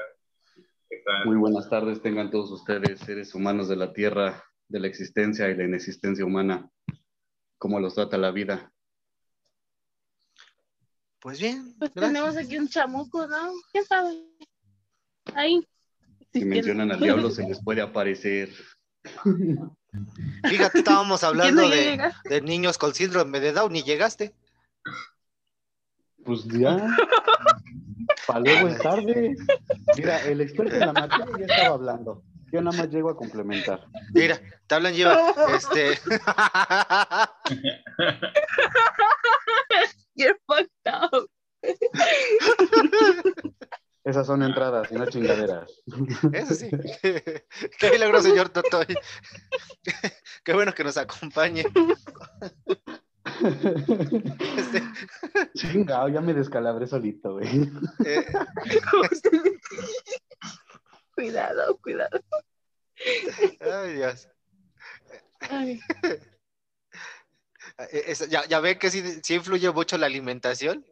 ¿qué 0.88 0.98
tal? 1.04 1.26
Muy 1.26 1.38
buenas 1.38 1.68
tardes, 1.68 2.02
tengan 2.02 2.30
todos 2.30 2.52
ustedes, 2.52 3.00
seres 3.00 3.34
humanos 3.34 3.68
de 3.68 3.76
la 3.76 3.92
tierra, 3.92 4.44
de 4.68 4.80
la 4.80 4.88
existencia 4.88 5.50
y 5.50 5.56
la 5.56 5.64
inexistencia 5.64 6.24
humana. 6.24 6.70
¿Cómo 7.58 7.80
los 7.80 7.96
trata 7.96 8.18
la 8.18 8.32
vida? 8.32 8.72
Pues 11.22 11.39
bien, 11.39 11.76
Pues 11.78 11.93
gracias. 11.93 12.13
tenemos 12.13 12.38
aquí 12.38 12.57
un 12.57 12.67
chamuco, 12.67 13.28
¿no? 13.28 13.51
¿Quién 13.72 13.86
sabe? 13.86 14.24
Ahí. 15.36 15.65
Si 16.34 16.43
mencionan 16.43 16.91
al 16.91 16.99
diablo, 16.99 17.30
se 17.30 17.47
les 17.47 17.63
puede 17.63 17.82
aparecer. 17.82 18.49
Fíjate, 20.43 20.80
estábamos 20.80 21.19
¿Quién 21.26 21.30
hablando 21.30 21.61
no 21.61 21.69
de, 21.69 22.11
de 22.26 22.41
niños 22.41 22.78
con 22.78 22.93
síndrome 22.95 23.39
de 23.39 23.53
Down 23.53 23.76
y 23.76 23.84
llegaste. 23.84 24.34
Pues 26.26 26.43
ya. 26.45 26.95
Para 28.26 28.39
luego 28.39 28.67
es 28.69 28.78
tarde. 28.80 29.36
Mira, 29.97 30.24
el 30.26 30.41
experto 30.41 30.74
en 30.76 30.80
la 30.80 30.93
materia 30.93 31.28
ya 31.39 31.45
estaba 31.55 31.76
hablando. 31.76 32.24
Yo 32.51 32.61
nada 32.61 32.78
más 32.78 32.89
llego 32.89 33.09
a 33.09 33.15
complementar. 33.15 33.86
Mira, 34.13 34.39
te 34.67 34.76
hablan 34.76 34.93
lleva. 34.93 35.34
Este. 35.55 35.97
You're 40.16 40.38
fucked 40.47 40.70
up. 40.88 41.28
Esas 44.03 44.26
son 44.26 44.41
entradas 44.41 44.91
y 44.91 44.95
no 44.95 45.05
chingaderas. 45.07 45.72
Eso 46.34 46.55
sí. 46.55 46.72
Qué 47.80 47.91
milagro, 47.91 48.20
señor 48.22 48.49
Totoy. 48.49 48.88
Qué 50.43 50.53
bueno 50.53 50.74
que 50.74 50.84
nos 50.84 50.97
acompañe. 50.97 51.64
Este, 54.57 54.82
Chingao, 55.55 56.09
ya 56.09 56.22
me 56.22 56.34
descalabré 56.34 56.88
solito, 56.88 57.34
güey. 57.34 57.70
eh, 58.05 58.26
cuidado, 61.16 61.78
cuidado. 61.78 62.20
ay, 63.59 63.93
Dios. 63.93 64.28
Ay, 65.41 65.80
es- 67.92 68.28
ya, 68.30 68.46
ya 68.48 68.60
ve 68.60 68.78
que 68.78 68.90
sí, 68.92 69.20
sí 69.24 69.36
influye 69.36 69.72
mucho 69.72 69.98
la 69.98 70.06
alimentación. 70.08 70.86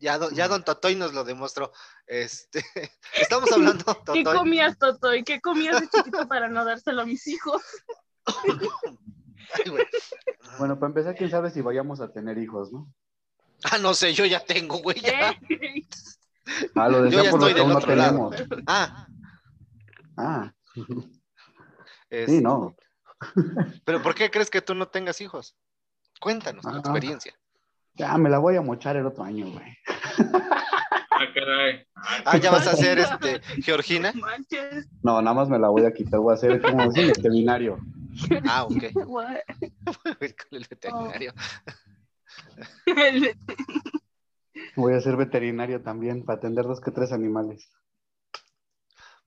Ya, 0.00 0.16
do- 0.18 0.30
ya 0.30 0.46
don 0.46 0.64
Totoy 0.64 0.94
nos 0.94 1.12
lo 1.12 1.24
demostró. 1.24 1.72
Este, 2.06 2.64
estamos 3.14 3.50
hablando, 3.52 3.84
¿Qué 4.12 4.22
Totoy. 4.22 4.24
comías, 4.36 4.78
Toto? 4.78 5.14
¿Y 5.14 5.24
qué 5.24 5.40
comías 5.40 5.80
de 5.80 5.88
chiquito 5.88 6.28
para 6.28 6.48
no 6.48 6.64
dárselo 6.64 7.02
a 7.02 7.06
mis 7.06 7.26
hijos? 7.26 7.62
Ay. 8.26 8.58
Bueno, 10.58 10.78
para 10.78 10.88
empezar, 10.90 11.14
quién 11.16 11.30
sabe 11.30 11.50
si 11.50 11.60
vayamos 11.62 12.00
a 12.00 12.12
tener 12.12 12.38
hijos, 12.38 12.70
¿no? 12.72 12.92
Ah, 13.64 13.78
no 13.78 13.94
sé, 13.94 14.12
yo 14.14 14.24
ya 14.24 14.44
tengo, 14.44 14.78
güey. 14.78 15.00
ya. 15.00 15.30
¿Eh? 15.48 15.86
Ah, 16.74 16.88
lo 16.88 17.04
Yo 17.06 17.10
ya 17.10 17.16
decía 17.18 17.30
por 17.30 17.40
lo 17.40 17.46
estoy 17.48 17.54
que 17.54 17.60
aún 17.60 17.68
del 17.68 17.72
no 17.72 17.78
otro 17.78 17.94
lado. 17.96 18.30
tenemos. 18.30 18.62
Ah, 18.66 19.06
Ah, 20.16 20.52
es- 22.10 22.30
sí, 22.30 22.40
no. 22.40 22.74
pero 23.84 24.02
¿por 24.02 24.14
qué 24.14 24.30
crees 24.30 24.50
que 24.50 24.62
tú 24.62 24.74
no 24.74 24.88
tengas 24.88 25.20
hijos? 25.20 25.56
Cuéntanos 26.20 26.62
tu 26.62 26.70
Ah. 26.70 26.78
experiencia. 26.78 27.34
Ya 27.94 28.16
me 28.16 28.30
la 28.30 28.38
voy 28.38 28.54
a 28.56 28.60
mochar 28.62 28.96
el 28.96 29.06
otro 29.06 29.24
año, 29.24 29.50
güey. 29.50 29.76
Ah, 30.16 31.26
caray. 31.34 31.84
Ah, 32.24 32.36
ya 32.36 32.52
vas 32.52 32.66
a 32.68 32.76
ser 32.76 33.00
este, 33.00 33.40
Georgina. 33.62 34.12
No, 35.02 35.20
nada 35.20 35.34
más 35.34 35.48
me 35.48 35.58
la 35.58 35.68
voy 35.68 35.84
a 35.84 35.92
quitar, 35.92 36.20
voy 36.20 36.30
a 36.32 36.34
hacer 36.34 36.62
como 36.62 36.92
veterinario. 36.92 37.80
Ah, 38.46 38.64
ok. 38.64 38.82
El 40.50 40.66
veterinario. 40.70 41.32
Voy 44.76 44.94
a 44.94 45.00
ser 45.00 45.16
veterinario 45.16 45.82
también 45.82 46.24
para 46.24 46.38
atender 46.38 46.66
dos 46.66 46.80
que 46.80 46.90
tres 46.90 47.12
animales. 47.12 47.68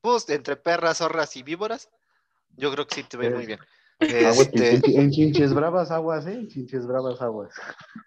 Pues 0.02 0.30
entre 0.30 0.56
perras, 0.56 0.98
zorras 1.00 1.36
y 1.36 1.44
víboras, 1.44 1.90
yo 2.58 2.72
creo 2.72 2.88
que 2.88 2.96
sí 2.96 3.04
te 3.04 3.18
ve 3.18 3.28
Eh, 3.28 3.32
muy 3.32 3.46
bien. 3.46 3.60
Este, 4.02 4.76
en, 4.76 4.82
en 4.86 5.12
chinches 5.12 5.54
bravas 5.54 5.92
aguas, 5.92 6.26
¿eh? 6.26 6.34
En 6.34 6.48
chinches 6.48 6.88
bravas 6.88 7.22
aguas. 7.22 7.54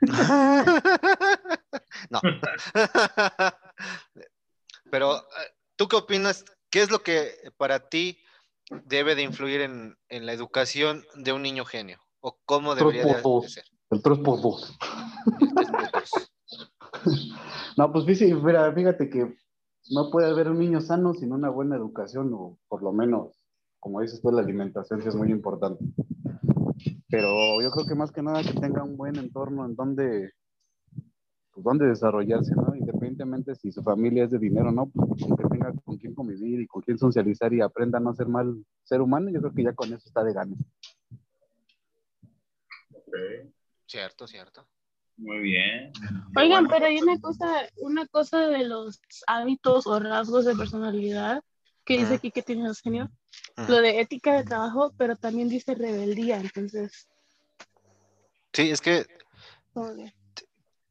no. 2.10 2.20
Pero, 4.90 5.22
¿tú 5.76 5.88
qué 5.88 5.96
opinas? 5.96 6.44
¿Qué 6.70 6.82
es 6.82 6.90
lo 6.90 7.02
que 7.02 7.30
para 7.56 7.88
ti 7.88 8.18
debe 8.84 9.14
de 9.14 9.22
influir 9.22 9.60
en, 9.60 9.96
en 10.08 10.26
la 10.26 10.32
educación 10.32 11.04
de 11.14 11.32
un 11.32 11.42
niño 11.42 11.64
genio? 11.64 12.00
¿O 12.20 12.38
cómo 12.44 12.74
debería 12.74 13.04
de, 13.04 13.48
ser? 13.48 13.64
El 13.90 14.02
3 14.02 14.18
por 14.18 14.40
2 14.40 14.78
No, 17.76 17.92
pues 17.92 18.06
mira, 18.06 18.72
fíjate 18.72 19.10
que 19.10 19.36
no 19.90 20.10
puede 20.10 20.30
haber 20.30 20.48
un 20.48 20.58
niño 20.58 20.80
sano 20.80 21.12
sin 21.14 21.32
una 21.32 21.50
buena 21.50 21.76
educación, 21.76 22.32
o 22.32 22.58
por 22.68 22.82
lo 22.82 22.92
menos, 22.92 23.43
como 23.84 24.00
dices 24.00 24.22
tú, 24.22 24.32
la 24.32 24.40
alimentación 24.40 25.02
sí 25.02 25.08
es 25.08 25.14
muy 25.14 25.30
importante. 25.30 25.84
Pero 27.10 27.60
yo 27.60 27.70
creo 27.70 27.86
que 27.86 27.94
más 27.94 28.10
que 28.10 28.22
nada 28.22 28.42
que 28.42 28.58
tenga 28.58 28.82
un 28.82 28.96
buen 28.96 29.14
entorno 29.16 29.66
en 29.66 29.76
donde, 29.76 30.32
pues, 31.52 31.62
donde 31.62 31.88
desarrollarse, 31.88 32.54
¿no? 32.54 32.74
Independientemente 32.74 33.54
si 33.54 33.70
su 33.70 33.82
familia 33.82 34.24
es 34.24 34.30
de 34.30 34.38
dinero 34.38 34.70
o 34.70 34.72
no, 34.72 34.86
pues, 34.86 35.22
que 35.36 35.48
tenga 35.50 35.70
con 35.84 35.98
quién 35.98 36.14
convivir 36.14 36.62
y 36.62 36.66
con 36.66 36.80
quién 36.80 36.96
socializar 36.96 37.52
y 37.52 37.60
aprenda 37.60 37.98
a 37.98 38.00
no 38.00 38.14
ser 38.14 38.26
mal 38.26 38.64
ser 38.84 39.02
humano, 39.02 39.28
yo 39.28 39.40
creo 39.40 39.52
que 39.52 39.64
ya 39.64 39.74
con 39.74 39.92
eso 39.92 40.08
está 40.08 40.24
de 40.24 40.32
gana. 40.32 40.56
ok. 42.90 43.52
Cierto, 43.84 44.26
cierto. 44.26 44.66
Muy 45.18 45.40
bien. 45.40 45.92
Oigan, 46.38 46.68
pero 46.68 46.86
hay 46.86 47.02
una 47.02 47.20
cosa, 47.20 47.68
una 47.82 48.06
cosa 48.06 48.48
de 48.48 48.66
los 48.66 48.98
hábitos 49.26 49.86
o 49.86 50.00
rasgos 50.00 50.46
de 50.46 50.56
personalidad 50.56 51.44
que 51.84 51.98
dice 51.98 52.14
aquí 52.14 52.30
que 52.30 52.42
tiene 52.42 52.72
genios, 52.74 53.08
Ajá. 53.56 53.72
lo 53.72 53.80
de 53.80 54.00
ética 54.00 54.34
de 54.34 54.44
trabajo, 54.44 54.94
pero 54.96 55.16
también 55.16 55.48
dice 55.48 55.74
rebeldía, 55.74 56.36
entonces, 56.38 57.08
Sí, 58.52 58.70
es 58.70 58.80
que 58.80 59.04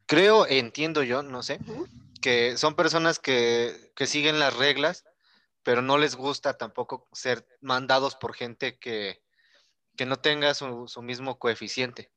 creo, 0.06 0.46
entiendo 0.46 1.02
yo, 1.02 1.24
no 1.24 1.44
sé, 1.44 1.62
que 2.22 2.58
son 2.58 2.76
personas 2.76 3.20
que, 3.20 3.92
que 3.96 4.06
siguen 4.06 4.38
las 4.38 4.56
reglas, 4.58 5.06
pero 5.64 5.82
no 5.82 5.98
les 5.98 6.16
gusta 6.16 6.58
tampoco 6.58 7.08
ser 7.14 7.48
mandados 7.62 8.16
por 8.16 8.34
gente 8.36 8.78
que, 8.78 9.24
que 9.96 10.06
no 10.06 10.18
tenga 10.18 10.54
su, 10.54 10.90
su 10.90 11.02
mismo 11.02 11.40
coeficiente. 11.40 12.12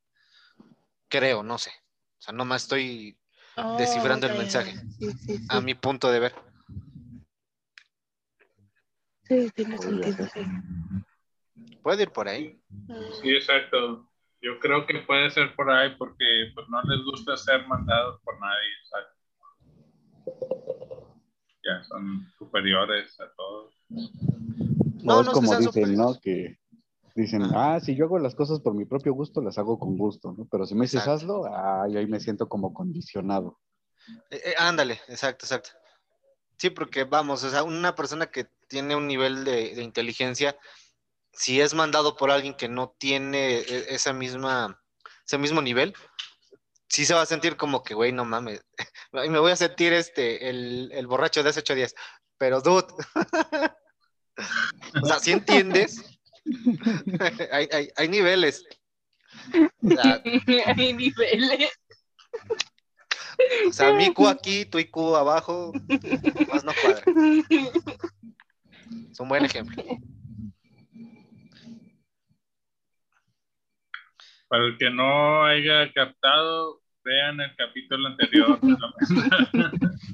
Creo, 1.08 1.44
no 1.44 1.58
sé. 1.58 1.70
O 2.18 2.22
sea, 2.22 2.34
nomás 2.34 2.62
estoy 2.62 3.16
Oh, 3.58 3.76
Descifrando 3.78 4.26
el 4.26 4.34
mensaje. 4.34 4.74
ya. 4.74 4.82
Sí, 4.98 5.12
sí, 5.24 5.38
sí. 5.38 5.46
a 5.48 5.60
mi 5.62 5.74
punto 5.74 6.10
de 6.10 6.20
ver. 6.20 6.34
Sí, 9.28 9.50
tiene 9.54 9.78
sentido, 9.78 10.26
sí. 10.32 10.40
Puede 11.82 12.04
ir 12.04 12.10
por 12.10 12.28
ahí. 12.28 12.60
Sí, 13.22 13.30
exacto. 13.30 14.08
Yo 14.40 14.58
creo 14.60 14.86
que 14.86 15.00
puede 15.00 15.30
ser 15.30 15.54
por 15.56 15.70
ahí 15.70 15.94
porque 15.96 16.24
pues, 16.54 16.66
no 16.68 16.80
les 16.82 17.04
gusta 17.04 17.36
ser 17.36 17.66
mandados 17.66 18.20
por 18.22 18.38
nadie. 18.38 18.68
exacto. 18.82 19.16
Ya 21.64 21.82
son 21.84 22.26
superiores 22.38 23.18
a 23.20 23.32
todos. 23.36 23.74
No, 23.88 24.00
No, 25.02 25.20
es 25.20 25.20
no 25.20 25.20
es 25.20 25.28
que 25.28 25.32
como 25.32 25.50
dicen, 25.52 25.64
superiores. 25.64 25.98
¿no? 25.98 26.20
Que 26.20 26.58
dicen, 27.16 27.42
Ajá. 27.42 27.74
ah, 27.74 27.80
si 27.80 27.96
yo 27.96 28.04
hago 28.04 28.18
las 28.18 28.34
cosas 28.34 28.60
por 28.60 28.74
mi 28.74 28.84
propio 28.84 29.12
gusto, 29.14 29.40
las 29.40 29.58
hago 29.58 29.78
con 29.78 29.96
gusto, 29.96 30.34
¿no? 30.36 30.46
Pero 30.50 30.66
si 30.66 30.74
me 30.74 30.82
dices 30.82 31.00
Exacto. 31.00 31.44
hazlo, 31.46 31.82
ay, 31.82 31.96
ahí 31.96 32.06
me 32.06 32.20
siento 32.20 32.48
como 32.48 32.72
condicionado. 32.72 33.58
Eh, 34.30 34.40
eh, 34.44 34.54
ándale, 34.58 35.00
exacto, 35.08 35.46
exacto. 35.46 35.70
Sí, 36.58 36.70
porque 36.70 37.04
vamos, 37.04 37.42
o 37.42 37.50
sea, 37.50 37.64
una 37.64 37.94
persona 37.94 38.26
que 38.26 38.46
tiene 38.68 38.96
un 38.96 39.06
nivel 39.06 39.44
de, 39.44 39.74
de 39.74 39.82
inteligencia, 39.82 40.58
si 41.32 41.60
es 41.60 41.74
mandado 41.74 42.16
por 42.16 42.30
alguien 42.30 42.54
que 42.54 42.68
no 42.68 42.94
tiene 42.98 43.58
e- 43.58 43.94
esa 43.94 44.12
misma, 44.12 44.82
ese 45.26 45.38
mismo 45.38 45.60
nivel, 45.62 45.94
sí 46.88 47.04
se 47.04 47.14
va 47.14 47.22
a 47.22 47.26
sentir 47.26 47.56
como 47.56 47.82
que, 47.82 47.94
güey, 47.94 48.12
no 48.12 48.24
mames, 48.24 48.64
me 49.12 49.38
voy 49.38 49.52
a 49.52 49.56
sentir 49.56 49.92
este, 49.92 50.48
el, 50.48 50.90
el 50.92 51.06
borracho 51.06 51.42
de 51.42 51.50
hace 51.50 51.60
ocho 51.60 51.74
días, 51.74 51.94
pero 52.38 52.60
dude, 52.60 52.86
o 55.02 55.06
sea, 55.06 55.18
si 55.18 55.32
entiendes, 55.32 56.02
hay, 57.52 57.68
hay, 57.72 57.88
hay 57.96 58.08
niveles. 58.08 58.64
O 59.82 59.88
sea, 59.90 60.22
Hay 60.66 60.92
niveles. 60.92 61.72
o 63.68 63.72
sea, 63.72 63.92
mi 63.92 64.12
Q 64.12 64.28
aquí, 64.28 64.64
tu 64.64 64.78
IQ 64.78 65.16
abajo, 65.16 65.72
más 66.48 66.64
no 66.64 66.72
cuadra. 66.74 67.04
Es 69.16 69.20
un 69.20 69.30
buen 69.30 69.46
ejemplo. 69.46 69.82
Para 74.48 74.66
el 74.66 74.76
que 74.76 74.90
no 74.90 75.42
haya 75.42 75.90
captado, 75.94 76.82
vean 77.02 77.40
el 77.40 77.56
capítulo 77.56 78.08
anterior. 78.08 78.60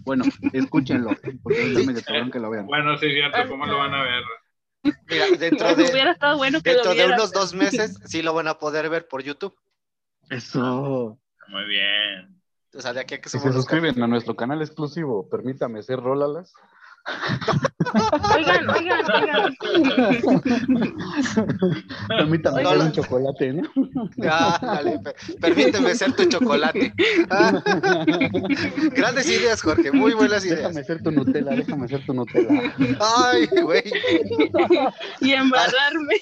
Bueno, 0.05 0.25
escúchenlo, 0.53 1.11
porque 1.43 1.63
ahorita 1.63 1.81
me 1.85 1.93
detuvieron 1.95 2.31
que 2.31 2.39
lo 2.41 2.51
vean. 2.51 2.67
bueno, 2.67 2.97
sí, 2.99 3.09
cierto. 3.11 3.39
¿Cómo 3.49 3.67
lo 3.67 3.79
van 3.79 3.95
a 3.95 4.03
ver? 4.03 4.23
Mira, 5.09 5.27
dentro 5.39 5.75
de, 5.77 5.91
Hubiera 5.93 6.13
estado 6.13 6.37
bueno 6.37 6.61
que 6.61 6.71
dentro 6.71 6.93
lo 6.93 6.99
de 7.01 7.07
unos 7.07 7.33
dos 7.33 7.55
meses 7.55 7.99
sí 8.07 8.21
lo 8.23 8.35
van 8.35 8.49
a 8.49 8.59
poder 8.59 8.89
ver 8.89 9.07
por 9.07 9.23
YouTube. 9.23 9.57
Eso. 10.29 11.21
Muy 11.49 11.65
bien. 11.67 12.41
O 12.75 12.81
sea, 12.81 12.93
de 12.93 13.01
aquí 13.01 13.15
a 13.15 13.21
que 13.21 13.29
se 13.29 13.39
suscriben 13.39 14.01
a 14.03 14.07
nuestro 14.09 14.35
canal 14.35 14.61
exclusivo, 14.61 15.29
permítame 15.29 15.83
ser 15.83 16.01
Rólalas. 16.01 16.53
Oigan, 18.35 18.71
oigan, 18.71 19.05
oigan. 19.13 19.57
permítame 22.09 22.65
ser 22.65 22.79
un 22.79 22.93
chocolate, 22.93 23.53
¿no? 23.53 23.63
Ah, 24.31 24.59
dale, 24.63 24.99
per- 25.01 25.17
permíteme 25.41 25.95
ser 25.95 26.13
tu 26.15 26.25
chocolate. 26.27 26.93
Ah. 27.31 27.63
Grandes 28.93 29.29
ideas, 29.29 29.61
Jorge, 29.63 29.91
muy 29.91 30.15
buenas 30.15 30.45
ideas. 30.45 30.59
Déjame 30.59 30.85
ser 30.85 31.03
tu 31.03 31.11
Nutella, 31.11 31.57
déjame 31.57 31.89
ser 31.89 32.07
tu 32.07 32.15
Nutella. 32.15 32.75
Ay, 33.01 33.47
güey. 33.63 33.83
Y 35.21 35.33
embarrarme. 35.33 36.17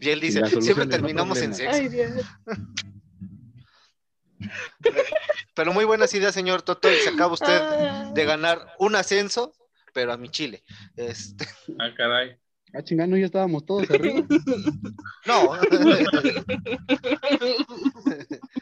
Y 0.00 0.08
él 0.08 0.20
dice, 0.20 0.46
siempre 0.60 0.86
terminamos 0.86 1.40
en 1.42 1.54
sexo. 1.54 1.76
Ay, 1.76 1.88
Dios. 1.88 2.12
Pero 5.60 5.74
muy 5.74 5.84
buenas 5.84 6.14
ideas, 6.14 6.32
señor 6.32 6.62
Toto. 6.62 6.90
y 6.90 6.94
Se 7.00 7.10
acaba 7.10 7.34
usted 7.34 7.60
Ah. 7.60 8.10
de 8.14 8.24
ganar 8.24 8.66
un 8.78 8.96
ascenso, 8.96 9.52
pero 9.92 10.10
a 10.10 10.16
mi 10.16 10.30
Chile. 10.30 10.64
Este, 10.96 11.46
Ah, 11.78 11.90
caray. 11.94 12.34
Ah, 12.72 12.82
chingano, 12.82 13.14
ya 13.18 13.26
estábamos 13.26 13.66
todos 13.66 13.82
arriba. 13.90 14.26
no. 15.26 15.52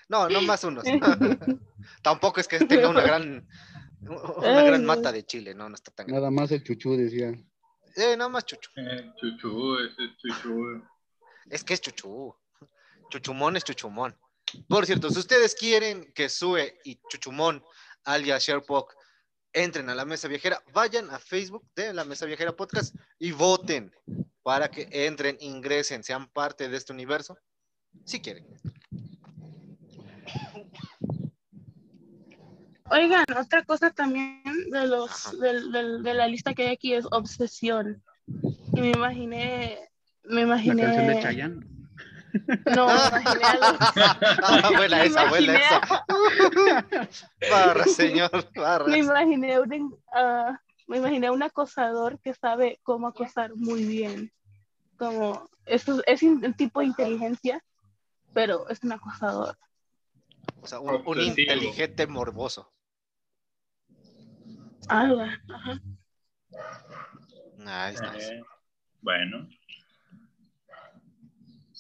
No, 0.09 0.29
no 0.29 0.41
más 0.43 0.65
unos. 0.65 0.83
Tampoco 2.03 2.41
es 2.41 2.49
que 2.49 2.59
tenga 2.61 2.89
una 2.89 3.03
gran, 3.03 3.47
una 4.01 4.63
gran 4.65 4.85
mata 4.85 5.13
de 5.13 5.25
Chile, 5.25 5.55
no, 5.55 5.69
no 5.69 5.77
está 5.77 5.93
tan 5.93 6.07
grande. 6.07 6.21
Nada 6.21 6.31
más 6.33 6.51
el 6.51 6.65
chuchú 6.65 6.97
decía. 6.97 7.29
Eh, 7.95 8.17
nada 8.17 8.29
más 8.29 8.45
chuchu. 8.45 8.71
Eh, 8.75 9.13
chuchu, 9.21 9.77
ese 9.79 10.05
es 10.05 10.17
chuchu. 10.17 10.83
Es 11.49 11.63
que 11.63 11.75
es 11.75 11.81
chuchú. 11.81 12.35
Chuchumón 13.11 13.57
es 13.57 13.63
chuchumón. 13.63 14.17
Por 14.69 14.87
cierto, 14.87 15.11
si 15.11 15.19
ustedes 15.19 15.55
quieren 15.55 16.13
que 16.15 16.29
Sue 16.29 16.79
y 16.85 17.01
Chuchumón, 17.09 17.63
alias 18.05 18.43
Sherpok, 18.45 18.95
entren 19.53 19.89
a 19.91 19.95
la 19.95 20.05
mesa 20.05 20.29
viajera, 20.29 20.63
vayan 20.73 21.11
a 21.11 21.19
Facebook 21.19 21.67
de 21.75 21.93
la 21.93 22.05
mesa 22.05 22.27
viajera 22.27 22.55
podcast 22.55 22.95
y 23.19 23.33
voten 23.33 23.93
para 24.43 24.71
que 24.71 24.89
entren, 24.91 25.37
ingresen, 25.41 26.03
sean 26.05 26.29
parte 26.29 26.69
de 26.69 26.77
este 26.77 26.93
universo 26.93 27.37
Si 28.05 28.21
quieren. 28.21 28.47
Oigan, 32.91 33.25
otra 33.39 33.65
cosa 33.65 33.91
también 33.91 34.43
de 34.71 34.87
los 34.87 35.39
del- 35.39 36.03
de 36.03 36.15
la 36.15 36.27
lista 36.27 36.55
que 36.55 36.63
hay 36.63 36.73
aquí 36.75 36.95
es 36.95 37.05
obsesión. 37.11 38.03
Y 38.75 38.81
me 38.81 38.91
imaginé, 38.91 39.79
me 40.25 40.45
La 40.45 40.57
canción 40.57 40.77
de 40.79 40.83
imaginé, 40.85 41.23
Chayanne. 41.23 41.67
No, 42.75 42.87
me 43.13 43.21
imaginé 43.21 43.45
algo. 43.45 43.79
Ah, 44.43 44.71
buena 44.77 45.05
esa, 45.05 45.29
buena 45.29 45.57
esa. 45.57 45.81
Barra, 47.51 47.85
señor, 47.85 48.31
barra. 48.55 48.87
Me 48.87 48.99
imaginé 48.99 49.61
un, 49.61 49.99
ah, 50.13 50.59
me 50.87 50.99
imaginé 50.99 51.31
un 51.31 51.43
acosador 51.43 52.19
que 52.21 52.35
sabe 52.35 52.81
cómo 52.83 53.09
acosar 53.09 53.55
muy 53.55 53.85
bien. 53.85 54.33
Como, 54.97 55.49
eso 55.67 56.03
es 56.07 56.23
un 56.23 56.55
tipo 56.55 56.81
de 56.81 56.87
inteligencia, 56.87 57.63
pero 58.33 58.69
es 58.69 58.83
un 58.83 58.93
acosador. 58.93 59.57
O 60.61 60.67
sea, 60.67 60.81
un, 60.81 61.21
inteligente 61.21 62.07
morboso. 62.07 62.73
Algo, 64.89 65.21
ajá. 65.21 65.81
Ahí 67.67 67.95
está. 67.95 68.17
Eh, 68.17 68.43
bueno. 69.03 69.49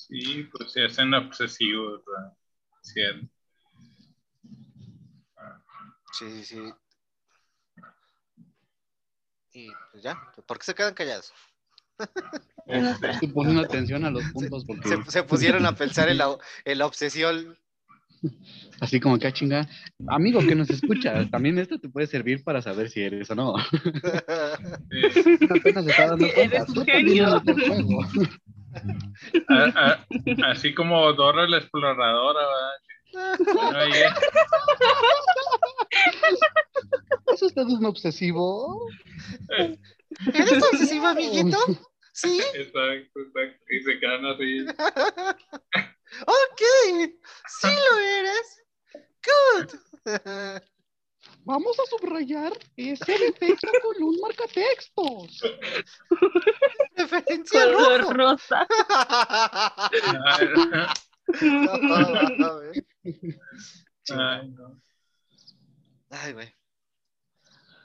Sí, 0.08 0.48
pues 0.50 0.72
se 0.72 0.84
hacen 0.84 1.12
obsesivos, 1.12 2.02
¿verdad? 2.06 2.32
Cierto. 2.82 3.26
Sí, 6.12 6.30
sí, 6.30 6.44
sí. 6.44 6.72
Y 9.52 9.68
pues 9.92 10.02
ya, 10.02 10.16
¿por 10.46 10.58
qué 10.58 10.64
se 10.64 10.74
quedan 10.74 10.94
callados? 10.94 11.32
Estoy 12.66 13.28
poniendo 13.28 13.62
atención 13.62 14.04
a 14.04 14.10
los 14.10 14.24
puntos 14.32 14.64
porque 14.64 14.88
Se, 14.88 15.10
se 15.10 15.22
pusieron 15.24 15.66
a 15.66 15.74
pensar 15.74 16.08
en 16.08 16.18
la, 16.18 16.36
en 16.64 16.78
la 16.78 16.86
obsesión. 16.86 17.58
así 18.80 19.00
como 19.00 19.18
que 19.18 19.26
a 19.26 19.32
chinga. 19.32 19.68
Amigo 20.08 20.40
que 20.40 20.54
nos 20.54 20.70
escuchas, 20.70 21.30
también 21.30 21.58
esto 21.58 21.78
te 21.78 21.88
puede 21.88 22.06
servir 22.06 22.42
para 22.44 22.62
saber 22.62 22.88
si 22.90 23.02
eres 23.02 23.30
o 23.30 23.34
no. 23.34 23.54
Sí. 24.90 25.38
Apenas 25.50 25.84
se 25.84 25.90
está 25.90 26.06
dando 26.08 26.26
cuenta. 26.34 26.56
Eres 26.56 26.68
un 26.70 26.84
genio. 26.84 27.42
A- 29.48 29.72
a- 29.74 30.06
así 30.50 30.74
como 30.74 31.12
Dora 31.12 31.46
la 31.48 31.58
exploradora, 31.58 32.40
¿verdad? 32.40 32.72
¿Es 37.32 37.42
usted 37.42 37.62
un 37.62 37.84
obsesivo? 37.86 38.86
¿Eres 40.34 40.62
obsesivo, 40.72 41.06
amiguito? 41.06 41.56
Sí, 42.12 42.40
exacto, 42.54 43.20
exacto. 43.20 43.64
Y 43.70 43.80
se 43.82 43.98
quedan 44.00 44.26
así. 44.26 44.66
ok. 46.26 46.60
Sí 47.60 47.68
lo 47.68 47.98
eres. 47.98 48.62
Good. 49.24 49.68
Vamos 51.44 51.78
a 51.80 51.86
subrayar 51.86 52.52
ese 52.76 53.18
defecto 53.18 53.68
con 53.82 54.02
un 54.02 54.20
marcatextos. 54.20 55.40
Referencia 56.96 57.64
Color 57.64 58.00
rojo. 58.02 58.12
rosa. 58.12 58.66
Ay, 64.10 64.48
no. 64.50 64.80
Ay, 66.10 66.32
güey. 66.32 66.54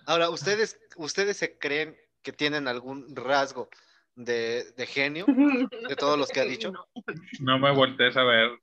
Ahora, 0.05 0.29
¿ustedes, 0.29 0.79
¿ustedes 0.97 1.37
se 1.37 1.57
creen 1.57 1.97
que 2.21 2.33
tienen 2.33 2.67
algún 2.67 3.15
rasgo 3.15 3.69
de, 4.15 4.71
de 4.73 4.85
genio 4.85 5.25
de 5.25 5.95
todos 5.95 6.17
los 6.17 6.29
que 6.29 6.41
ha 6.41 6.45
dicho? 6.45 6.71
No. 6.71 6.85
No 7.39 7.59
me 7.59 7.71
voltees 7.71 8.15
a 8.17 8.23
ver. 8.23 8.59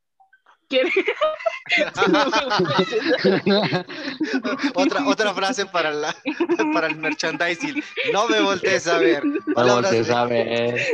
¿Quiere- 0.70 0.90
otra, 4.74 5.06
otra 5.06 5.34
frase 5.34 5.66
para, 5.66 5.90
la, 5.90 6.14
para 6.72 6.86
el 6.86 6.96
merchandising. 6.96 7.82
No 8.12 8.28
me 8.28 8.40
voltees 8.40 8.86
a 8.86 8.98
ver. 8.98 9.24
No 9.24 9.54
Palabras 9.54 9.90
voltees 9.90 10.06
de- 10.06 10.14
a 10.14 10.24
ver. 10.24 10.86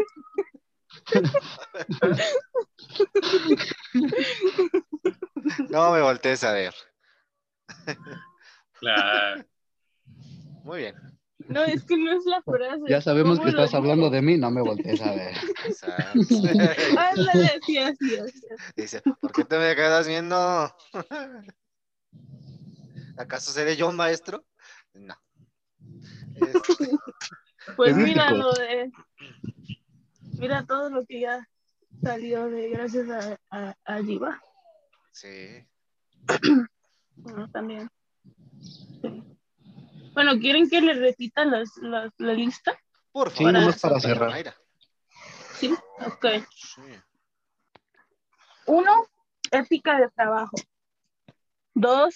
No 5.69 5.93
me 5.93 6.01
voltees 6.01 6.43
a 6.45 6.53
ver. 6.53 6.75
Claro. 8.81 9.45
Muy 10.65 10.79
bien. 10.81 11.16
No, 11.49 11.65
es 11.65 11.85
que 11.85 11.97
no 11.97 12.13
es 12.13 12.25
la 12.27 12.43
frase. 12.43 12.83
Ya 12.89 13.01
sabemos 13.01 13.39
que 13.39 13.45
¿Cómo 13.47 13.57
lo 13.57 13.65
estás 13.65 13.71
digo? 13.71 13.79
hablando 13.83 14.11
de 14.11 14.23
mí, 14.23 14.37
no 14.37 14.51
me 14.51 14.63
voltees 14.63 15.01
a 15.01 15.13
ver. 15.15 15.35
Exacto. 15.67 16.21
Ándale, 16.99 17.61
sí, 17.65 17.79
así. 17.79 18.17
Dice, 18.77 19.03
¿por 19.21 19.33
qué 19.33 19.45
te 19.45 19.59
me 19.59 19.75
quedas 19.77 20.07
viendo? 20.07 20.37
¿Acaso 23.17 23.51
seré 23.53 23.77
yo 23.77 23.91
maestro? 23.93 24.45
No. 24.95 25.15
Este, 26.35 26.91
Pues 27.77 27.91
Es 27.93 27.97
mira 27.97 28.31
lo 28.31 28.53
de. 28.53 28.93
Mira 30.39 30.65
todo 30.67 30.89
lo 30.91 31.05
que 31.05 31.21
ya 31.23 31.49
salió 32.03 32.49
de 32.49 32.69
gracias 32.71 33.09
a, 33.11 33.39
a, 33.51 33.75
a 33.85 34.01
Diva. 34.03 34.41
sí. 35.13 35.67
Bueno, 37.19 37.49
también. 37.51 37.89
Sí. 38.61 39.23
Bueno, 40.17 40.39
¿quieren 40.41 40.71
que 40.71 40.81
le 40.81 40.95
repita 40.95 41.45
las, 41.45 41.69
las- 41.77 42.11
la 42.17 42.33
lista? 42.33 42.75
Por 43.13 43.29
Sí, 43.31 43.45
favor. 43.45 43.53
nomás 43.53 43.79
para 43.83 44.01
cerrar. 44.01 44.55
Sí. 45.61 45.75
Ok. 46.07 46.25
Sí. 46.51 46.81
Uno, 48.67 49.07
ética 49.51 49.99
de 50.01 50.09
trabajo. 50.09 50.57
Dos, 51.75 52.15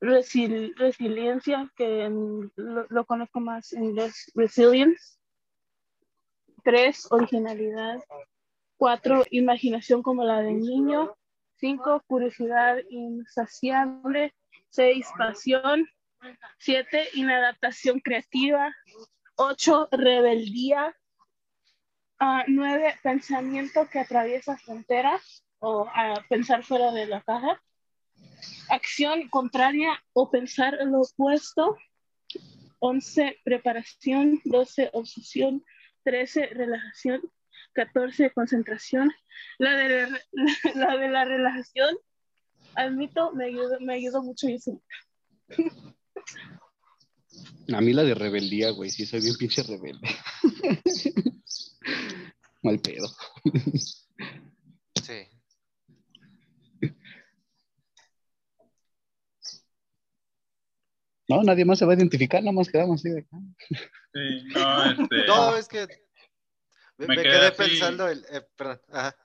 resil- 0.00 0.72
resiliencia, 0.76 1.68
que 1.74 2.04
en- 2.04 2.52
lo, 2.54 2.86
lo 2.88 3.04
conozco 3.06 3.40
más 3.40 3.72
en 3.72 3.86
inglés, 3.86 4.30
resilience. 4.36 5.18
Tres, 6.62 7.08
originalidad. 7.10 7.98
Cuatro, 8.76 9.24
imaginación 9.32 10.00
como 10.00 10.22
la 10.22 10.42
del 10.42 10.60
niño. 10.60 11.16
Cinco, 11.56 12.04
curiosidad 12.06 12.76
insaciable. 12.88 14.32
Seis, 14.70 15.08
pasión. 15.18 15.88
Siete, 16.58 17.08
inadaptación 17.14 18.00
creativa. 18.00 18.74
Ocho, 19.36 19.88
rebeldía. 19.90 20.94
Ah, 22.18 22.44
nueve, 22.46 22.94
pensamiento 23.02 23.88
que 23.90 24.00
atraviesa 24.00 24.56
fronteras 24.56 25.44
o 25.58 25.86
ah, 25.94 26.22
pensar 26.28 26.64
fuera 26.64 26.92
de 26.92 27.06
la 27.06 27.22
caja. 27.22 27.60
Acción 28.68 29.28
contraria 29.28 30.02
o 30.12 30.30
pensar 30.30 30.78
lo 30.84 31.00
opuesto. 31.00 31.76
11, 32.78 33.40
preparación. 33.44 34.40
12, 34.44 34.90
obsesión. 34.92 35.64
13, 36.04 36.46
relajación. 36.46 37.22
14, 37.72 38.30
concentración. 38.30 39.12
La 39.58 39.76
de 39.76 40.08
la, 40.74 40.96
la 41.10 41.24
relajación, 41.24 41.96
admito, 42.76 43.32
me 43.32 43.46
ayudó, 43.46 43.80
me 43.80 43.94
ayudó 43.94 44.22
mucho 44.22 44.48
eso. 44.48 44.80
A 47.72 47.80
mí 47.80 47.92
la 47.92 48.04
de 48.04 48.14
rebeldía, 48.14 48.70
güey, 48.70 48.90
sí 48.90 49.06
soy 49.06 49.20
bien 49.20 49.36
pinche 49.36 49.62
rebelde. 49.62 50.08
Mal 52.62 52.78
pedo. 52.80 53.08
Sí. 55.02 55.28
No, 61.28 61.42
nadie 61.42 61.64
más 61.64 61.78
se 61.78 61.86
va 61.86 61.92
a 61.92 61.96
identificar, 61.96 62.42
nada 62.42 62.52
más 62.52 62.68
quedamos 62.68 63.00
así 63.00 63.10
de 63.10 63.20
acá. 63.20 63.36
Sí, 64.12 64.44
no, 64.54 64.90
este. 64.90 65.26
No, 65.26 65.56
es 65.56 65.68
que 65.68 65.86
me, 66.98 67.16
quedé 67.16 67.22
quedé 67.22 67.46
así. 67.46 67.56
pensando, 67.56 68.08
el, 68.08 68.24
eh, 68.30 68.42
perdón, 68.56 68.80
ajá. 68.92 69.16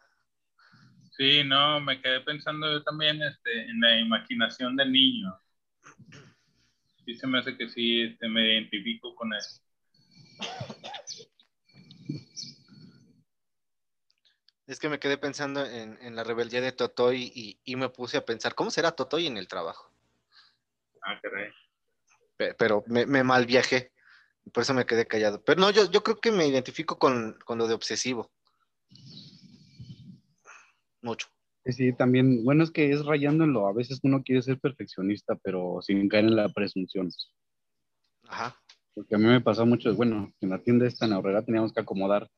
Sí, 1.11 1.43
no, 1.43 1.81
me 1.81 2.01
quedé 2.01 2.21
pensando 2.21 2.71
yo 2.71 2.81
también 2.83 3.21
este, 3.21 3.69
en 3.69 3.79
la 3.81 3.99
imaginación 3.99 4.75
del 4.77 4.91
niño. 4.91 5.37
Sí, 7.10 7.16
se 7.16 7.26
me 7.26 7.39
hace 7.39 7.57
que 7.57 7.68
sí, 7.68 8.03
este, 8.03 8.30
me 8.30 8.53
identifico 8.53 9.16
con 9.16 9.34
eso. 9.34 9.64
Es 14.68 14.80
que 14.80 14.89
me 14.89 14.99
quedé 14.99 15.18
pensando 15.18 15.66
en, 15.66 15.97
en 16.03 16.16
la 16.16 16.24
rebeldía 16.24 16.62
de 16.62 16.72
Totoy 16.72 17.32
y, 17.34 17.60
y 17.64 17.76
me 17.78 17.89
puse 17.89 18.18
a 18.18 18.26
pensar, 18.26 18.53
¿cómo 18.53 18.70
será 18.70 18.91
Totoy 18.91 19.26
en 19.26 19.38
el 19.38 19.47
trabajo? 19.47 19.91
Ah, 21.01 21.20
caray. 21.20 21.49
Pe- 22.38 22.53
Pero 22.53 22.84
me, 22.86 23.07
me 23.07 23.24
mal 23.24 23.47
viajé, 23.47 23.91
por 24.53 24.62
eso 24.62 24.76
me 24.76 24.86
quedé 24.86 25.07
callado. 25.07 25.43
Pero 25.43 25.60
no, 25.62 25.72
yo, 25.72 25.89
yo 25.89 26.03
creo 26.03 26.20
que 26.22 26.32
me 26.32 26.45
identifico 26.45 26.99
con, 26.99 27.39
con 27.43 27.57
lo 27.57 27.68
de 27.68 27.74
obsesivo. 27.74 28.32
Mucho. 31.01 31.28
Sí, 31.72 31.93
también, 31.93 32.43
bueno, 32.43 32.63
es 32.63 32.72
que 32.72 32.91
es 32.91 33.05
rayando 33.05 33.43
en 33.43 33.53
lo, 33.53 33.67
a 33.67 33.74
veces 33.74 33.99
uno 34.03 34.24
quiere 34.24 34.41
ser 34.41 34.59
perfeccionista, 34.59 35.36
pero 35.36 35.80
sin 35.82 36.07
caer 36.09 36.26
en 36.26 36.36
la 36.36 36.49
presunción. 36.49 37.09
Ajá. 38.28 38.55
Porque 38.93 39.15
a 39.15 39.17
mí 39.17 39.26
me 39.26 39.41
pasó 39.41 39.65
mucho, 39.65 39.93
bueno, 39.95 40.34
en 40.41 40.49
la 40.49 40.59
tienda 40.59 40.86
esta 40.88 41.05
en 41.05 41.13
Aurrera 41.13 41.43
teníamos 41.43 41.74
que 41.74 41.80
acomodar. 41.80 42.30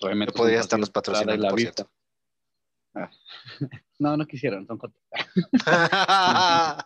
Yo 0.00 0.08
podría 0.34 0.60
estarlos 0.60 0.90
patrocinando, 0.90 1.42
la 1.42 1.50
por 1.50 1.58
vista. 1.58 1.84
cierto. 1.84 1.92
No, 3.98 4.16
no 4.16 4.26
quisieron, 4.26 4.64
son 4.66 4.78
cortos. 4.78 5.02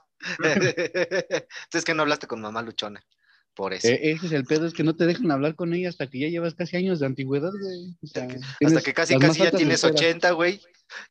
es 1.72 1.84
que 1.84 1.95
no 1.95 2.03
hablaste 2.03 2.26
con 2.26 2.40
mamá 2.40 2.62
luchona. 2.62 3.05
Por 3.55 3.74
eso. 3.74 3.86
Eh, 3.88 4.12
ese 4.12 4.26
es 4.26 4.32
el 4.32 4.44
pedo, 4.44 4.66
es 4.66 4.72
que 4.72 4.82
no 4.82 4.96
te 4.96 5.05
dejan 5.07 5.30
hablar 5.30 5.55
con 5.55 5.74
ella 5.74 5.90
hasta 5.90 6.09
que 6.09 6.18
ya 6.20 6.28
llevas 6.28 6.55
casi 6.55 6.76
años 6.78 7.00
de 7.00 7.07
antigüedad, 7.07 7.50
güey. 7.53 7.96
O 8.03 8.07
sea, 8.07 8.26
Hasta 8.64 8.80
que 8.82 8.94
casi, 8.94 9.18
casi 9.18 9.40
ya 9.42 9.50
tienes 9.50 9.84
esferas. 9.84 10.00
80, 10.00 10.30
güey. 10.32 10.61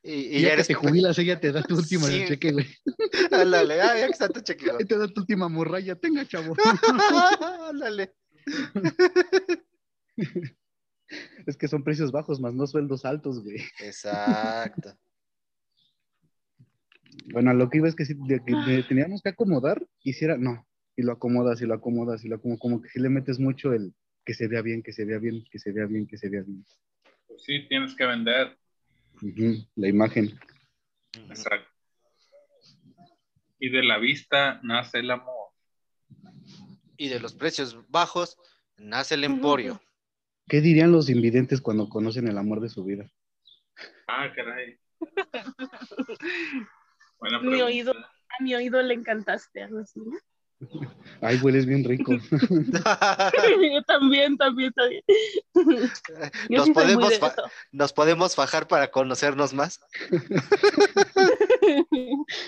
Y, 0.03 0.11
y 0.13 0.15
Y 0.15 0.31
ya 0.33 0.39
ya 0.41 0.47
que 0.47 0.53
eres. 0.53 0.67
te 0.67 0.73
jubilas, 0.73 1.17
ella 1.19 1.39
te 1.39 1.51
da 1.51 1.61
tu 1.63 1.75
último 1.77 2.07
Sí. 2.07 2.25
cheque, 2.27 2.51
güey. 2.51 2.67
Ándale, 3.31 3.81
ah, 3.81 3.95
ya 3.97 4.05
que 4.07 4.11
está 4.13 4.27
tu 4.29 4.41
cheque, 4.41 4.71
güey. 4.71 4.85
Te 4.85 4.97
da 4.97 5.07
tu 5.07 5.21
última 5.21 5.49
morralla, 5.49 5.95
tenga, 5.95 6.25
chavo. 6.27 6.55
Ándale. 7.69 8.13
es 11.45 11.57
que 11.57 11.67
son 11.67 11.83
precios 11.83 12.11
bajos, 12.11 12.39
más 12.39 12.53
no 12.53 12.65
sueldos 12.67 13.05
altos, 13.05 13.43
güey. 13.43 13.57
Exacto. 13.79 14.97
Bueno, 17.33 17.51
a 17.51 17.53
lo 17.53 17.69
que 17.69 17.77
iba 17.79 17.87
es 17.87 17.95
que 17.95 18.05
si 18.05 18.13
de 18.15 18.41
que 18.43 18.55
de- 18.55 18.83
teníamos 18.83 19.21
que 19.21 19.29
acomodar, 19.29 19.85
hiciera, 20.03 20.37
no, 20.37 20.65
y 20.95 21.03
lo 21.03 21.13
acomodas, 21.13 21.61
y 21.61 21.65
lo 21.65 21.73
acomodas, 21.73 22.23
y 22.25 22.29
lo 22.29 22.35
acomodas, 22.35 22.59
como 22.59 22.81
que 22.81 22.89
si 22.89 22.99
le 22.99 23.09
metes 23.09 23.39
mucho 23.39 23.73
el 23.73 23.93
que 24.25 24.33
se 24.33 24.47
vea 24.47 24.61
bien, 24.61 24.83
que 24.83 24.93
se 24.93 25.05
vea 25.05 25.19
bien, 25.19 25.43
que 25.49 25.59
se 25.59 25.71
vea 25.71 25.85
bien, 25.85 26.07
que 26.07 26.17
se 26.17 26.29
vea 26.29 26.43
bien. 26.43 26.65
Pues 27.27 27.43
sí, 27.43 27.67
tienes 27.67 27.95
que 27.95 28.05
vender. 28.05 28.57
La 29.75 29.87
imagen. 29.87 30.39
Exacto. 31.29 31.69
Y 33.59 33.69
de 33.69 33.83
la 33.83 33.99
vista 33.99 34.59
nace 34.63 34.99
el 34.99 35.11
amor. 35.11 35.51
Y 36.97 37.09
de 37.09 37.19
los 37.19 37.33
precios 37.33 37.77
bajos 37.89 38.37
nace 38.77 39.15
el 39.15 39.23
emporio. 39.23 39.81
¿Qué 40.47 40.61
dirían 40.61 40.91
los 40.91 41.09
invidentes 41.09 41.61
cuando 41.61 41.87
conocen 41.87 42.27
el 42.27 42.37
amor 42.37 42.59
de 42.59 42.69
su 42.69 42.83
vida? 42.83 43.09
Ah, 44.07 44.31
caray. 44.35 44.77
Buena 47.19 47.39
Mi 47.41 47.61
oído. 47.61 47.93
A 47.93 48.43
mi 48.43 48.55
oído 48.55 48.81
le 48.81 48.93
encantaste, 48.93 49.61
algo 49.61 49.79
así. 49.79 49.99
¿no? 49.99 50.17
Ay, 51.21 51.37
hueles 51.37 51.65
bien 51.65 51.83
rico. 51.83 52.13
Yo 53.73 53.83
también, 53.87 54.37
también, 54.37 54.71
también. 54.73 55.03
Yo 56.49 56.57
Nos 56.57 56.65
sí 56.67 56.73
podemos, 56.73 57.13
nos 57.71 57.93
podemos 57.93 58.35
fajar 58.35 58.67
para 58.67 58.89
conocernos 58.89 59.53
más. 59.53 59.79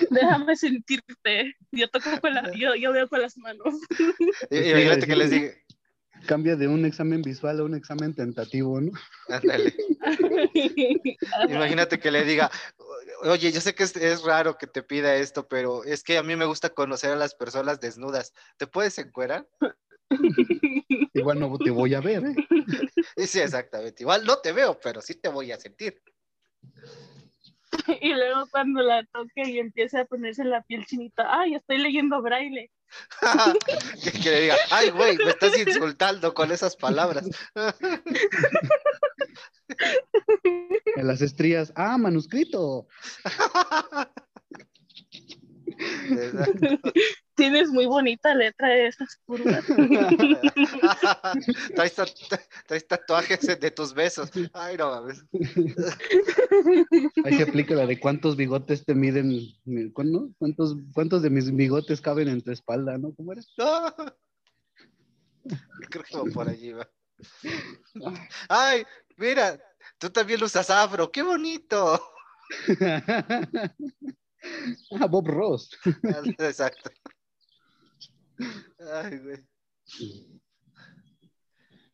Déjame 0.09 0.55
sentirte. 0.55 1.55
Yo 1.71 1.87
toco 1.89 2.09
con 2.21 2.33
la, 2.33 2.51
yo, 2.53 2.75
yo 2.75 2.91
veo 2.93 3.07
con 3.07 3.21
las 3.21 3.37
manos. 3.37 3.73
Y- 4.49 4.55
Sí, 4.63 4.69
Imagínate 4.69 5.07
que 5.07 5.15
les 5.15 5.29
diga, 5.31 5.51
Cambia 6.27 6.55
de 6.55 6.67
un 6.67 6.85
examen 6.85 7.21
visual 7.21 7.59
a 7.59 7.63
un 7.63 7.75
examen 7.75 8.13
tentativo, 8.13 8.79
¿no? 8.79 8.91
ándale. 9.29 9.73
Imagínate 11.49 11.99
que 11.99 12.11
le 12.11 12.23
diga, 12.23 12.49
oye, 13.23 13.51
yo 13.51 13.61
sé 13.61 13.75
que 13.75 13.83
es, 13.83 13.95
es 13.95 14.23
raro 14.23 14.57
que 14.57 14.67
te 14.67 14.83
pida 14.83 15.15
esto, 15.15 15.47
pero 15.47 15.83
es 15.83 16.03
que 16.03 16.17
a 16.17 16.23
mí 16.23 16.35
me 16.35 16.45
gusta 16.45 16.69
conocer 16.69 17.11
a 17.11 17.15
las 17.15 17.35
personas 17.35 17.79
desnudas. 17.79 18.33
¿Te 18.57 18.67
puedes 18.67 18.97
encuerar? 18.97 19.47
Igual 21.13 21.39
no 21.39 21.57
te 21.57 21.71
voy 21.71 21.93
a 21.93 22.01
ver, 22.01 22.23
¿eh? 22.25 22.35
Sí, 23.25 23.39
exactamente. 23.39 24.03
Igual 24.03 24.25
no 24.25 24.37
te 24.37 24.51
veo, 24.51 24.79
pero 24.81 25.01
sí 25.01 25.15
te 25.15 25.29
voy 25.29 25.51
a 25.51 25.59
sentir. 25.59 26.01
Y 28.01 28.13
luego 28.13 28.45
cuando 28.51 28.81
la 28.81 29.03
toque 29.05 29.49
y 29.49 29.59
empiece 29.59 29.99
a 29.99 30.05
ponerse 30.05 30.43
la 30.43 30.61
piel 30.61 30.85
chinita, 30.85 31.27
ay, 31.27 31.55
estoy 31.55 31.79
leyendo 31.79 32.21
braille. 32.21 32.69
que, 34.03 34.11
que 34.11 34.29
le 34.29 34.41
diga, 34.41 34.55
ay, 34.69 34.89
güey, 34.91 35.17
me 35.17 35.31
estás 35.31 35.57
insultando 35.57 36.33
con 36.33 36.51
esas 36.51 36.75
palabras. 36.75 37.25
En 40.95 41.07
las 41.07 41.21
estrías. 41.21 41.73
Ah, 41.75 41.97
manuscrito. 41.97 42.87
Exacto. 46.09 46.79
Tienes 47.35 47.69
muy 47.69 47.85
bonita 47.85 48.33
letra 48.35 48.69
de 48.69 48.87
esas 48.87 49.15
curvas. 49.25 49.63
traes, 51.75 51.95
tat- 51.95 52.49
traes 52.67 52.87
tatuajes 52.87 53.59
de 53.59 53.71
tus 53.71 53.93
besos. 53.93 54.29
Ay, 54.53 54.77
no 54.77 54.91
mames. 54.91 55.23
Ahí 57.25 57.33
se 57.35 57.43
aplica 57.43 57.73
la 57.75 57.87
de 57.87 57.99
cuántos 57.99 58.35
bigotes 58.35 58.85
te 58.85 58.93
miden. 58.93 59.39
¿cuándo? 59.93 60.29
¿Cuántos, 60.37 60.75
¿Cuántos 60.93 61.21
de 61.21 61.29
mis 61.29 61.53
bigotes 61.55 62.01
caben 62.01 62.27
en 62.27 62.41
tu 62.41 62.51
espalda, 62.51 62.97
no? 62.97 63.13
¿Cómo 63.15 63.31
eres? 63.31 63.51
No. 63.57 63.93
Creo 65.89 66.03
que 66.03 66.17
va 66.17 66.23
por 66.33 66.49
allí, 66.49 66.71
va. 66.71 66.89
Ay, 68.47 68.83
mira, 69.17 69.59
tú 69.97 70.09
también 70.09 70.41
usas 70.43 70.69
afro, 70.69 71.11
qué 71.11 71.21
bonito. 71.21 72.01
ah, 74.99 75.07
Bob 75.09 75.27
Ross. 75.27 75.69
Exacto. 76.37 76.91
Ay, 78.79 79.17
güey. 79.19 79.37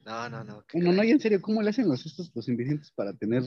No, 0.06 0.30
no, 0.30 0.44
no. 0.44 0.66
Bueno, 0.74 0.94
no, 0.94 1.04
y 1.04 1.12
en 1.12 1.20
serio, 1.20 1.42
¿cómo 1.42 1.62
le 1.62 1.70
hacen 1.70 1.88
los 1.88 2.06
estos 2.06 2.32
los 2.34 2.48
invidentes 2.48 2.92
para 2.92 3.14
tener 3.14 3.44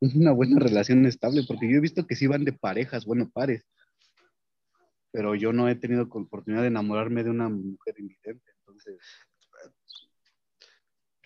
una 0.00 0.32
buena 0.32 0.58
relación 0.58 1.06
estable? 1.06 1.44
Porque 1.46 1.70
yo 1.70 1.78
he 1.78 1.80
visto 1.80 2.06
que 2.06 2.16
sí 2.16 2.26
van 2.26 2.44
de 2.44 2.52
parejas, 2.52 3.04
bueno, 3.06 3.30
pares. 3.32 3.64
Pero 5.10 5.34
yo 5.34 5.52
no 5.52 5.68
he 5.68 5.74
tenido 5.74 6.02
oportunidad 6.10 6.62
de 6.62 6.68
enamorarme 6.68 7.22
de 7.24 7.30
una 7.30 7.48
mujer 7.48 7.94
invidente. 7.98 8.52
Entonces, 8.58 8.98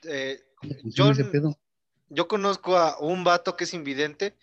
Eh, 0.05 0.41
¿cómo 0.57 0.75
funciona 0.83 1.33
Yo- 1.33 1.59
yo 2.09 2.29
conozco 2.29 2.77
a 2.77 2.99
un 3.01 3.25
vato 3.25 3.57
que 3.57 3.64
es 3.64 3.75
invidente 3.75 4.37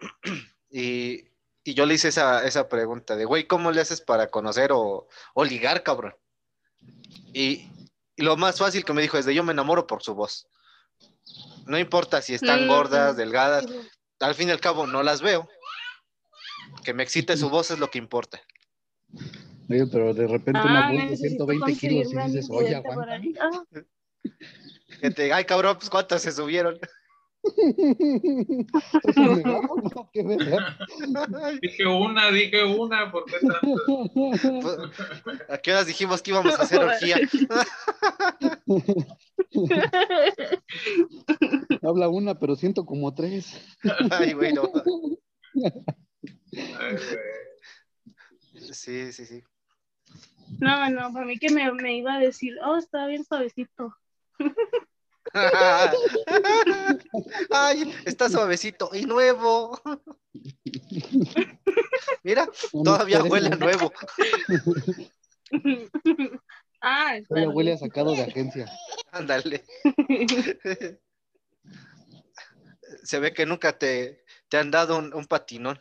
y, 0.70 1.24
y 1.66 1.74
yo 1.74 1.84
le 1.84 1.94
hice 1.94 2.08
esa, 2.08 2.44
esa 2.46 2.68
pregunta 2.68 3.16
de, 3.16 3.24
güey, 3.24 3.46
¿cómo 3.46 3.72
le 3.72 3.80
haces 3.80 4.00
para 4.00 4.30
conocer 4.30 4.70
o, 4.72 5.08
o 5.34 5.44
ligar, 5.44 5.82
cabrón? 5.82 6.14
Y, 7.32 7.68
y 8.14 8.22
lo 8.22 8.36
más 8.36 8.58
fácil 8.58 8.84
que 8.84 8.92
me 8.92 9.02
dijo 9.02 9.18
es 9.18 9.26
de 9.26 9.34
yo 9.34 9.42
me 9.42 9.52
enamoro 9.52 9.86
por 9.86 10.02
su 10.02 10.14
voz. 10.14 10.48
No 11.66 11.76
importa 11.78 12.22
si 12.22 12.34
están 12.34 12.64
Mm. 12.66 12.68
gordas, 12.68 13.16
delgadas, 13.16 13.66
al 14.20 14.34
fin 14.36 14.48
y 14.48 14.52
al 14.52 14.60
cabo 14.60 14.86
no 14.86 15.02
las 15.02 15.20
veo. 15.22 15.48
Que 16.84 16.94
me 16.94 17.02
excite 17.02 17.36
su 17.36 17.50
voz 17.50 17.72
es 17.72 17.80
lo 17.80 17.90
que 17.90 17.98
importa. 17.98 18.40
Oye, 19.68 19.86
pero 19.90 20.14
de 20.14 20.28
repente 20.28 20.60
una 20.64 20.86
Ah, 20.86 20.92
voz 20.92 21.00
de 21.02 21.10
necesito 21.10 21.46
120 21.46 21.74
kilos 21.80 22.12
y 22.12 22.16
dices, 22.16 22.46
oye, 22.48 22.76
aguanta. 22.76 23.20
Ah, 23.40 23.64
Gente, 25.00 25.32
ay, 25.32 25.44
cabrón, 25.44 25.76
pues 25.78 25.90
cuántas 25.90 26.22
se 26.22 26.30
subieron. 26.30 26.78
Dije 31.62 31.86
una, 31.86 32.30
dije 32.30 32.64
una, 32.64 33.10
¿por 33.10 33.24
qué 33.26 33.38
tanto? 33.40 34.10
Pues, 34.14 34.42
¿A 35.48 35.58
qué 35.58 35.72
horas 35.72 35.86
dijimos 35.86 36.22
que 36.22 36.30
íbamos 36.30 36.58
a 36.58 36.62
hacer 36.62 36.82
orgía? 36.82 37.18
Habla 41.82 42.08
una, 42.08 42.38
pero 42.38 42.56
siento 42.56 42.84
como 42.84 43.14
tres. 43.14 43.60
Ay, 44.10 44.32
güey, 44.32 44.52
no. 44.52 44.70
Ay, 46.54 46.92
güey. 46.92 47.18
Sí, 48.72 49.12
sí, 49.12 49.26
sí. 49.26 49.42
No, 50.60 50.88
no, 50.90 51.12
para 51.12 51.26
mí 51.26 51.38
que 51.38 51.50
me, 51.50 51.70
me 51.72 51.96
iba 51.96 52.14
a 52.14 52.20
decir, 52.20 52.54
oh, 52.64 52.76
está 52.76 53.06
bien 53.06 53.24
suavecito. 53.24 53.94
Ay, 57.50 57.92
está 58.04 58.28
suavecito 58.28 58.90
y 58.92 59.06
nuevo. 59.06 59.80
Mira, 62.22 62.46
todavía 62.70 63.24
huele 63.24 63.48
a 63.48 63.56
nuevo. 63.56 63.90
ah, 66.80 67.16
Todavía 67.28 67.50
huele 67.50 67.72
a 67.72 67.78
sacado 67.78 68.12
de 68.12 68.22
agencia. 68.22 68.70
Ándale. 69.10 69.64
Se 73.02 73.18
ve 73.18 73.32
que 73.32 73.46
nunca 73.46 73.76
te, 73.78 74.24
te 74.48 74.58
han 74.58 74.70
dado 74.70 74.96
un, 74.98 75.12
un 75.14 75.26
patinón. 75.26 75.80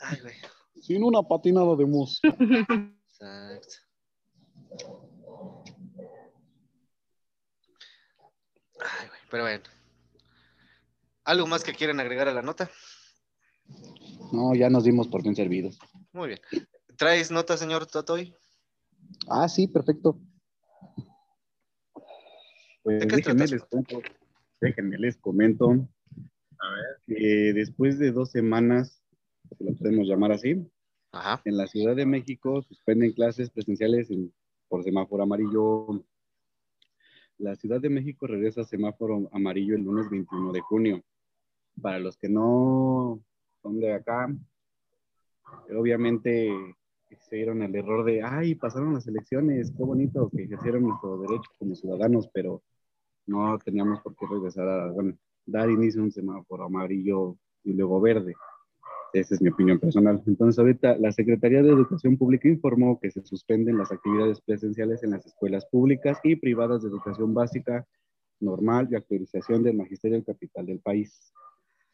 Ay, 0.00 0.20
güey. 0.20 0.34
Sin 0.80 1.02
una 1.02 1.22
patinada 1.22 1.74
de 1.76 1.84
mus. 1.84 2.20
Exacto. 2.24 3.88
Ay, 8.80 9.08
güey, 9.08 9.17
pero 9.30 9.44
bueno. 9.44 9.64
¿Algo 11.24 11.46
más 11.46 11.62
que 11.62 11.74
quieren 11.74 12.00
agregar 12.00 12.28
a 12.28 12.32
la 12.34 12.42
nota? 12.42 12.70
No, 14.32 14.54
ya 14.54 14.70
nos 14.70 14.84
dimos 14.84 15.08
por 15.08 15.22
bien 15.22 15.34
servidos. 15.36 15.78
Muy 16.12 16.28
bien. 16.28 16.40
¿Traes 16.96 17.30
nota, 17.30 17.56
señor 17.56 17.86
Totoy? 17.86 18.34
Ah, 19.28 19.48
sí, 19.48 19.68
perfecto. 19.68 20.18
Pues 22.82 23.00
¿De 23.00 23.06
qué 23.06 23.16
déjenme 23.16 23.46
les 23.46 23.62
cuento, 23.64 24.02
déjenme 24.60 24.98
les 24.98 25.16
comento 25.18 25.70
A 26.60 26.70
ver, 26.70 26.84
que 27.06 27.52
después 27.52 27.98
de 27.98 28.12
dos 28.12 28.30
semanas, 28.30 29.02
si 29.58 29.64
lo 29.64 29.74
podemos 29.76 30.06
llamar 30.06 30.32
así, 30.32 30.66
Ajá. 31.12 31.42
en 31.44 31.56
la 31.56 31.66
Ciudad 31.66 31.94
de 31.94 32.06
México 32.06 32.62
suspenden 32.62 33.12
clases 33.12 33.50
presenciales 33.50 34.10
en- 34.10 34.32
por 34.68 34.82
semáforo 34.84 35.22
amarillo. 35.22 36.04
La 37.38 37.54
Ciudad 37.54 37.80
de 37.80 37.88
México 37.88 38.26
regresa 38.26 38.62
a 38.62 38.64
semáforo 38.64 39.28
amarillo 39.32 39.76
el 39.76 39.82
lunes 39.82 40.10
21 40.10 40.52
de 40.52 40.60
junio. 40.60 41.02
Para 41.80 42.00
los 42.00 42.16
que 42.16 42.28
no 42.28 43.20
son 43.62 43.78
de 43.78 43.92
acá. 43.92 44.34
Obviamente 45.70 46.52
se 47.20 47.36
dieron 47.36 47.62
el 47.62 47.74
error 47.74 48.04
de, 48.04 48.22
ay, 48.22 48.54
pasaron 48.54 48.94
las 48.94 49.06
elecciones, 49.06 49.72
qué 49.76 49.82
bonito 49.82 50.28
que 50.30 50.44
ejercieron 50.44 50.82
nuestro 50.82 51.18
derecho 51.18 51.50
como 51.58 51.74
ciudadanos, 51.74 52.28
pero 52.32 52.62
no 53.26 53.58
teníamos 53.58 54.00
por 54.02 54.14
qué 54.16 54.26
regresar 54.26 54.68
a, 54.68 54.90
bueno, 54.90 55.16
dar 55.46 55.70
inicio 55.70 56.00
a 56.00 56.04
un 56.04 56.10
semáforo 56.10 56.64
amarillo 56.64 57.36
y 57.64 57.72
luego 57.72 58.00
verde. 58.00 58.34
Esa 59.12 59.34
es 59.34 59.40
mi 59.40 59.48
opinión 59.48 59.78
personal. 59.78 60.22
Entonces, 60.26 60.58
ahorita 60.58 60.98
la 60.98 61.12
Secretaría 61.12 61.62
de 61.62 61.70
Educación 61.70 62.18
Pública 62.18 62.48
informó 62.48 63.00
que 63.00 63.10
se 63.10 63.22
suspenden 63.22 63.78
las 63.78 63.90
actividades 63.90 64.40
presenciales 64.42 65.02
en 65.02 65.10
las 65.12 65.24
escuelas 65.24 65.64
públicas 65.66 66.18
y 66.24 66.36
privadas 66.36 66.82
de 66.82 66.88
educación 66.88 67.32
básica, 67.32 67.86
normal 68.40 68.88
y 68.90 68.96
actualización 68.96 69.62
del 69.62 69.76
magisterio 69.76 70.22
capital 70.22 70.66
del 70.66 70.80
país. 70.80 71.32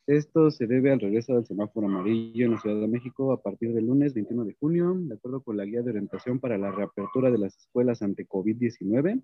Esto 0.06 0.50
se 0.50 0.66
debe 0.66 0.92
al 0.92 1.00
regreso 1.00 1.34
del 1.34 1.46
semáforo 1.46 1.86
amarillo 1.86 2.44
en 2.44 2.52
la 2.52 2.60
Ciudad 2.60 2.80
de 2.80 2.88
México 2.88 3.32
a 3.32 3.40
partir 3.40 3.72
del 3.72 3.86
lunes 3.86 4.12
21 4.12 4.44
de 4.44 4.54
junio, 4.54 4.94
de 4.94 5.14
acuerdo 5.14 5.42
con 5.42 5.56
la 5.56 5.64
guía 5.64 5.82
de 5.82 5.90
orientación 5.90 6.40
para 6.40 6.58
la 6.58 6.72
reapertura 6.72 7.30
de 7.30 7.38
las 7.38 7.56
escuelas 7.56 8.02
ante 8.02 8.26
COVID-19. 8.26 9.22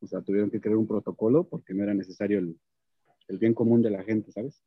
O 0.00 0.06
sea, 0.06 0.20
tuvieron 0.20 0.50
que 0.50 0.60
crear 0.60 0.76
un 0.76 0.88
protocolo 0.88 1.44
porque 1.44 1.72
no 1.72 1.84
era 1.84 1.94
necesario 1.94 2.40
el, 2.40 2.58
el 3.28 3.38
bien 3.38 3.54
común 3.54 3.80
de 3.80 3.90
la 3.90 4.02
gente, 4.02 4.32
¿sabes? 4.32 4.62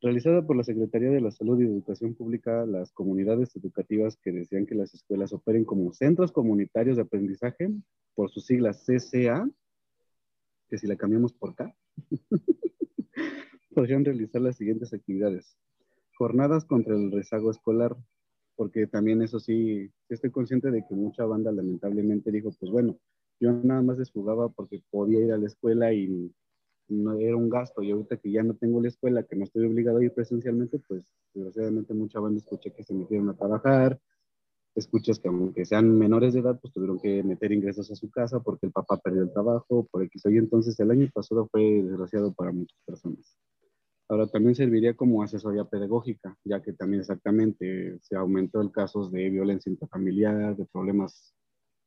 Realizada 0.00 0.46
por 0.46 0.56
la 0.56 0.64
Secretaría 0.64 1.10
de 1.10 1.20
la 1.20 1.30
Salud 1.30 1.60
y 1.60 1.64
Educación 1.64 2.14
Pública, 2.14 2.64
las 2.66 2.92
comunidades 2.92 3.54
educativas 3.56 4.16
que 4.16 4.32
decían 4.32 4.66
que 4.66 4.74
las 4.74 4.94
escuelas 4.94 5.32
operen 5.32 5.64
como 5.64 5.92
centros 5.92 6.32
comunitarios 6.32 6.96
de 6.96 7.02
aprendizaje, 7.02 7.70
por 8.14 8.30
sus 8.30 8.46
siglas 8.46 8.84
CCA, 8.84 9.48
que 10.68 10.78
si 10.78 10.86
la 10.86 10.96
cambiamos 10.96 11.32
por 11.32 11.54
K, 11.54 11.74
podrían 13.74 14.04
realizar 14.04 14.40
las 14.40 14.56
siguientes 14.56 14.92
actividades. 14.92 15.56
Jornadas 16.16 16.64
contra 16.64 16.94
el 16.94 17.10
rezago 17.12 17.50
escolar, 17.50 17.96
porque 18.56 18.86
también 18.86 19.22
eso 19.22 19.38
sí, 19.38 19.90
estoy 20.08 20.30
consciente 20.30 20.70
de 20.70 20.84
que 20.88 20.94
mucha 20.94 21.24
banda 21.24 21.52
lamentablemente 21.52 22.32
dijo, 22.32 22.50
pues 22.58 22.72
bueno, 22.72 22.98
yo 23.40 23.52
nada 23.52 23.82
más 23.82 23.98
desfugaba 23.98 24.48
porque 24.48 24.82
podía 24.90 25.20
ir 25.20 25.32
a 25.32 25.38
la 25.38 25.46
escuela 25.46 25.92
y 25.92 26.32
no 26.88 27.18
era 27.18 27.36
un 27.36 27.48
gasto 27.48 27.82
y 27.82 27.90
ahorita 27.90 28.16
que 28.16 28.30
ya 28.30 28.42
no 28.42 28.54
tengo 28.54 28.80
la 28.80 28.88
escuela, 28.88 29.22
que 29.22 29.36
no 29.36 29.44
estoy 29.44 29.66
obligado 29.66 29.98
a 29.98 30.04
ir 30.04 30.12
presencialmente, 30.12 30.78
pues 30.86 31.12
desgraciadamente 31.34 31.94
mucha 31.94 32.20
banda 32.20 32.38
escuché 32.38 32.72
que 32.72 32.84
se 32.84 32.94
metieron 32.94 33.28
a 33.28 33.36
trabajar, 33.36 34.00
escuchas 34.74 35.18
que 35.18 35.28
aunque 35.28 35.64
sean 35.64 35.98
menores 35.98 36.34
de 36.34 36.40
edad, 36.40 36.58
pues 36.60 36.72
tuvieron 36.72 36.98
que 36.98 37.22
meter 37.22 37.52
ingresos 37.52 37.90
a 37.90 37.96
su 37.96 38.10
casa 38.10 38.40
porque 38.40 38.66
el 38.66 38.72
papá 38.72 38.98
perdió 38.98 39.22
el 39.22 39.32
trabajo, 39.32 39.86
por 39.90 40.02
X 40.04 40.26
o 40.26 40.30
Y, 40.30 40.38
entonces 40.38 40.78
el 40.80 40.90
año 40.90 41.10
pasado 41.12 41.48
fue 41.50 41.62
desgraciado 41.82 42.32
para 42.32 42.52
muchas 42.52 42.78
personas. 42.86 43.36
Ahora 44.08 44.26
también 44.26 44.54
serviría 44.54 44.96
como 44.96 45.22
asesoría 45.22 45.64
pedagógica, 45.64 46.34
ya 46.42 46.62
que 46.62 46.72
también 46.72 47.00
exactamente 47.00 47.98
se 48.00 48.16
aumentó 48.16 48.62
el 48.62 48.70
casos 48.70 49.12
de 49.12 49.28
violencia 49.28 49.70
intrafamiliar, 49.70 50.56
de 50.56 50.64
problemas 50.64 51.34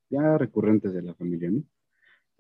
ya 0.10 0.38
recurrentes 0.38 0.94
de 0.94 1.02
la 1.02 1.16
familia, 1.16 1.50
¿no? 1.50 1.64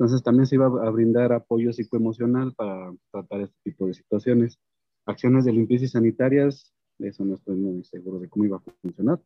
Entonces 0.01 0.23
también 0.23 0.47
se 0.47 0.55
iba 0.55 0.65
a 0.65 0.89
brindar 0.89 1.31
apoyo 1.31 1.71
psicoemocional 1.71 2.55
para 2.55 2.91
tratar 3.11 3.41
este 3.41 3.55
tipo 3.63 3.85
de 3.85 3.93
situaciones. 3.93 4.57
Acciones 5.05 5.45
de 5.45 5.51
limpieza 5.51 5.85
y 5.85 5.89
sanitarias, 5.89 6.73
eso 6.97 7.23
no 7.23 7.35
estoy 7.35 7.55
muy 7.55 7.83
seguro 7.83 8.17
de 8.17 8.27
cómo 8.27 8.45
iba 8.45 8.57
a 8.57 8.71
funcionar. 8.81 9.21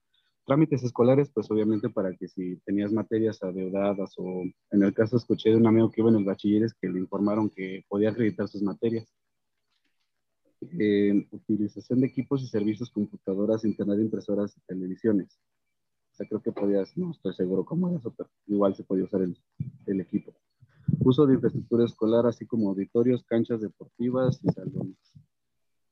Trámites 0.45 0.83
escolares, 0.83 1.31
pues 1.33 1.49
obviamente 1.49 1.89
para 1.89 2.13
que 2.17 2.27
si 2.27 2.57
tenías 2.65 2.91
materias 2.91 3.41
adeudadas 3.41 4.15
o 4.17 4.43
en 4.71 4.83
el 4.83 4.93
caso 4.93 5.15
escuché 5.15 5.51
de 5.51 5.55
un 5.55 5.65
amigo 5.65 5.89
que 5.89 6.01
iba 6.01 6.09
en 6.09 6.17
el 6.17 6.25
bachilleres 6.25 6.73
que 6.73 6.89
le 6.89 6.99
informaron 6.99 7.49
que 7.49 7.85
podía 7.87 8.09
acreditar 8.09 8.49
sus 8.49 8.61
materias. 8.61 9.07
Eh, 10.77 11.25
utilización 11.31 12.01
de 12.01 12.07
equipos 12.07 12.43
y 12.43 12.47
servicios, 12.47 12.91
computadoras, 12.91 13.63
internet, 13.63 14.01
impresoras 14.01 14.57
y 14.57 14.61
televisiones. 14.67 15.39
O 16.11 16.15
sea, 16.17 16.27
creo 16.27 16.41
que 16.41 16.51
podías, 16.51 16.97
no 16.97 17.11
estoy 17.11 17.33
seguro 17.33 17.63
cómo 17.63 17.87
era 17.87 17.99
eso, 17.99 18.13
pero 18.13 18.29
igual 18.47 18.75
se 18.75 18.83
podía 18.83 19.05
usar 19.05 19.21
el, 19.21 19.37
el 19.85 20.01
equipo 20.01 20.35
uso 20.99 21.25
de 21.25 21.35
infraestructura 21.35 21.85
escolar, 21.85 22.25
así 22.25 22.45
como 22.45 22.69
auditorios, 22.69 23.23
canchas 23.23 23.61
deportivas 23.61 24.39
y 24.43 24.49
salones. 24.49 24.97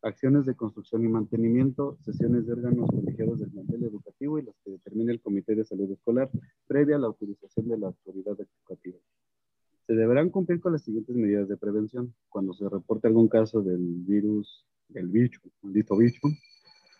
Acciones 0.02 0.46
de 0.46 0.56
construcción 0.56 1.06
y 1.06 1.08
mantenimiento, 1.08 1.98
sesiones 2.04 2.46
de 2.46 2.54
órganos 2.54 2.90
colegiados 2.90 3.40
del 3.40 3.52
plantel 3.52 3.84
educativo 3.86 4.38
y 4.38 4.44
las 4.44 4.56
que 4.64 4.72
determine 4.72 5.14
el 5.14 5.22
Comité 5.22 5.56
de 5.56 5.64
Salud 5.64 5.90
Escolar 5.92 6.30
previa 6.68 6.98
a 6.98 7.00
la 7.00 7.08
autorización 7.08 7.70
de 7.70 7.78
la 7.78 7.88
autoridad 7.88 8.36
educativa. 8.40 8.98
Se 9.88 9.94
deberán 9.94 10.30
cumplir 10.30 10.60
con 10.60 10.74
las 10.74 10.84
siguientes 10.84 11.16
medidas 11.16 11.48
de 11.48 11.58
prevención. 11.58 12.14
Cuando 12.30 12.54
se 12.54 12.68
reporte 12.68 13.08
algún 13.08 13.30
caso 13.30 13.62
del 13.62 13.80
virus, 13.80 14.66
del 14.90 15.08
bicho, 15.08 15.40
maldito 15.62 15.96
bicho, 15.98 16.22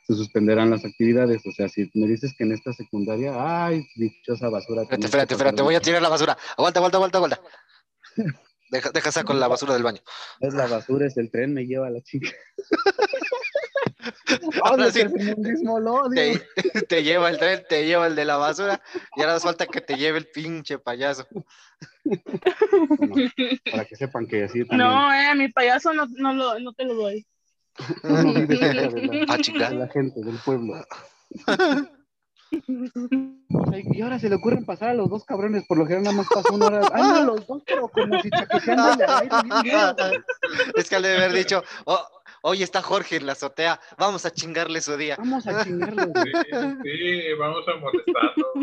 se 0.06 0.16
suspenderán 0.16 0.70
las 0.70 0.84
actividades. 0.86 1.46
O 1.46 1.52
sea, 1.52 1.70
si 1.70 1.90
me 1.94 2.08
dices 2.08 2.34
que 2.38 2.44
en 2.44 2.52
esta 2.52 2.74
secundaria, 2.74 3.34
ay, 3.36 3.86
dichosa 3.96 4.50
basura. 4.50 4.84
Espérate, 4.84 5.06
espérate, 5.06 5.34
espérate, 5.34 5.62
voy 5.62 5.76
a 5.76 5.80
tirar 5.80 6.02
la 6.02 6.10
basura. 6.10 6.38
Aguanta, 6.58 6.80
aguanta, 6.80 6.98
aguanta, 6.98 7.18
aguanta. 7.18 7.42
Deja, 8.70 8.90
deja 8.92 9.12
saco 9.12 9.34
la 9.34 9.48
basura 9.48 9.74
del 9.74 9.84
baño. 9.84 10.02
Es 10.40 10.54
la 10.54 10.66
basura, 10.68 11.06
es 11.06 11.18
el 11.18 11.30
tren, 11.30 11.54
me 11.54 11.66
lleva 11.66 11.90
la 11.90 12.02
chica. 12.02 12.32
Ahora 14.64 14.92
sí, 14.92 15.02
te, 15.04 16.82
te, 16.88 17.04
lleva 17.04 17.30
el 17.30 17.38
tren, 17.38 17.64
te 17.68 17.86
lleva 17.86 18.08
el 18.08 18.16
de 18.16 18.26
la 18.26 18.38
basura 18.38 18.82
y 19.16 19.22
ahora 19.22 19.40
falta 19.40 19.66
que 19.66 19.82
te 19.82 19.96
lleve 19.96 20.18
el 20.18 20.28
pinche 20.28 20.80
payaso. 20.80 21.28
para 23.72 23.86
que 23.86 23.96
sepan 23.96 24.28
que 24.28 24.44
así 24.44 24.66
también. 24.66 24.90
No, 24.90 25.14
eh, 25.14 25.36
mi 25.36 25.50
payaso 25.50 25.94
no, 25.94 26.08
no, 26.08 26.34
lo, 26.34 26.60
no 26.60 26.74
te 26.74 26.86
lo 26.86 26.96
doy. 26.96 27.26
No, 28.04 28.24
no 28.24 28.34
de 28.34 28.74
la, 28.74 28.84
ah, 29.30 29.38
de 29.38 29.76
la 29.76 29.88
gente 29.88 30.22
del 30.22 30.38
pueblo. 30.44 30.86
Y 33.94 34.02
ahora 34.02 34.20
se 34.20 34.30
le 34.30 34.36
ocurren 34.36 34.66
pasar 34.66 34.90
a 34.90 34.94
los 34.94 35.10
dos 35.10 35.26
cabrones, 35.26 35.66
por 35.68 35.78
lo 35.78 35.86
general 35.86 36.04
nada 36.04 36.18
más 36.18 36.28
pasa 36.28 36.54
una 36.54 36.68
hora. 36.68 36.82
Ay, 36.94 37.02
no, 37.04 37.34
los 37.34 37.48
dos, 37.48 37.64
pero 37.66 37.88
como 37.88 38.22
si 38.22 38.30
chaquetean 38.30 38.80
al 38.80 39.02
aire. 39.02 40.24
Es 40.76 40.90
que 40.90 40.96
al 40.96 41.04
de 41.04 41.16
haber 41.16 41.34
dicho, 41.34 41.64
oh, 41.86 42.06
hoy 42.42 42.64
está 42.64 42.82
Jorge 42.82 43.18
en 43.18 43.26
la 43.26 43.34
azotea, 43.34 43.80
vamos 43.98 44.26
a 44.26 44.32
chingarle 44.32 44.82
su 44.82 44.96
día. 44.98 45.16
Vamos 45.18 45.48
a 45.48 45.64
chingarle. 45.64 46.12
Sí, 46.84 47.34
vamos 47.40 47.68
a 47.68 47.76
molestarlo. 47.78 48.54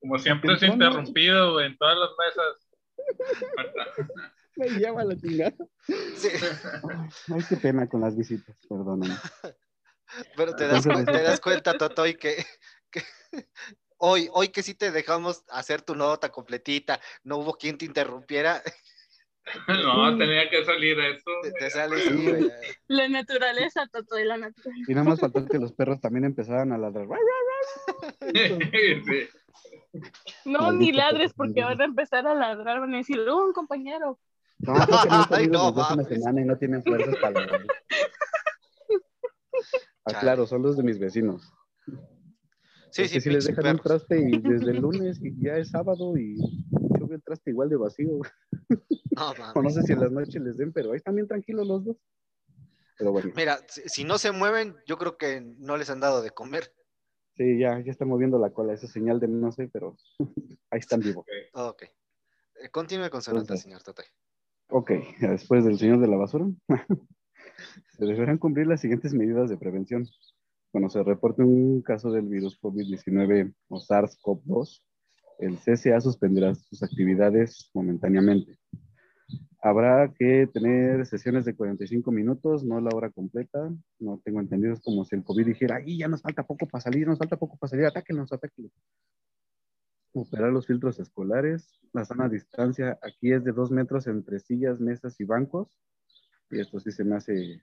Como 0.00 0.18
siempre 0.18 0.54
es 0.54 0.62
interrumpido 0.62 1.60
en 1.60 1.76
todas 1.78 1.96
las 1.98 2.10
mesas. 2.18 2.68
Me 4.56 4.68
lleva 4.68 5.04
la 5.04 5.16
chingada. 5.16 5.54
Sí. 6.14 6.28
Ay, 7.32 7.42
qué 7.48 7.56
pena 7.56 7.88
con 7.88 8.00
las 8.00 8.16
visitas, 8.16 8.56
perdóname. 8.68 9.14
Pero 10.36 10.54
te 10.54 10.66
das, 10.66 10.84
cuenta, 10.86 11.12
te 11.12 11.22
das 11.22 11.40
cuenta, 11.40 11.78
Totoy, 11.78 12.14
que, 12.14 12.44
que 12.90 13.02
hoy, 13.98 14.28
hoy 14.32 14.48
que 14.48 14.62
sí 14.62 14.74
te 14.74 14.90
dejamos 14.90 15.44
hacer 15.48 15.82
tu 15.82 15.94
nota 15.94 16.30
completita, 16.30 17.00
no 17.22 17.38
hubo 17.38 17.54
quien 17.54 17.78
te 17.78 17.84
interrumpiera. 17.84 18.62
No, 19.68 20.16
tenía 20.16 20.48
que 20.48 20.64
salir 20.64 20.98
eso. 20.98 21.30
Te, 21.58 21.68
sale, 21.68 22.00
sí, 22.00 22.50
La 22.88 23.08
naturaleza, 23.08 23.86
Totoy, 23.92 24.24
la 24.24 24.38
naturaleza. 24.38 24.90
Y 24.90 24.94
nada 24.94 25.10
más 25.10 25.20
faltó 25.20 25.44
que 25.44 25.58
los 25.58 25.72
perros 25.72 26.00
también 26.00 26.24
empezaran 26.24 26.72
a 26.72 26.78
ladrar. 26.78 27.06
No, 30.44 30.72
ni 30.72 30.92
ladres 30.92 31.32
porque 31.34 31.62
van 31.62 31.80
a 31.80 31.84
empezar 31.84 32.26
a 32.26 32.34
ladrar, 32.34 32.80
van 32.80 32.94
a 32.94 32.98
decir, 32.98 33.20
oh, 33.20 33.44
un 33.44 33.52
compañero. 33.52 34.18
No, 34.58 34.74
no, 34.74 34.86
Ay, 35.30 35.46
no, 35.48 35.72
una 35.72 36.04
semana 36.04 36.40
y 36.40 36.44
no 36.44 36.56
tienen 36.56 36.82
fuerzas 36.82 37.16
para 37.16 37.40
ladrar. 37.40 37.66
Ah, 40.06 40.20
claro, 40.20 40.46
son 40.46 40.62
los 40.62 40.76
de 40.76 40.82
mis 40.82 40.98
vecinos. 40.98 41.52
Sí, 42.90 43.08
sí, 43.08 43.20
si 43.20 43.30
les 43.30 43.46
dejan 43.46 43.74
un 43.74 43.78
traste 43.78 44.20
y 44.20 44.38
desde 44.38 44.70
el 44.70 44.76
lunes 44.80 45.18
y 45.20 45.34
ya 45.42 45.56
es 45.56 45.70
sábado 45.70 46.16
y 46.16 46.38
yo 46.98 47.08
veo 47.08 47.16
el 47.16 47.22
traste 47.22 47.50
igual 47.50 47.68
de 47.68 47.76
vacío. 47.76 48.20
No, 49.16 49.34
o 49.54 49.62
no 49.62 49.70
sé 49.70 49.82
si 49.82 49.92
en 49.92 50.00
las 50.00 50.12
noches 50.12 50.40
les 50.40 50.56
den, 50.56 50.72
pero 50.72 50.92
ahí 50.92 50.98
están 50.98 51.16
bien 51.16 51.26
tranquilos 51.26 51.66
los 51.66 51.84
dos. 51.84 51.96
Pero 52.96 53.10
bueno. 53.10 53.32
Mira, 53.34 53.58
si, 53.66 54.04
no 54.04 54.18
se 54.18 54.30
mueven, 54.30 54.76
yo 54.86 54.96
creo 54.96 55.16
que 55.16 55.40
no 55.40 55.76
les 55.76 55.90
han 55.90 56.00
dado 56.00 56.22
de 56.22 56.30
comer. 56.30 56.72
Sí, 57.36 57.58
ya, 57.58 57.80
ya 57.80 57.90
están 57.90 58.08
moviendo 58.08 58.38
la 58.38 58.50
cola, 58.50 58.74
esa 58.74 58.86
señal 58.86 59.18
de 59.18 59.26
no 59.26 59.50
sé, 59.50 59.68
pero 59.72 59.96
ahí 60.70 60.78
están 60.78 61.00
vivos. 61.00 61.26
Ok. 61.54 61.82
Eh, 61.82 62.68
continúe 62.70 63.10
con 63.10 63.22
su 63.22 63.34
nota, 63.34 63.56
señor 63.56 63.82
Tate. 63.82 64.04
Ok, 64.68 64.92
después 65.20 65.64
del 65.64 65.78
señor 65.78 65.98
de 65.98 66.06
la 66.06 66.16
basura. 66.16 66.46
Se 67.96 68.04
deberán 68.04 68.38
cumplir 68.38 68.66
las 68.66 68.80
siguientes 68.80 69.14
medidas 69.14 69.48
de 69.50 69.56
prevención. 69.56 70.06
Cuando 70.72 70.90
se 70.90 71.02
reporte 71.02 71.42
un 71.42 71.82
caso 71.82 72.10
del 72.10 72.26
virus 72.26 72.60
COVID-19 72.60 73.54
o 73.68 73.78
SARS-CoV-2, 73.78 74.82
el 75.38 75.56
CCA 75.58 76.00
suspenderá 76.00 76.54
sus 76.54 76.82
actividades 76.82 77.70
momentáneamente. 77.74 78.58
Habrá 79.62 80.12
que 80.12 80.48
tener 80.52 81.06
sesiones 81.06 81.44
de 81.44 81.54
45 81.54 82.10
minutos, 82.10 82.64
no 82.64 82.80
la 82.80 82.90
hora 82.94 83.10
completa. 83.10 83.72
No 83.98 84.20
tengo 84.24 84.40
entendido, 84.40 84.74
es 84.74 84.80
como 84.80 85.04
si 85.04 85.14
el 85.14 85.24
COVID 85.24 85.46
dijera, 85.46 85.76
¡ay, 85.76 85.98
ya 85.98 86.08
nos 86.08 86.22
falta 86.22 86.42
poco 86.42 86.66
para 86.66 86.82
salir, 86.82 87.06
nos 87.06 87.18
falta 87.18 87.36
poco 87.36 87.56
para 87.56 87.70
salir, 87.70 87.86
atáquenos, 87.86 88.32
atáquenos! 88.32 88.72
Operar 90.12 90.52
los 90.52 90.66
filtros 90.66 91.00
escolares. 91.00 91.80
La 91.92 92.04
sana 92.04 92.28
distancia 92.28 92.98
aquí 93.02 93.32
es 93.32 93.44
de 93.44 93.52
dos 93.52 93.70
metros 93.70 94.06
entre 94.06 94.38
sillas, 94.38 94.80
mesas 94.80 95.18
y 95.20 95.24
bancos 95.24 95.80
esto 96.60 96.80
sí 96.80 96.90
se 96.92 97.04
me 97.04 97.16
hace 97.16 97.62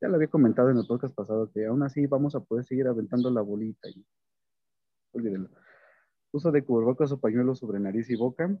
ya 0.00 0.08
lo 0.08 0.14
había 0.14 0.28
comentado 0.28 0.70
en 0.70 0.78
el 0.78 0.86
podcast 0.86 1.14
pasado, 1.14 1.50
que 1.50 1.66
aún 1.66 1.82
así 1.82 2.06
vamos 2.06 2.34
a 2.34 2.40
poder 2.40 2.64
seguir 2.64 2.86
aventando 2.86 3.30
la 3.30 3.40
bolita. 3.40 3.88
Uso 6.30 6.52
de 6.52 6.64
cubrebocas 6.64 7.10
o 7.10 7.18
pañuelos 7.18 7.58
sobre 7.58 7.80
nariz 7.80 8.08
y 8.10 8.16
boca, 8.16 8.56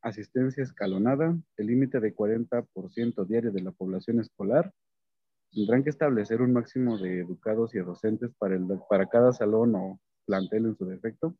asistencia 0.00 0.62
escalonada, 0.62 1.36
el 1.56 1.66
límite 1.66 2.00
de 2.00 2.14
40% 2.14 3.26
diario 3.26 3.52
de 3.52 3.62
la 3.62 3.70
población 3.70 4.18
escolar. 4.18 4.72
Tendrán 5.52 5.84
que 5.84 5.90
establecer 5.90 6.42
un 6.42 6.52
máximo 6.52 6.98
de 6.98 7.20
educados 7.20 7.74
y 7.74 7.78
docentes 7.78 8.32
para, 8.38 8.56
el, 8.56 8.66
para 8.88 9.06
cada 9.06 9.32
salón 9.32 9.76
o 9.76 10.00
plantel 10.26 10.66
en 10.66 10.76
su 10.76 10.86
defecto. 10.86 11.36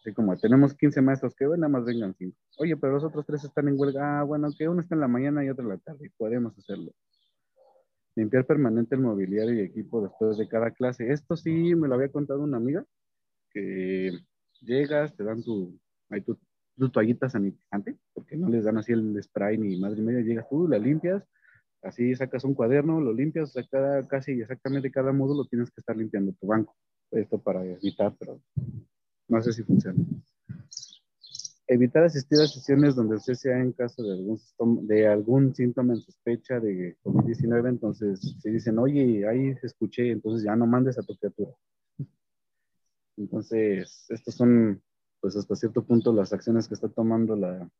Así 0.00 0.14
como 0.14 0.34
tenemos 0.38 0.74
15 0.74 1.02
maestros 1.02 1.34
que 1.34 1.44
nada 1.44 1.68
más 1.68 1.84
vengan 1.84 2.14
5. 2.14 2.34
Oye, 2.58 2.76
pero 2.76 2.94
los 2.94 3.04
otros 3.04 3.26
tres 3.26 3.44
están 3.44 3.68
en 3.68 3.78
huelga. 3.78 4.20
Ah, 4.20 4.22
bueno, 4.24 4.48
que 4.56 4.66
uno 4.66 4.80
está 4.80 4.94
en 4.94 5.02
la 5.02 5.08
mañana 5.08 5.44
y 5.44 5.50
otro 5.50 5.64
en 5.64 5.70
la 5.70 5.78
tarde. 5.78 6.10
Podemos 6.16 6.56
hacerlo. 6.56 6.92
Limpiar 8.16 8.46
permanente 8.46 8.94
el 8.94 9.02
mobiliario 9.02 9.54
y 9.54 9.60
equipo 9.60 10.00
después 10.00 10.38
de 10.38 10.48
cada 10.48 10.70
clase. 10.70 11.12
Esto 11.12 11.36
sí 11.36 11.74
me 11.74 11.86
lo 11.86 11.94
había 11.94 12.08
contado 12.08 12.42
una 12.42 12.56
amiga, 12.56 12.84
que 13.50 14.10
llegas, 14.62 15.14
te 15.16 15.22
dan 15.22 15.42
tu, 15.42 15.78
ahí 16.08 16.22
tu, 16.22 16.38
tu 16.76 16.88
toallita 16.88 17.28
sanitizante, 17.28 17.96
porque 18.14 18.36
no 18.36 18.48
les 18.48 18.64
dan 18.64 18.78
así 18.78 18.92
el 18.92 19.22
spray 19.22 19.58
ni 19.58 19.78
madre 19.78 20.02
media, 20.02 20.22
llegas 20.22 20.48
tú, 20.48 20.66
la 20.66 20.78
limpias, 20.78 21.22
así 21.82 22.14
sacas 22.14 22.44
un 22.44 22.54
cuaderno, 22.54 23.00
lo 23.00 23.12
limpias, 23.12 23.50
o 23.50 23.52
sea, 23.52 23.64
cada, 23.70 24.06
casi 24.08 24.32
exactamente 24.32 24.90
cada 24.90 25.12
módulo 25.12 25.44
tienes 25.44 25.70
que 25.70 25.80
estar 25.80 25.96
limpiando 25.96 26.32
tu 26.32 26.46
banco. 26.46 26.74
Esto 27.10 27.38
para 27.38 27.64
evitar, 27.64 28.14
pero 28.18 28.40
no 29.30 29.42
sé 29.42 29.52
si 29.52 29.62
funciona. 29.62 29.98
Evitar 31.66 32.02
asistir 32.02 32.40
a 32.40 32.48
sesiones 32.48 32.96
donde 32.96 33.14
usted 33.14 33.34
sea 33.34 33.60
en 33.60 33.72
caso 33.72 34.02
de 34.02 34.12
algún, 34.12 34.86
de 34.88 35.06
algún 35.06 35.54
síntoma 35.54 35.94
en 35.94 36.00
sospecha 36.00 36.58
de 36.58 36.96
COVID-19. 37.04 37.68
Entonces, 37.68 38.20
si 38.42 38.50
dicen, 38.50 38.78
oye, 38.80 39.26
ahí 39.28 39.54
escuché, 39.62 40.10
entonces 40.10 40.42
ya 40.42 40.56
no 40.56 40.66
mandes 40.66 40.98
a 40.98 41.02
tu 41.02 41.16
criatura. 41.16 41.52
Entonces, 43.16 44.06
estos 44.08 44.34
son, 44.34 44.82
pues 45.20 45.36
hasta 45.36 45.54
cierto 45.54 45.84
punto, 45.84 46.12
las 46.12 46.32
acciones 46.32 46.66
que 46.66 46.74
está 46.74 46.88
tomando 46.88 47.36
la 47.36 47.70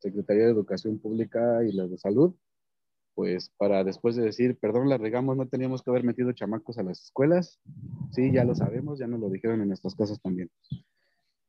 Secretaría 0.00 0.44
de 0.44 0.50
Educación 0.50 0.98
Pública 0.98 1.64
y 1.64 1.72
la 1.72 1.86
de 1.86 1.96
Salud, 1.96 2.34
pues 3.14 3.50
para 3.56 3.84
después 3.84 4.16
de 4.16 4.24
decir, 4.24 4.58
perdón, 4.58 4.88
la 4.88 4.98
regamos, 4.98 5.36
no 5.36 5.46
teníamos 5.46 5.82
que 5.82 5.90
haber 5.90 6.04
metido 6.04 6.32
chamacos 6.32 6.78
a 6.78 6.82
las 6.82 7.02
escuelas. 7.02 7.60
Sí, 8.10 8.32
ya 8.32 8.44
lo 8.44 8.54
sabemos, 8.54 8.98
ya 8.98 9.06
nos 9.06 9.20
lo 9.20 9.30
dijeron 9.30 9.60
en 9.62 9.68
nuestras 9.68 9.94
casas 9.94 10.20
también. 10.20 10.50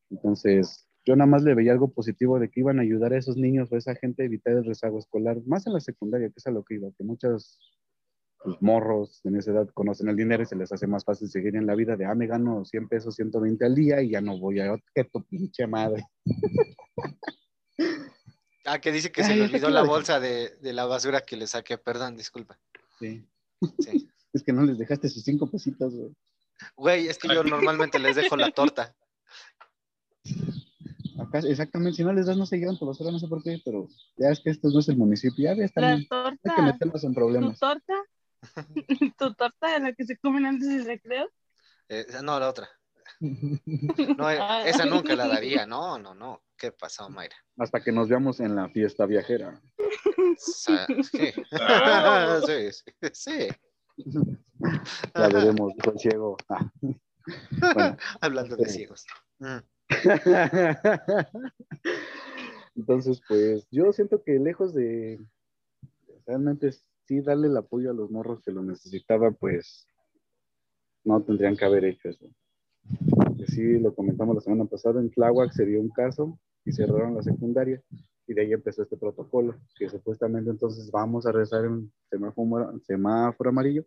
Entonces, 0.09 0.87
yo 1.05 1.15
nada 1.15 1.29
más 1.29 1.43
le 1.43 1.53
veía 1.53 1.71
algo 1.71 1.91
positivo 1.91 2.39
de 2.39 2.49
que 2.49 2.59
iban 2.61 2.79
a 2.79 2.83
ayudar 2.83 3.13
a 3.13 3.17
esos 3.17 3.37
niños 3.37 3.71
o 3.71 3.75
a 3.75 3.77
esa 3.77 3.95
gente 3.95 4.23
a 4.23 4.25
evitar 4.25 4.53
el 4.53 4.65
rezago 4.65 4.99
escolar, 4.99 5.37
más 5.45 5.67
en 5.67 5.73
la 5.73 5.79
secundaria, 5.79 6.29
que 6.29 6.35
es 6.37 6.47
a 6.47 6.51
lo 6.51 6.63
que 6.63 6.75
iba, 6.75 6.89
que 6.97 7.03
muchos 7.03 7.59
pues, 8.43 8.57
morros 8.61 9.21
en 9.25 9.35
esa 9.37 9.51
edad 9.51 9.67
conocen 9.73 10.09
el 10.09 10.15
dinero 10.15 10.43
y 10.43 10.45
se 10.45 10.55
les 10.55 10.71
hace 10.71 10.87
más 10.87 11.03
fácil 11.03 11.29
seguir 11.29 11.55
en 11.55 11.65
la 11.65 11.75
vida 11.75 11.95
de, 11.95 12.05
ah, 12.05 12.15
me 12.15 12.27
gano 12.27 12.65
100 12.65 12.87
pesos, 12.87 13.15
120 13.15 13.65
al 13.65 13.75
día 13.75 14.01
y 14.01 14.11
ya 14.11 14.21
no 14.21 14.39
voy 14.39 14.59
a, 14.59 14.75
que 14.93 15.03
tu 15.05 15.23
pinche 15.23 15.67
madre. 15.67 16.03
Ah, 18.65 18.79
que 18.79 18.91
dice 18.91 19.11
que 19.11 19.23
se 19.23 19.35
le 19.35 19.43
olvidó 19.43 19.69
la 19.69 19.83
bolsa 19.83 20.19
de, 20.19 20.57
de 20.61 20.73
la 20.73 20.85
basura 20.85 21.21
que 21.21 21.37
le 21.37 21.47
saqué. 21.47 21.77
Perdón, 21.77 22.17
disculpa. 22.17 22.59
Sí. 22.99 23.25
Sí. 23.79 24.09
Es 24.33 24.43
que 24.43 24.51
no 24.51 24.63
les 24.63 24.77
dejaste 24.77 25.07
sus 25.07 25.23
cinco 25.23 25.49
pesitos, 25.49 25.95
güey. 25.95 26.13
Güey, 26.75 27.07
es 27.07 27.17
que 27.17 27.29
yo 27.33 27.41
normalmente 27.41 27.99
les 27.99 28.17
dejo 28.17 28.35
la 28.35 28.51
torta. 28.51 28.93
Acá, 31.17 31.39
exactamente, 31.39 31.95
si 31.95 32.03
no 32.03 32.11
les 32.11 32.25
das, 32.25 32.35
no 32.35 32.45
se 32.45 32.57
llevan 32.57 32.77
tu 32.77 32.85
basura, 32.85 33.11
no 33.11 33.19
sé 33.19 33.29
por 33.29 33.41
qué, 33.41 33.61
pero 33.63 33.87
ya 34.17 34.29
es 34.31 34.41
que 34.41 34.49
esto 34.49 34.67
no 34.69 34.79
es 34.79 34.89
el 34.89 34.97
municipio, 34.97 35.45
ya 35.45 35.53
ves, 35.55 35.71
La 35.75 35.81
también 35.81 35.95
hay 35.95 36.03
que 36.03 36.07
torta, 36.49 36.61
meternos 36.61 37.03
en 37.05 37.09
tu 37.11 37.15
problemas. 37.15 37.59
torta, 37.59 37.93
tu 39.17 39.33
torta 39.35 39.73
de 39.73 39.79
la 39.79 39.93
que 39.93 40.03
se 40.05 40.17
comen 40.17 40.45
antes 40.45 40.67
del 40.67 40.85
recreo. 40.85 41.29
Eh, 41.87 42.05
no, 42.21 42.37
la 42.37 42.49
otra. 42.49 42.67
No, 44.17 44.27
Ah. 44.27 44.63
esa 44.67 44.85
nunca 44.85 45.15
la 45.15 45.27
daría. 45.27 45.65
No, 45.65 45.97
no, 45.97 46.13
no. 46.15 46.41
¿Qué 46.57 46.71
pasó, 46.71 47.09
Mayra? 47.09 47.35
Hasta 47.57 47.81
que 47.81 47.91
nos 47.91 48.07
veamos 48.09 48.39
en 48.39 48.55
la 48.55 48.69
fiesta 48.69 49.05
viajera. 49.05 49.61
Sí. 50.37 50.73
Ah. 51.51 52.39
sí, 52.45 52.71
sí, 52.71 52.83
sí. 53.13 53.47
Ya 55.15 55.27
veremos, 55.27 55.73
ciego. 55.97 56.37
Ah. 56.49 56.71
Bueno. 56.81 57.97
Hablando 58.21 58.55
de 58.55 58.65
ciegos. 58.65 59.05
Mm. 59.39 59.57
Entonces, 62.75 63.21
pues 63.27 63.67
yo 63.71 63.91
siento 63.93 64.23
que 64.23 64.33
lejos 64.39 64.73
de 64.73 65.19
realmente 66.25 66.71
sí 67.07 67.21
darle 67.21 67.47
el 67.47 67.57
apoyo 67.57 67.91
a 67.91 67.93
los 67.93 68.09
morros 68.11 68.41
que 68.43 68.51
lo 68.51 68.63
necesitaban, 68.63 69.35
pues 69.35 69.87
no 71.03 71.21
tendrían 71.23 71.55
que 71.55 71.65
haber 71.65 71.85
hecho 71.85 72.09
eso. 72.09 72.25
Que 73.37 73.45
sí, 73.47 73.79
lo 73.79 73.93
comentamos 73.93 74.35
la 74.35 74.41
semana 74.41 74.65
pasada, 74.65 74.99
en 74.99 75.09
Tláhuac 75.09 75.51
se 75.51 75.65
dio 75.65 75.81
un 75.81 75.89
caso 75.89 76.39
y 76.63 76.71
cerraron 76.71 77.15
la 77.15 77.23
secundaria 77.23 77.81
y 78.27 78.33
de 78.33 78.41
ahí 78.41 78.53
empezó 78.53 78.83
este 78.83 78.97
protocolo, 78.97 79.55
que 79.75 79.89
supuestamente 79.89 80.49
entonces 80.49 80.89
vamos 80.91 81.25
a 81.25 81.31
rezar 81.31 81.65
en 81.65 81.91
semáforo, 82.09 82.79
semáforo 82.79 83.49
amarillo, 83.49 83.85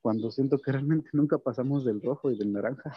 cuando 0.00 0.30
siento 0.30 0.58
que 0.58 0.72
realmente 0.72 1.10
nunca 1.12 1.38
pasamos 1.38 1.84
del 1.84 2.00
rojo 2.00 2.30
y 2.30 2.38
del 2.38 2.52
naranja. 2.52 2.96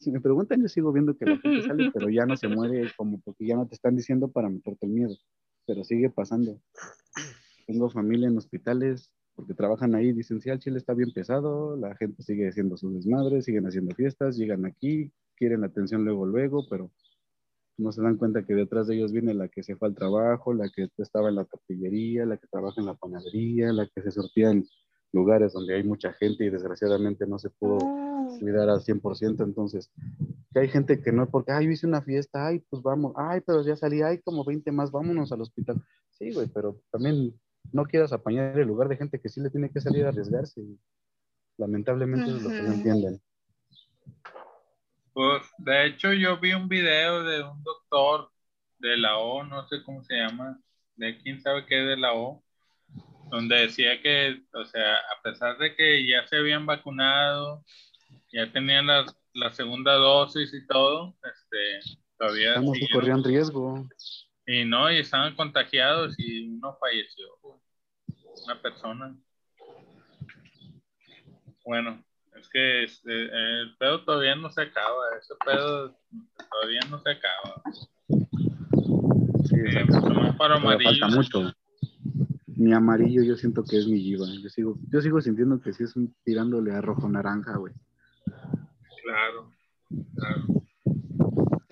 Si 0.00 0.10
me 0.10 0.20
preguntan, 0.20 0.60
yo 0.60 0.68
sigo 0.68 0.92
viendo 0.92 1.16
que 1.16 1.24
la 1.24 1.38
gente 1.38 1.66
sale, 1.66 1.90
pero 1.92 2.10
ya 2.10 2.26
no 2.26 2.36
se 2.36 2.48
muere 2.48 2.90
como 2.96 3.20
porque 3.20 3.46
ya 3.46 3.56
no 3.56 3.66
te 3.66 3.74
están 3.74 3.96
diciendo 3.96 4.28
para 4.28 4.50
meterte 4.50 4.84
el 4.84 4.92
miedo, 4.92 5.16
pero 5.66 5.84
sigue 5.84 6.10
pasando. 6.10 6.60
Tengo 7.66 7.88
familia 7.88 8.28
en 8.28 8.36
hospitales 8.36 9.10
porque 9.34 9.54
trabajan 9.54 9.94
ahí, 9.94 10.12
dicen, 10.12 10.40
sí, 10.40 10.50
el 10.50 10.58
chile 10.58 10.78
está 10.78 10.94
bien 10.94 11.12
pesado, 11.12 11.76
la 11.76 11.94
gente 11.96 12.22
sigue 12.22 12.48
haciendo 12.48 12.76
sus 12.76 12.94
desmadres, 12.94 13.44
siguen 13.44 13.66
haciendo 13.66 13.94
fiestas, 13.94 14.36
llegan 14.36 14.64
aquí, 14.64 15.12
quieren 15.36 15.64
atención 15.64 16.04
luego, 16.04 16.26
luego, 16.26 16.66
pero 16.68 16.90
no 17.76 17.90
se 17.90 18.02
dan 18.02 18.16
cuenta 18.16 18.44
que 18.44 18.54
detrás 18.54 18.86
de 18.86 18.96
ellos 18.96 19.12
viene 19.12 19.34
la 19.34 19.48
que 19.48 19.62
se 19.62 19.76
fue 19.76 19.88
al 19.88 19.94
trabajo, 19.94 20.54
la 20.54 20.68
que 20.68 20.88
estaba 20.98 21.28
en 21.28 21.36
la 21.36 21.44
tortillería, 21.44 22.24
la 22.24 22.36
que 22.36 22.46
trabaja 22.46 22.80
en 22.80 22.86
la 22.86 22.94
panadería, 22.94 23.72
la 23.72 23.88
que 23.88 24.02
se 24.02 24.12
sortía 24.12 24.50
en 24.50 24.64
lugares 25.12 25.52
donde 25.52 25.74
hay 25.74 25.84
mucha 25.84 26.12
gente 26.12 26.44
y 26.44 26.50
desgraciadamente 26.50 27.26
no 27.26 27.38
se 27.38 27.50
pudo 27.50 27.78
cuidar 28.40 28.68
al 28.68 28.80
100%, 28.80 29.44
entonces, 29.44 29.90
que 30.52 30.60
hay 30.60 30.68
gente 30.68 31.00
que 31.00 31.12
no, 31.12 31.28
porque, 31.28 31.52
ay, 31.52 31.66
yo 31.66 31.72
hice 31.72 31.86
una 31.86 32.02
fiesta, 32.02 32.46
ay, 32.46 32.64
pues 32.70 32.82
vamos, 32.82 33.12
ay, 33.16 33.40
pero 33.46 33.62
ya 33.62 33.76
salí, 33.76 34.02
ay, 34.02 34.18
como 34.18 34.44
20 34.44 34.70
más, 34.72 34.90
vámonos 34.90 35.30
al 35.32 35.42
hospital. 35.42 35.82
Sí, 36.10 36.32
güey, 36.32 36.48
pero 36.52 36.80
también 36.90 37.34
no 37.72 37.84
quieras 37.84 38.12
apañar 38.12 38.58
el 38.58 38.68
lugar 38.68 38.88
de 38.88 38.96
gente 38.96 39.20
que 39.20 39.28
sí 39.28 39.40
le 39.40 39.50
tiene 39.50 39.70
que 39.70 39.80
salir 39.80 40.04
a 40.04 40.08
arriesgarse. 40.08 40.60
y 40.60 40.78
lamentablemente 41.56 42.26
eso 42.28 42.36
es 42.38 42.42
lo 42.42 42.50
que 42.50 42.62
no 42.62 42.72
entienden. 42.72 43.20
Pues, 45.12 45.42
de 45.58 45.86
hecho, 45.86 46.12
yo 46.12 46.38
vi 46.38 46.52
un 46.52 46.68
video 46.68 47.22
de 47.22 47.42
un 47.44 47.62
doctor 47.62 48.30
de 48.78 48.96
la 48.96 49.16
O, 49.18 49.44
no 49.44 49.66
sé 49.68 49.82
cómo 49.84 50.02
se 50.02 50.14
llama, 50.16 50.60
de 50.96 51.16
quién 51.18 51.40
sabe 51.40 51.64
qué 51.66 51.76
de 51.76 51.96
la 51.96 52.12
O, 52.14 52.42
donde 53.30 53.56
decía 53.60 54.00
que, 54.02 54.42
o 54.52 54.64
sea, 54.64 54.96
a 54.96 55.22
pesar 55.22 55.56
de 55.58 55.74
que 55.76 56.06
ya 56.06 56.26
se 56.26 56.36
habían 56.36 56.66
vacunado, 56.66 57.64
ya 58.32 58.50
tenían 58.52 58.86
la, 58.88 59.06
la 59.34 59.52
segunda 59.52 59.94
dosis 59.94 60.52
y 60.52 60.66
todo, 60.66 61.14
este, 61.22 61.96
todavía 62.18 62.48
Estamos 62.50 62.76
siguieron- 62.76 63.00
corrían 63.00 63.24
riesgo. 63.24 63.88
Y 64.46 64.64
no, 64.64 64.90
y 64.92 64.98
estaban 64.98 65.34
contagiados 65.34 66.14
y 66.18 66.48
uno 66.48 66.76
falleció, 66.78 67.26
una 68.46 68.60
persona. 68.60 69.16
Bueno, 71.64 72.02
es 72.38 72.48
que 72.48 72.84
este, 72.84 73.10
el 73.62 73.76
pedo 73.78 74.04
todavía 74.04 74.34
no 74.36 74.50
se 74.50 74.62
acaba, 74.62 75.02
ese 75.18 75.34
pedo 75.44 75.96
todavía 76.50 76.80
no 76.90 77.00
se 77.00 77.10
acaba. 77.10 77.62
Sí, 79.44 79.56
Eh, 79.56 79.84
más 79.86 80.36
para 80.36 80.56
amarillo. 80.56 80.90
falta 81.00 81.16
mucho. 81.16 81.52
Mi 82.56 82.72
amarillo 82.72 83.22
yo 83.22 83.36
siento 83.36 83.64
que 83.64 83.78
es 83.78 83.86
mi 83.86 83.98
Giva. 84.00 84.26
Yo 84.42 84.48
sigo, 84.48 84.78
yo 84.90 85.00
sigo 85.00 85.20
sintiendo 85.20 85.60
que 85.60 85.72
sí 85.72 85.84
es 85.84 85.96
un- 85.96 86.14
tirándole 86.24 86.72
a 86.72 86.80
rojo 86.80 87.08
naranja, 87.08 87.56
güey. 87.56 87.74
Claro, 89.02 89.50
claro. 90.16 90.42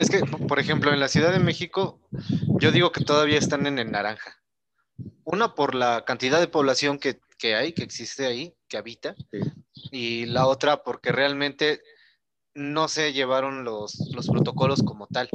Es 0.02 0.10
que, 0.10 0.18
por 0.18 0.58
ejemplo, 0.58 0.92
en 0.92 0.98
la 0.98 1.06
Ciudad 1.06 1.32
de 1.32 1.38
México, 1.38 2.00
yo 2.58 2.72
digo 2.72 2.90
que 2.90 3.04
todavía 3.04 3.38
están 3.38 3.68
en 3.68 3.78
el 3.78 3.92
naranja. 3.92 4.42
Una 5.22 5.54
por 5.54 5.76
la 5.76 6.04
cantidad 6.04 6.40
de 6.40 6.48
población 6.48 6.98
que, 6.98 7.20
que 7.38 7.54
hay, 7.54 7.72
que 7.72 7.84
existe 7.84 8.26
ahí, 8.26 8.52
que 8.68 8.76
habita, 8.76 9.14
Sí. 9.30 9.38
y 9.92 10.26
la 10.26 10.48
otra 10.48 10.82
porque 10.82 11.12
realmente 11.12 11.82
no 12.54 12.88
se 12.88 13.12
llevaron 13.12 13.62
los, 13.62 13.96
los 14.12 14.26
protocolos 14.26 14.82
como 14.82 15.06
tal. 15.06 15.28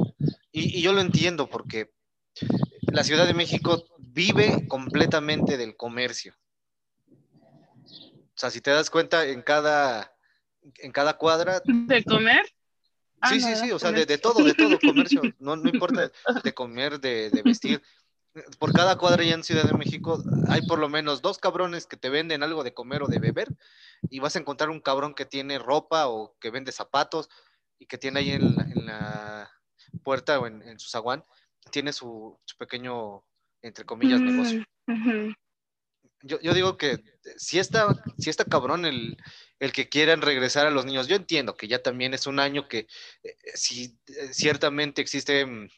Y, 0.52 0.78
y 0.78 0.82
yo 0.82 0.92
lo 0.92 1.00
entiendo 1.00 1.48
porque 1.48 1.90
la 2.92 3.04
Ciudad 3.04 3.26
de 3.26 3.32
México 3.32 3.84
vive 3.98 4.68
completamente 4.68 5.56
del 5.56 5.76
comercio. 5.76 6.34
O 7.86 8.36
sea, 8.40 8.50
si 8.50 8.60
te 8.60 8.70
das 8.70 8.90
cuenta, 8.90 9.24
en 9.24 9.40
cada, 9.40 10.14
en 10.76 10.92
cada 10.92 11.16
cuadra 11.16 11.62
¿De 11.64 12.04
comer? 12.04 12.46
Ah, 13.20 13.30
Sí, 13.30 13.40
no, 13.40 13.48
sí, 13.48 13.56
sí, 13.56 13.72
o 13.72 13.78
sea, 13.78 13.92
de, 13.92 14.06
de 14.06 14.18
todo, 14.18 14.44
de 14.44 14.54
todo, 14.54 14.78
comercio, 14.78 15.22
no, 15.38 15.56
no 15.56 15.68
importa, 15.68 16.10
de 16.42 16.54
comer, 16.54 17.00
de, 17.00 17.30
de 17.30 17.42
vestir. 17.42 17.82
por 18.58 18.72
cada 18.72 18.96
cuadra 18.96 19.24
ya 19.24 19.34
en 19.34 19.42
Ciudad 19.42 19.64
de 19.64 19.72
México 19.76 20.22
hay 20.48 20.62
por 20.62 20.78
lo 20.78 20.88
menos 20.88 21.20
dos 21.22 21.38
cabrones 21.38 21.86
que 21.86 21.96
te 21.96 22.10
venden 22.10 22.42
algo 22.42 22.62
de 22.62 22.74
comer 22.74 23.02
o 23.02 23.08
de 23.08 23.18
beber 23.18 23.48
y 24.10 24.20
vas 24.20 24.36
a 24.36 24.38
encontrar 24.38 24.70
un 24.70 24.80
cabrón 24.80 25.14
que 25.14 25.24
tiene 25.24 25.58
ropa 25.58 26.06
o 26.06 26.36
que 26.38 26.50
vende 26.50 26.70
zapatos 26.70 27.28
y 27.78 27.86
que 27.86 27.98
tiene 27.98 28.20
ahí 28.20 28.30
en 28.30 28.54
la, 28.54 28.62
en 28.62 28.86
la 28.86 29.50
puerta 30.04 30.38
o 30.38 30.46
en, 30.46 30.62
en 30.62 30.78
su 30.78 30.88
zaguán, 30.88 31.24
tiene 31.70 31.92
su, 31.92 32.38
su 32.44 32.56
pequeño, 32.56 33.24
entre 33.62 33.84
comillas, 33.84 34.20
negocio. 34.20 34.64
Ujú. 34.86 35.34
Yo, 36.22 36.40
yo 36.40 36.54
digo 36.54 36.76
que 36.76 37.02
si 37.36 37.58
está, 37.58 37.94
si 38.18 38.30
está 38.30 38.44
cabrón 38.44 38.84
el, 38.84 39.16
el 39.60 39.72
que 39.72 39.88
quieran 39.88 40.22
regresar 40.22 40.66
a 40.66 40.70
los 40.70 40.84
niños, 40.84 41.08
yo 41.08 41.16
entiendo 41.16 41.56
que 41.56 41.68
ya 41.68 41.82
también 41.82 42.14
es 42.14 42.26
un 42.26 42.38
año 42.40 42.68
que 42.68 42.86
eh, 43.22 43.36
sí, 43.54 43.98
eh, 44.06 44.28
ciertamente 44.32 45.02
existen 45.02 45.70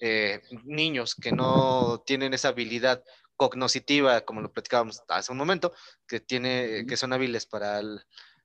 eh, 0.00 0.40
niños 0.64 1.14
que 1.14 1.32
no 1.32 2.02
tienen 2.06 2.32
esa 2.34 2.48
habilidad 2.48 3.02
cognoscitiva, 3.36 4.22
como 4.22 4.40
lo 4.40 4.52
platicábamos 4.52 5.02
hace 5.08 5.32
un 5.32 5.38
momento, 5.38 5.72
que, 6.06 6.20
tiene, 6.20 6.86
que 6.86 6.96
son 6.96 7.12
hábiles 7.12 7.46
para 7.46 7.80
el- 7.80 8.00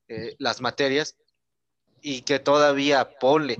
eh, 0.07 0.35
las 0.37 0.61
materias 0.61 1.17
y 2.01 2.21
que 2.21 2.39
todavía 2.39 3.17
ponle 3.19 3.57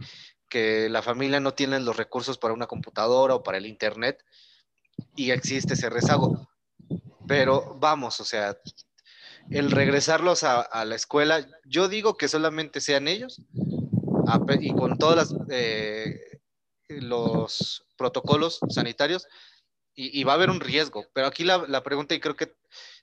que 0.50 0.90
la 0.90 1.02
familia 1.02 1.40
no 1.40 1.54
tiene 1.54 1.80
los 1.80 1.96
recursos 1.96 2.38
para 2.38 2.54
una 2.54 2.68
computadora 2.68 3.36
o 3.36 3.44
para 3.44 3.58
el 3.58 3.66
internet 3.66 4.24
y 5.16 5.32
existe 5.32 5.74
ese 5.74 5.90
rezago. 5.90 6.48
Pero 7.28 7.76
vamos, 7.80 8.20
o 8.20 8.26
sea, 8.26 8.56
el 9.50 9.72
regresarlos 9.72 10.44
a, 10.44 10.62
a 10.62 10.86
la 10.86 10.96
escuela, 10.96 11.46
yo 11.66 11.88
digo 11.88 12.18
que 12.18 12.28
solamente 12.28 12.82
sean 12.82 13.08
ellos 13.08 13.42
a 14.28 14.40
y 14.60 14.74
con 14.74 14.98
todos 14.98 15.36
eh, 15.50 16.40
los 16.88 17.86
protocolos 17.98 18.60
sanitarios 18.70 19.28
y, 19.96 20.20
y 20.20 20.24
va 20.24 20.34
a 20.34 20.36
haber 20.36 20.50
un 20.50 20.60
riesgo. 20.60 21.06
Pero 21.14 21.28
aquí 21.28 21.44
la, 21.44 21.66
la 21.68 21.84
pregunta, 21.84 22.16
y 22.16 22.20
creo 22.20 22.36
que 22.36 22.56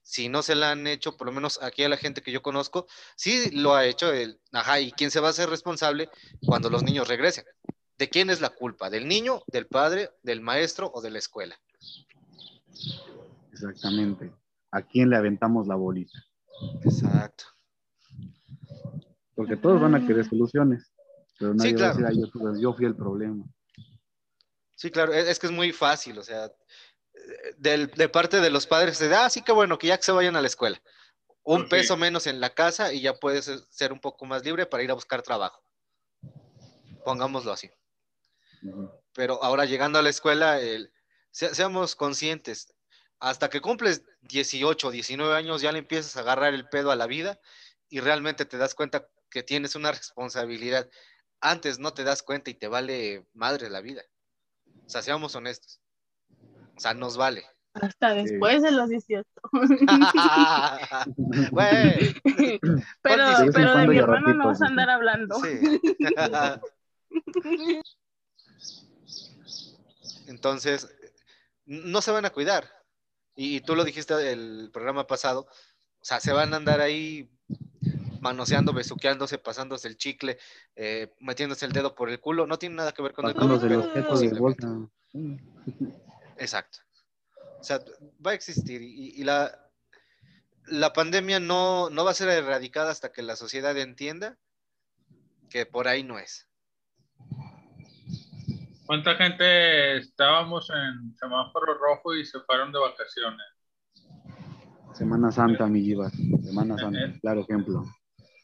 si 0.02 0.28
no 0.28 0.42
se 0.42 0.54
la 0.54 0.72
han 0.72 0.86
hecho, 0.86 1.16
por 1.16 1.26
lo 1.26 1.32
menos 1.32 1.62
aquí 1.62 1.84
a 1.84 1.88
la 1.88 1.96
gente 1.96 2.22
que 2.22 2.32
yo 2.32 2.42
conozco, 2.42 2.86
sí 3.16 3.50
lo 3.52 3.74
ha 3.74 3.86
hecho 3.86 4.12
el, 4.12 4.40
ajá, 4.52 4.80
¿y 4.80 4.92
quién 4.92 5.10
se 5.10 5.20
va 5.20 5.28
a 5.28 5.30
hacer 5.30 5.48
responsable 5.50 6.08
cuando 6.46 6.70
los 6.70 6.82
niños 6.82 7.06
regresen? 7.06 7.44
¿De 7.98 8.08
quién 8.08 8.30
es 8.30 8.40
la 8.40 8.48
culpa? 8.48 8.88
¿Del 8.88 9.06
niño, 9.06 9.42
del 9.46 9.66
padre, 9.66 10.10
del 10.22 10.40
maestro 10.40 10.90
o 10.94 11.02
de 11.02 11.10
la 11.10 11.18
escuela? 11.18 11.60
Exactamente. 13.52 14.32
¿A 14.72 14.82
quién 14.82 15.10
le 15.10 15.16
aventamos 15.16 15.66
la 15.66 15.74
bolita? 15.74 16.18
Exacto. 16.84 17.44
Porque 19.34 19.56
todos 19.56 19.80
van 19.80 19.94
a 19.94 20.06
querer 20.06 20.24
soluciones, 20.24 20.92
pero 21.38 21.54
nadie 21.54 21.74
claro. 21.74 21.94
va 21.94 22.06
a 22.06 22.10
decir, 22.10 22.22
"Ay, 22.24 22.60
yo, 22.60 22.72
fui 22.74 22.84
el 22.86 22.94
problema. 22.96 23.44
Sí, 24.74 24.90
claro, 24.90 25.12
es, 25.12 25.28
es 25.28 25.38
que 25.38 25.46
es 25.46 25.52
muy 25.52 25.72
fácil, 25.72 26.18
o 26.18 26.22
sea, 26.22 26.50
del- 27.58 27.88
de 27.88 28.08
parte 28.08 28.40
de 28.40 28.50
los 28.50 28.66
padres, 28.66 28.98
de, 28.98 29.14
ah, 29.14 29.28
sí 29.30 29.42
que 29.42 29.52
bueno, 29.52 29.78
que 29.78 29.88
ya 29.88 29.96
que 29.96 30.02
se 30.04 30.12
vayan 30.12 30.36
a 30.36 30.40
la 30.40 30.46
escuela. 30.46 30.80
Un 31.42 31.68
peso 31.68 31.96
menos 31.96 32.26
en 32.26 32.38
la 32.40 32.50
casa 32.50 32.92
y 32.92 33.00
ya 33.00 33.14
puedes 33.14 33.48
eh, 33.48 33.58
ser 33.70 33.92
un 33.92 34.00
poco 34.00 34.26
más 34.26 34.44
libre 34.44 34.66
para 34.66 34.82
ir 34.82 34.90
a 34.90 34.94
buscar 34.94 35.22
trabajo. 35.22 35.62
Pongámoslo 37.04 37.52
así. 37.52 37.70
Pero 39.14 39.42
ahora 39.42 39.64
llegando 39.64 39.98
a 39.98 40.02
la 40.02 40.10
escuela, 40.10 40.60
el- 40.60 40.92
se- 41.30 41.54
seamos 41.54 41.96
conscientes, 41.96 42.72
hasta 43.20 43.50
que 43.50 43.60
cumples 43.60 44.02
18, 44.22 44.90
19 44.90 45.36
años 45.36 45.60
ya 45.60 45.72
le 45.72 45.78
empiezas 45.78 46.16
a 46.16 46.20
agarrar 46.20 46.54
el 46.54 46.68
pedo 46.68 46.90
a 46.90 46.96
la 46.96 47.06
vida 47.06 47.38
y 47.88 48.00
realmente 48.00 48.46
te 48.46 48.56
das 48.56 48.74
cuenta 48.74 49.06
que 49.30 49.42
tienes 49.42 49.76
una 49.76 49.92
responsabilidad. 49.92 50.88
Antes 51.40 51.78
no 51.78 51.92
te 51.92 52.02
das 52.02 52.22
cuenta 52.22 52.50
y 52.50 52.54
te 52.54 52.66
vale 52.66 53.26
madre 53.34 53.70
la 53.70 53.80
vida. 53.80 54.02
O 54.86 54.88
sea, 54.88 55.02
seamos 55.02 55.34
honestos. 55.36 55.80
O 56.76 56.80
sea, 56.80 56.94
nos 56.94 57.16
vale. 57.16 57.44
Hasta 57.74 58.14
después 58.14 58.62
de 58.62 58.72
los 58.72 58.88
18. 58.88 59.24
Güey, 61.50 62.14
Pero, 63.02 63.24
pero 63.54 63.76
de 63.76 63.86
mi 63.86 63.98
hermano 63.98 64.34
no 64.34 64.44
ratitos, 64.44 64.46
vas 64.46 64.62
a 64.62 64.66
andar 64.66 64.90
hablando. 64.90 65.36
sí. 65.40 65.60
Entonces, 70.26 70.88
no 71.66 72.00
se 72.02 72.10
van 72.12 72.24
a 72.24 72.30
cuidar. 72.30 72.79
Y, 73.36 73.56
y 73.56 73.60
tú 73.60 73.74
lo 73.74 73.84
dijiste 73.84 74.32
el 74.32 74.70
programa 74.72 75.06
pasado, 75.06 75.46
o 76.00 76.04
sea, 76.04 76.20
se 76.20 76.32
van 76.32 76.52
a 76.54 76.56
andar 76.56 76.80
ahí 76.80 77.30
manoseando, 78.20 78.72
besuqueándose, 78.72 79.38
pasándose 79.38 79.88
el 79.88 79.96
chicle, 79.96 80.38
eh, 80.76 81.12
metiéndose 81.20 81.66
el 81.66 81.72
dedo 81.72 81.94
por 81.94 82.10
el 82.10 82.20
culo. 82.20 82.46
No 82.46 82.58
tiene 82.58 82.76
nada 82.76 82.92
que 82.92 83.02
ver 83.02 83.12
con 83.12 83.26
el 83.26 83.34
Pasándose 83.34 83.68
posiblemente. 84.02 84.38
bolsa. 84.40 84.88
Sí. 85.12 85.38
Exacto. 86.38 86.78
O 87.58 87.64
sea, 87.64 87.80
va 88.24 88.30
a 88.30 88.34
existir 88.34 88.80
y, 88.82 89.10
y 89.20 89.24
la, 89.24 89.70
la 90.66 90.92
pandemia 90.92 91.40
no, 91.40 91.90
no 91.90 92.04
va 92.04 92.12
a 92.12 92.14
ser 92.14 92.28
erradicada 92.30 92.90
hasta 92.90 93.12
que 93.12 93.22
la 93.22 93.36
sociedad 93.36 93.76
entienda 93.76 94.38
que 95.50 95.66
por 95.66 95.88
ahí 95.88 96.02
no 96.02 96.18
es. 96.18 96.48
¿Cuánta 98.90 99.14
gente 99.14 99.98
estábamos 99.98 100.68
en 100.68 101.14
semáforo 101.16 101.74
rojo 101.74 102.12
y 102.12 102.24
se 102.26 102.40
fueron 102.40 102.72
de 102.72 102.80
vacaciones? 102.80 103.46
Semana 104.94 105.30
Santa, 105.30 105.68
mi 105.68 105.80
Givas. 105.80 106.12
Semana 106.42 106.76
Santa, 106.76 107.16
claro 107.20 107.42
ejemplo. 107.42 107.84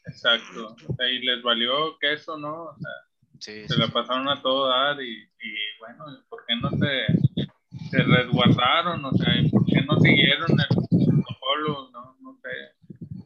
Exacto. 0.05 0.77
Y 1.01 1.19
les 1.27 1.43
valió 1.43 1.99
queso, 1.99 2.39
¿no? 2.39 2.67
O 2.67 2.77
sea, 2.79 2.93
Sí, 3.41 3.67
se 3.67 3.75
sí, 3.75 3.81
la 3.81 3.89
pasaron 3.89 4.29
a 4.29 4.41
todo 4.41 4.69
dar 4.69 5.03
y, 5.03 5.25
y, 5.25 5.57
bueno, 5.81 6.05
¿por 6.29 6.47
qué 6.47 6.55
no 6.63 6.71
se, 6.71 7.49
se 7.91 8.03
resguardaron? 8.05 9.05
O 9.05 9.11
sea, 9.15 9.37
¿y 9.37 9.51
¿por 9.51 9.65
qué 9.65 9.83
no 9.83 9.99
siguieron 9.99 10.53
el 10.53 10.67
protocolo? 10.69 11.91
No, 11.91 12.17
no 12.21 12.39
sé. 12.41 13.17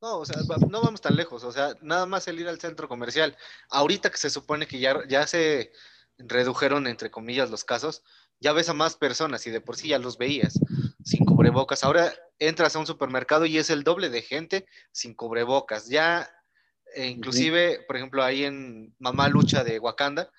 No, 0.00 0.18
o 0.18 0.24
sea, 0.24 0.36
no 0.68 0.82
vamos 0.82 1.00
tan 1.00 1.16
lejos, 1.16 1.42
o 1.42 1.50
sea, 1.50 1.74
nada 1.82 2.06
más 2.06 2.28
el 2.28 2.38
ir 2.38 2.46
al 2.46 2.60
centro 2.60 2.86
comercial. 2.86 3.36
Ahorita 3.70 4.08
que 4.08 4.18
se 4.18 4.30
supone 4.30 4.68
que 4.68 4.78
ya, 4.78 5.00
ya 5.08 5.26
se 5.26 5.72
redujeron, 6.26 6.86
entre 6.86 7.10
comillas, 7.10 7.50
los 7.50 7.64
casos, 7.64 8.02
ya 8.40 8.52
ves 8.52 8.68
a 8.68 8.74
más 8.74 8.96
personas 8.96 9.46
y 9.46 9.50
de 9.50 9.60
por 9.60 9.76
sí 9.76 9.88
ya 9.88 9.98
los 9.98 10.18
veías 10.18 10.54
sin 11.02 11.24
cubrebocas. 11.24 11.84
Ahora 11.84 12.12
entras 12.38 12.74
a 12.74 12.78
un 12.78 12.86
supermercado 12.86 13.46
y 13.46 13.58
es 13.58 13.70
el 13.70 13.84
doble 13.84 14.08
de 14.08 14.22
gente 14.22 14.66
sin 14.92 15.14
cubrebocas. 15.14 15.88
Ya, 15.88 16.30
eh, 16.94 17.06
inclusive, 17.06 17.84
por 17.86 17.96
ejemplo, 17.96 18.24
ahí 18.24 18.44
en 18.44 18.94
Mamá 18.98 19.28
Lucha 19.28 19.62
de 19.64 19.78
Wakanda, 19.78 20.30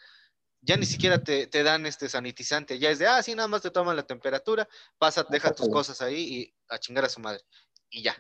ya 0.61 0.77
ni 0.77 0.85
siquiera 0.85 1.23
te, 1.23 1.47
te 1.47 1.63
dan 1.63 1.85
este 1.85 2.07
sanitizante, 2.07 2.77
ya 2.77 2.91
es 2.91 2.99
de, 2.99 3.07
ah, 3.07 3.21
sí, 3.23 3.33
nada 3.33 3.47
más 3.47 3.61
te 3.61 3.71
toman 3.71 3.95
la 3.95 4.03
temperatura, 4.03 4.67
pasa, 4.97 5.25
deja 5.29 5.53
tus 5.53 5.67
cosas 5.69 6.01
ahí 6.01 6.21
y 6.21 6.53
a 6.69 6.77
chingar 6.77 7.05
a 7.05 7.09
su 7.09 7.19
madre. 7.19 7.41
Y 7.89 8.03
ya. 8.03 8.15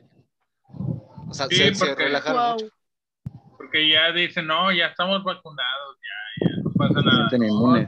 O 1.29 1.33
sea, 1.33 1.47
Sí, 1.47 1.73
se, 1.75 1.95
relajaron 1.95 2.41
Wow. 2.41 2.53
mucho. 2.53 2.73
Porque 3.57 3.87
ya 3.89 4.11
dicen, 4.11 4.47
no, 4.47 4.71
ya 4.71 4.87
estamos 4.87 5.23
vacunados, 5.23 5.97
pasa 6.87 7.01
nada. 7.01 7.29
sienten 7.29 7.47
No, 7.49 7.55
inmunes. 7.55 7.87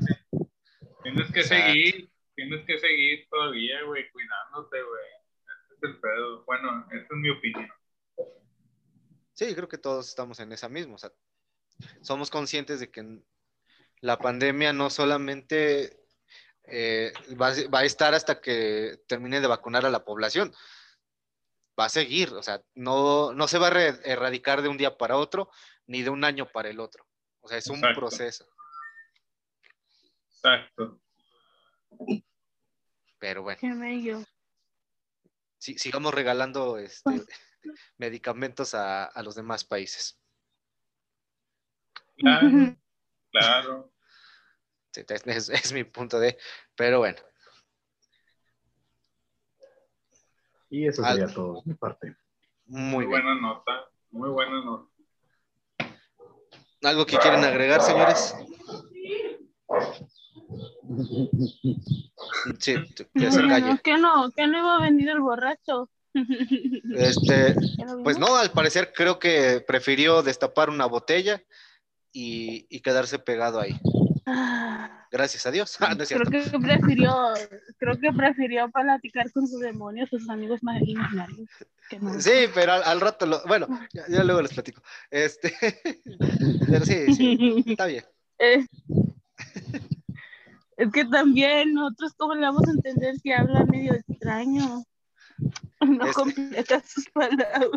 Tienes 1.04 1.32
que 1.32 1.40
Exacto. 1.42 1.66
seguir, 1.66 2.10
tienes 2.36 2.66
que 2.66 2.80
seguir 2.80 3.28
todavía, 3.30 3.84
güey, 3.84 4.10
cuidándote, 4.12 4.82
güey. 4.82 5.04
Ese 5.66 5.76
es 5.76 5.84
el 5.84 6.00
pedo. 6.00 6.44
Bueno, 6.46 6.86
esa 6.92 7.04
es 7.04 7.12
mi 7.12 7.30
opinión. 7.30 7.70
Sí, 9.34 9.54
creo 9.56 9.68
que 9.68 9.78
todos 9.78 10.08
estamos 10.10 10.40
en 10.40 10.52
esa 10.54 10.70
misma. 10.70 10.96
O 10.96 10.98
sea, 10.98 11.12
somos 12.02 12.30
conscientes 12.30 12.80
de 12.80 12.92
que 12.92 13.04
la 14.02 14.18
pandemia 14.18 14.74
no 14.74 14.90
solamente 14.90 16.00
eh, 16.66 17.12
va, 17.40 17.50
a- 17.50 17.70
va 17.74 17.80
a 17.80 17.84
estar 17.86 18.14
hasta 18.14 18.40
que 18.40 19.02
termine 19.08 19.42
de 19.42 19.48
vacunar 19.48 19.86
a 19.86 19.90
la 19.90 20.06
población. 20.06 20.54
Va 21.78 21.86
a 21.86 21.90
seguir, 21.90 22.32
o 22.34 22.44
sea, 22.44 22.62
no, 22.76 23.34
no 23.34 23.48
se 23.48 23.58
va 23.58 23.68
a 23.68 23.82
erradicar 24.06 24.62
de 24.62 24.70
un 24.70 24.78
día 24.78 24.96
para 24.98 25.18
otro, 25.18 25.50
ni 25.88 26.04
de 26.04 26.10
un 26.12 26.24
año 26.24 26.48
para 26.52 26.70
el 26.70 26.80
otro. 26.80 27.06
O 27.42 27.48
sea, 27.50 27.58
es 27.58 27.68
un 27.68 27.78
Exacto. 27.78 28.00
proceso. 28.00 28.46
Exacto. 30.44 31.00
Pero 33.18 33.44
bueno, 33.44 33.58
Qué 33.62 33.74
bello. 33.74 34.22
sí, 35.58 35.78
sigamos 35.78 36.14
regalando 36.14 36.78
este, 36.78 37.10
medicamentos 37.98 38.74
a, 38.74 39.06
a 39.06 39.24
los 39.24 39.36
demás 39.36 39.64
países. 39.64 40.20
Claro, 42.18 42.76
claro. 43.32 43.94
Sí, 44.92 45.02
es, 45.08 45.74
mi 45.74 45.86
punto 45.86 46.20
de, 46.20 46.38
pero 46.76 47.00
bueno. 47.00 47.18
Y 50.70 50.88
eso 50.88 51.04
Al- 51.06 51.18
sería 51.18 51.34
todo 51.34 51.54
de 51.56 51.62
mi 51.66 51.74
parte. 51.76 52.18
Muy 52.66 52.90
Muy 52.92 53.06
buena 53.06 53.36
nota, 53.36 53.90
muy 54.12 54.30
buena 54.30 54.64
nota. 54.64 54.90
¿Algo 56.84 57.06
que 57.06 57.18
quieren 57.18 57.44
agregar, 57.46 57.82
señores? 57.82 58.36
Sí, 62.60 62.76
que 63.14 63.32
se 63.32 63.48
calle. 63.48 63.80
No, 64.00 64.32
que 64.32 64.48
no, 64.48 64.58
iba 64.58 64.78
a 64.78 64.82
venir 64.82 65.10
el 65.10 65.20
borracho. 65.20 65.90
Este, 66.96 67.56
¿Ya 67.78 67.86
lo 67.86 68.04
pues 68.04 68.18
no, 68.20 68.36
al 68.36 68.52
parecer 68.52 68.92
creo 68.96 69.20
que 69.20 69.64
prefirió 69.66 70.22
destapar 70.22 70.70
una 70.70 70.86
botella 70.86 71.42
y, 72.12 72.68
y 72.70 72.82
quedarse 72.82 73.20
pegado 73.20 73.60
ahí. 73.60 73.80
Ah, 74.26 75.08
Gracias 75.12 75.46
a 75.46 75.52
Dios. 75.52 75.78
Ah, 75.82 75.96
no 75.96 76.06
creo 76.06 76.26
que 76.26 76.60
prefirió, 76.60 77.34
creo 77.78 78.00
que 78.00 78.12
prefirió 78.14 78.70
platicar 78.72 79.32
con 79.32 79.48
sus 79.48 79.60
demonios, 79.60 80.10
sus 80.10 80.30
amigos 80.30 80.62
ma- 80.64 80.80
imaginarios. 80.80 81.50
No. 82.00 82.20
Sí, 82.20 82.32
pero 82.56 82.74
al, 82.74 82.84
al 82.84 83.02
rato 83.02 83.26
lo. 83.26 83.44
Bueno, 83.46 83.68
ya, 83.94 84.04
ya 84.08 84.24
luego 84.24 84.42
les 84.42 84.54
platico. 84.54 84.82
Este. 85.12 85.54
Pero 86.70 86.86
sí, 86.86 87.14
sí, 87.14 87.64
está 87.68 87.86
bien. 87.86 88.04
Eh, 88.40 88.66
es 90.78 90.92
que 90.92 91.06
también 91.06 91.74
nosotros 91.74 92.14
cómo 92.18 92.34
le 92.36 92.42
vamos 92.42 92.68
a 92.68 92.72
entender 92.72 93.16
si 93.20 93.32
habla 93.32 93.66
medio 93.66 93.94
extraño. 93.94 94.84
No 95.86 96.06
Este- 96.06 96.14
completa 96.14 96.82
sus 96.86 97.10
palabras. 97.10 97.70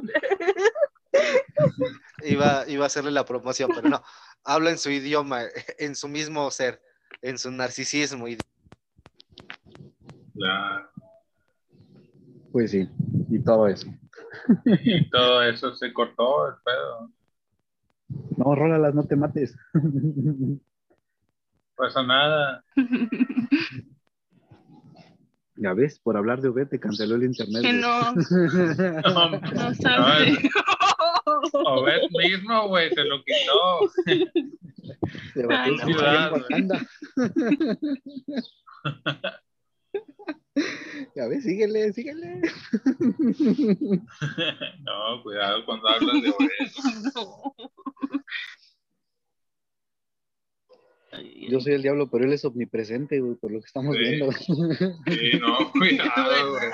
Iba, 2.25 2.65
iba 2.69 2.85
a 2.85 2.87
hacerle 2.87 3.11
la 3.11 3.25
promoción, 3.25 3.71
pero 3.75 3.89
no. 3.89 4.03
Habla 4.45 4.71
en 4.71 4.79
su 4.79 4.91
idioma, 4.91 5.43
en 5.79 5.95
su 5.95 6.09
mismo 6.09 6.51
ser, 6.51 6.81
en 7.23 7.39
su 7.39 7.51
narcisismo. 7.51 8.29
Y 8.29 8.37
La- 10.35 10.89
Pues 12.53 12.71
sí, 12.71 12.89
y 13.31 13.39
todo 13.43 13.67
eso. 13.69 13.87
y 14.65 15.11
todo 15.11 15.43
eso 15.43 15.75
se 15.75 15.93
cortó 15.93 16.49
el 16.49 16.55
pedo. 16.65 17.11
No, 18.37 18.55
rólalas, 18.55 18.95
no 18.95 19.05
te 19.05 19.17
mates. 19.17 19.57
Pasa 21.77 22.03
nada. 22.03 22.65
Ya 25.59 25.73
ves, 25.73 25.99
por 25.99 26.19
hablar 26.19 26.43
de 26.43 26.51
V 26.51 26.67
te 26.67 26.79
canceló 26.79 27.15
el 27.17 27.25
internet. 27.25 27.63
Que 27.63 27.73
no, 27.81 28.13
No, 28.13 29.31
no 29.31 29.75
sabe. 29.75 30.39
Obed 31.53 32.03
mismo, 32.11 32.69
güey, 32.69 32.91
se 32.91 33.03
lo 33.05 33.25
quitó. 33.25 33.89
Se 35.33 35.43
no. 35.43 35.49
allá 35.57 36.27
en 36.27 36.33
Wakanda. 36.35 36.87
Ya 41.15 41.27
ves, 41.29 41.45
síguele, 41.45 41.93
síguele. 41.93 42.41
No, 44.81 45.23
cuidado 45.23 45.65
cuando 45.67 45.87
hablas 45.89 46.23
de 46.23 46.31
Obed. 46.31 46.49
No. 47.15 47.55
Ay, 51.17 51.49
Yo 51.51 51.61
soy 51.61 51.75
el 51.75 51.83
diablo, 51.83 52.09
pero 52.11 52.25
él 52.25 52.33
es 52.33 52.45
omnipresente, 52.45 53.21
güey, 53.21 53.35
por 53.37 53.51
lo 53.51 53.61
que 53.61 53.67
estamos 53.67 53.95
Sí. 53.97 54.03
viendo. 54.03 54.33
Sí, 54.33 55.39
no, 55.41 55.73
cuidado, 55.73 56.51
güey. 56.51 56.71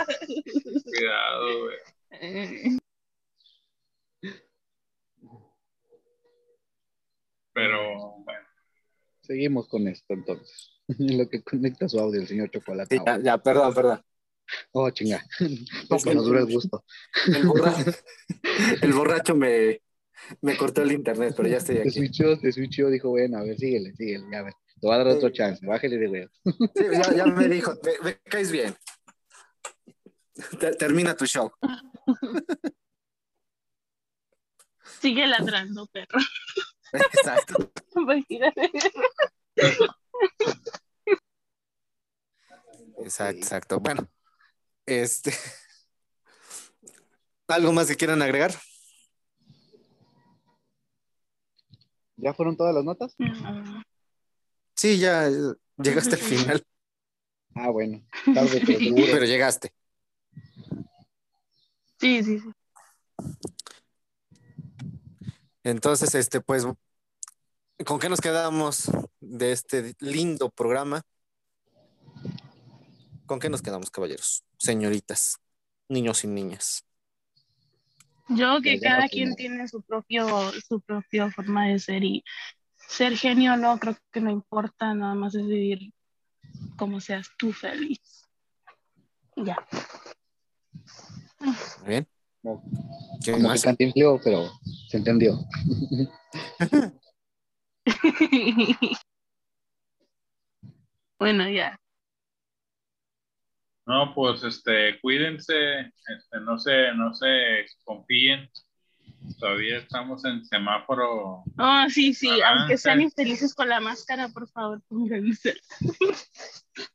Cuidado, 0.84 1.60
güey. 1.64 2.78
Pero, 7.54 8.16
bueno. 8.24 8.46
Seguimos 9.20 9.68
con 9.68 9.86
esto 9.88 10.14
entonces. 10.14 10.70
En 10.88 11.18
lo 11.18 11.28
que 11.28 11.42
conecta 11.42 11.88
su 11.88 11.98
audio 11.98 12.20
el 12.20 12.26
señor 12.26 12.50
Chocolate. 12.50 12.96
Sí, 12.96 13.02
ya, 13.04 13.18
ya, 13.20 13.38
perdón, 13.38 13.74
perdón. 13.74 14.02
Oh, 14.72 14.90
chinga. 14.90 15.24
Que 15.38 15.48
nos 16.14 16.24
dura 16.26 16.40
el 16.40 16.52
gusto. 16.52 16.84
El 18.82 18.92
borracho 18.92 19.34
me, 19.36 19.80
me 20.40 20.56
cortó 20.56 20.82
el 20.82 20.92
internet, 20.92 21.34
pero 21.36 21.48
ya 21.48 21.58
estoy 21.58 21.76
Te 21.76 21.82
aquí. 21.82 21.90
switchó, 21.90 22.38
te 22.38 22.52
switchó, 22.52 22.88
dijo, 22.88 23.10
bueno, 23.10 23.38
a 23.38 23.42
ver, 23.44 23.56
síguele, 23.58 23.94
síguele, 23.94 24.24
ya 24.30 24.38
a 24.38 24.42
ver. 24.42 24.54
Te 24.80 24.86
voy 24.86 24.94
a 24.94 24.98
dar 24.98 25.06
otro 25.08 25.30
chance, 25.30 25.64
bájale 25.66 25.96
de 25.98 26.06
güey. 26.08 26.28
Sí, 26.74 26.84
ya, 26.92 27.14
ya 27.14 27.26
me 27.26 27.48
dijo, 27.48 27.74
me, 27.84 27.92
me 28.04 28.18
caes 28.22 28.50
bien. 28.50 28.74
Te- 30.58 30.74
termina 30.74 31.14
tu 31.16 31.26
show. 31.26 31.50
Sigue 35.00 35.26
ladrando, 35.26 35.86
perro. 35.86 36.18
Exacto. 36.92 37.72
Exacto, 42.98 43.38
exacto. 43.38 43.80
Bueno, 43.80 44.08
este. 44.86 45.32
¿Algo 47.48 47.72
más 47.72 47.88
que 47.88 47.96
quieran 47.96 48.22
agregar? 48.22 48.54
¿Ya 52.16 52.34
fueron 52.34 52.56
todas 52.56 52.74
las 52.74 52.84
notas? 52.84 53.14
No. 53.18 53.82
Sí, 54.74 54.98
ya 54.98 55.28
eh, 55.28 55.32
llegaste 55.76 56.14
al 56.16 56.20
final, 56.20 56.62
Ah, 57.54 57.68
bueno, 57.70 58.02
tarde, 58.34 58.62
pero 58.64 58.78
seguro. 58.78 59.04
pero 59.12 59.26
llegaste. 59.26 59.74
Sí, 62.00 62.22
sí, 62.24 62.38
sí. 62.40 62.50
Entonces, 65.62 66.14
este, 66.14 66.40
pues, 66.40 66.66
¿con 67.84 68.00
qué 68.00 68.08
nos 68.08 68.20
quedamos 68.20 68.90
de 69.20 69.52
este 69.52 69.94
lindo 70.00 70.50
programa? 70.50 71.02
¿Con 73.26 73.38
qué 73.38 73.48
nos 73.48 73.62
quedamos, 73.62 73.90
caballeros? 73.90 74.42
Señoritas, 74.58 75.36
niños 75.88 76.24
y 76.24 76.28
niñas. 76.28 76.84
Yo 78.36 78.60
que 78.62 78.80
cada 78.80 79.08
quien 79.08 79.34
tiene. 79.34 79.68
su 79.68 79.82
propio, 79.82 80.52
su 80.66 80.80
propia 80.80 81.30
forma 81.30 81.66
de 81.68 81.78
ser 81.78 82.04
y 82.04 82.24
ser 82.76 83.16
genio 83.16 83.56
no, 83.56 83.78
creo 83.78 83.96
que 84.12 84.20
no 84.20 84.30
importa, 84.30 84.94
nada 84.94 85.14
más 85.14 85.34
es 85.34 85.46
vivir 85.46 85.92
como 86.76 87.00
seas 87.00 87.28
tú 87.38 87.52
feliz. 87.52 88.28
Ya. 89.36 89.56
Muy 91.40 91.88
bien. 91.88 92.06
Como- 92.42 92.62
¿Quién 93.22 93.36
Como 93.36 93.48
que 93.48 93.52
más? 93.52 93.62
cantinfleo, 93.62 94.20
pero 94.22 94.50
se 94.88 94.96
entendió. 94.98 95.38
bueno, 101.18 101.48
ya. 101.48 101.78
No, 103.92 104.14
pues 104.14 104.42
este, 104.42 104.98
cuídense, 105.02 105.80
este, 105.80 106.40
no 106.40 106.58
se, 106.58 106.94
no 106.94 107.12
se 107.12 107.66
confíen. 107.84 108.48
Todavía 109.38 109.80
estamos 109.80 110.24
en 110.24 110.42
semáforo. 110.46 111.44
Oh, 111.58 111.84
sí, 111.90 112.14
sí, 112.14 112.30
aunque 112.40 112.78
sean 112.78 113.02
infelices 113.02 113.54
con 113.54 113.68
la 113.68 113.80
máscara, 113.80 114.30
por 114.30 114.48
favor, 114.48 114.80
pónganse. 114.88 115.56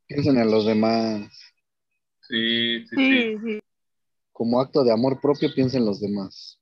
Piensen 0.07 0.39
en 0.39 0.49
los 0.49 0.65
demás. 0.65 1.29
Sí, 2.21 2.83
sí, 2.87 2.95
sí. 2.95 3.21
Sí, 3.21 3.37
sí. 3.45 3.59
Como 4.31 4.59
acto 4.59 4.83
de 4.83 4.91
amor 4.91 5.21
propio, 5.21 5.53
piensen 5.53 5.81
en 5.81 5.85
los 5.85 6.01
demás. 6.01 6.59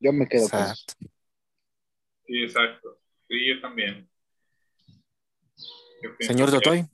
Yo 0.00 0.14
me 0.14 0.26
quedo 0.26 0.48
con 0.48 0.60
eso. 0.60 0.86
Sí, 2.26 2.42
exacto. 2.42 2.98
Sí, 3.28 3.48
yo 3.48 3.60
también. 3.60 4.08
Yo 6.02 6.10
Señor 6.20 6.50
que- 6.50 6.56
Totoy. 6.56 6.86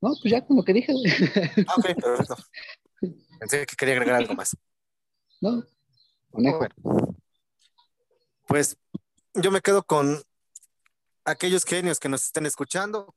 No, 0.00 0.14
pues 0.20 0.32
ya 0.32 0.44
con 0.44 0.56
lo 0.56 0.64
que 0.64 0.72
dije, 0.72 0.92
güey. 0.92 1.12
Ah, 1.66 1.74
ok, 1.76 1.84
perfecto. 2.00 2.36
Pensé 3.38 3.66
que 3.66 3.76
quería 3.76 3.94
agregar 3.94 4.16
algo 4.16 4.34
más. 4.34 4.56
No, 5.40 5.64
conejo. 6.30 6.58
Bueno, 6.58 7.16
pues 8.46 8.76
yo 9.34 9.50
me 9.50 9.60
quedo 9.60 9.82
con 9.82 10.22
aquellos 11.24 11.64
genios 11.64 11.98
que 11.98 12.08
nos 12.08 12.24
estén 12.24 12.46
escuchando. 12.46 13.14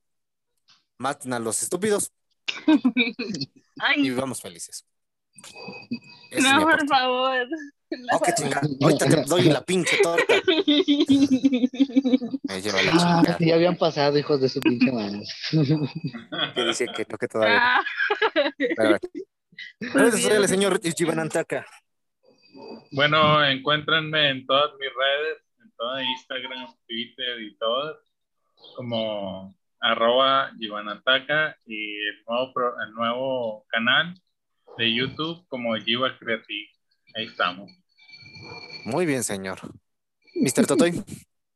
Maten 0.98 1.34
a 1.34 1.40
los 1.40 1.64
estúpidos 1.64 2.12
y 3.98 4.02
vivamos 4.02 4.42
felices. 4.42 4.86
Es 6.32 6.44
no, 6.44 6.62
por 6.62 6.88
favor. 6.88 7.48
Oh, 8.12 8.20
qué 8.26 8.34
chingada. 8.34 8.68
Ahorita 8.82 9.06
te 9.10 9.22
doy 9.24 9.44
la 9.44 9.62
pinche 9.66 9.98
torta. 10.02 10.34
Me 12.44 12.62
lleva 12.62 12.82
la 12.82 12.92
Ah, 12.94 13.22
chingada. 13.24 13.38
ya 13.40 13.56
habían 13.56 13.78
pasado, 13.78 14.18
hijos 14.18 14.42
de 14.42 14.50
su 14.50 14.60
pinche 14.60 14.92
madre. 14.92 15.22
Que 16.56 16.64
dice 16.66 16.88
que 16.96 17.06
no, 17.10 17.18
que 17.18 17.28
todavía. 17.28 17.60
no. 18.78 18.96
Ah. 18.96 19.00
Redes 19.80 20.14
sociales, 20.16 20.50
señor 20.50 20.80
Ichibanantaka. 20.84 21.66
Bueno, 22.92 23.44
encuéntrenme 23.46 24.30
en 24.30 24.46
todas 24.46 24.72
mis 24.80 24.90
redes, 24.90 25.38
en 25.64 25.72
toda 25.78 26.04
Instagram, 26.04 26.68
Twitter 26.88 27.42
y 27.42 27.56
todas, 27.58 27.98
como 28.76 29.56
arroba 29.80 30.52
Givanataka 30.60 31.58
y 31.66 31.96
el 32.08 32.24
nuevo, 32.28 32.54
pro- 32.54 32.76
el 32.82 32.94
nuevo 32.94 33.66
canal 33.70 34.14
de 34.78 34.94
YouTube 34.94 35.46
como 35.48 35.76
Giva 35.76 36.18
Creative. 36.18 36.70
Ahí 37.16 37.26
estamos. 37.26 37.72
Muy 38.86 39.06
bien, 39.06 39.24
señor. 39.24 39.60
Mr. 40.36 40.68
Totoy. 40.68 41.04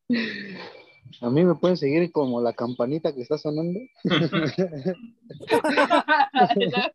A 1.22 1.30
mí 1.30 1.44
me 1.44 1.56
pueden 1.56 1.78
seguir 1.78 2.12
como 2.12 2.42
la 2.42 2.54
campanita 2.54 3.14
que 3.14 3.22
está 3.22 3.38
sonando. 3.38 3.80
la 4.04 4.22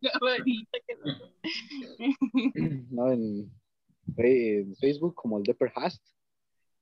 camarita 0.01 0.77
que 0.87 0.97
no-. 2.89 3.11
En, 3.11 3.51
Facebook 4.79 5.15
como 5.15 5.37
el 5.39 5.43
Depper 5.43 5.71
Hast, 5.75 6.03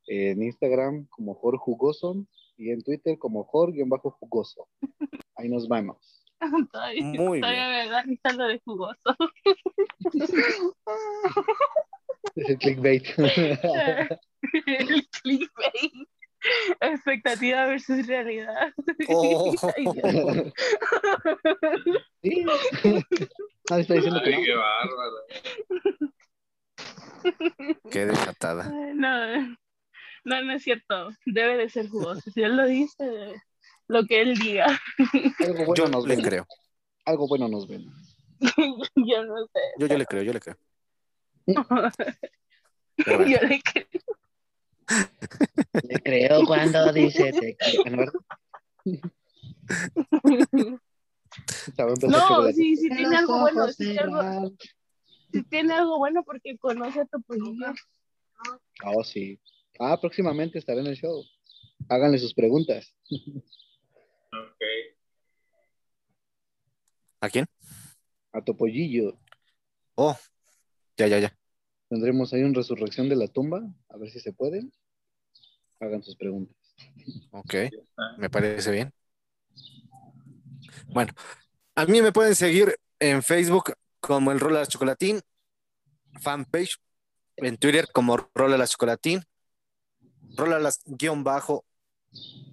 en 0.07 0.43
Instagram 0.43 1.07
como 1.07 1.33
Jor 1.35 1.57
Jugoso 1.57 2.25
y 2.57 2.69
en 2.71 2.83
Twitter 2.83 3.17
como 3.17 3.43
Jor-Jugoso. 3.45 4.67
Ahí 5.35 5.49
nos 5.49 5.67
vamos. 5.67 6.23
Todavía, 6.71 7.03
Muy 7.03 7.39
todavía 7.39 7.67
me 7.69 7.89
da 7.89 8.01
risa 8.03 8.33
lo 8.33 8.47
de 8.47 8.59
jugoso. 8.65 9.15
Es 12.35 12.49
el 12.49 12.57
clickbait. 12.57 13.05
El 14.65 15.07
clickbait. 15.21 16.07
Expectativa 16.79 17.67
versus 17.67 18.07
realidad. 18.07 18.73
Oh. 19.09 19.53
Ay. 19.75 19.85
Sí. 22.23 22.45
Ah, 23.69 23.79
está 23.79 23.93
diciendo 23.93 24.19
que 24.23 24.29
Ay, 24.33 24.35
no. 24.37 24.43
qué 24.43 24.55
bárbaro. 24.55 25.17
Qué 27.91 28.05
desatada. 28.07 28.69
No, 28.95 29.55
no, 30.25 30.41
no 30.43 30.53
es 30.53 30.63
cierto. 30.63 31.09
Debe 31.25 31.57
de 31.57 31.69
ser 31.69 31.87
jugoso. 31.89 32.21
Si 32.31 32.41
él 32.41 32.55
lo 32.57 32.65
dice, 32.65 33.33
lo 33.87 34.05
que 34.05 34.21
él 34.21 34.35
diga. 34.37 34.65
Algo 35.39 35.65
bueno 35.65 35.73
Yo 35.75 35.87
nos 35.87 36.07
le 36.07 36.15
ven. 36.15 36.25
creo. 36.25 36.47
Algo 37.05 37.27
bueno 37.27 37.47
nos 37.47 37.67
ven. 37.67 37.85
Yo 38.95 39.23
no 39.25 39.45
sé. 39.45 39.59
Yo, 39.79 39.85
yo 39.87 39.97
le 39.97 40.05
creo, 40.07 40.23
yo 40.23 40.33
le 40.33 40.39
creo. 40.39 40.55
Bueno, 43.05 43.25
Yo 43.25 43.39
le 43.47 43.61
creo. 43.61 43.87
Le 45.81 46.03
creo 46.03 46.45
cuando 46.45 46.93
dice 46.93 47.31
te 47.33 47.55
quiero. 47.55 48.11
Ah, 51.75 51.85
¿no, 52.07 52.51
sí, 52.51 52.75
sí 52.75 52.87
En 52.87 52.97
tiene 52.97 53.15
algo 53.15 53.39
bueno. 53.39 53.63
ojos 53.63 53.75
Sí 53.75 53.85
tiene 53.85 53.99
algo, 53.99 54.53
sí 55.31 55.43
tiene 55.43 55.73
algo 55.73 55.97
bueno 55.97 56.23
porque 56.23 56.57
conoce 56.57 57.01
a 57.01 57.05
tu 57.05 57.21
pollillo. 57.21 57.73
Oh, 58.83 59.03
sí. 59.03 59.39
Ah, 59.79 59.99
próximamente 59.99 60.59
estaré 60.59 60.81
en 60.81 60.87
el 60.87 60.95
show. 60.95 61.23
Háganle 61.89 62.19
sus 62.19 62.33
preguntas. 62.33 62.93
Ok. 64.31 64.61
¿A 67.21 67.29
quién? 67.29 67.45
A 68.33 68.41
Topollillo. 68.41 69.17
Oh, 69.95 70.17
ya, 70.97 71.07
ya, 71.07 71.19
ya. 71.19 71.37
Tendremos 71.89 72.33
ahí 72.33 72.43
una 72.43 72.55
resurrección 72.55 73.09
de 73.09 73.15
la 73.15 73.27
tumba. 73.27 73.61
A 73.89 73.97
ver 73.97 74.09
si 74.09 74.19
se 74.19 74.31
puede. 74.31 74.69
Hagan 75.79 76.03
sus 76.03 76.15
preguntas. 76.15 76.55
Ok, 77.31 77.55
me 78.17 78.29
parece 78.29 78.71
bien. 78.71 78.93
Bueno, 80.87 81.13
a 81.75 81.85
mí 81.85 82.01
me 82.01 82.11
pueden 82.11 82.35
seguir 82.35 82.75
en 82.99 83.23
Facebook 83.23 83.73
como 83.99 84.31
el 84.31 84.39
Rola 84.39 84.65
Chocolatín, 84.65 85.21
fanpage, 86.19 86.77
en 87.37 87.57
Twitter 87.57 87.87
como 87.91 88.17
Rola 88.35 88.57
la 88.57 88.67
Chocolatín, 88.67 89.23
Rola 90.35 90.59
las 90.59 90.81
guion 90.85 91.23
bajo, 91.23 91.65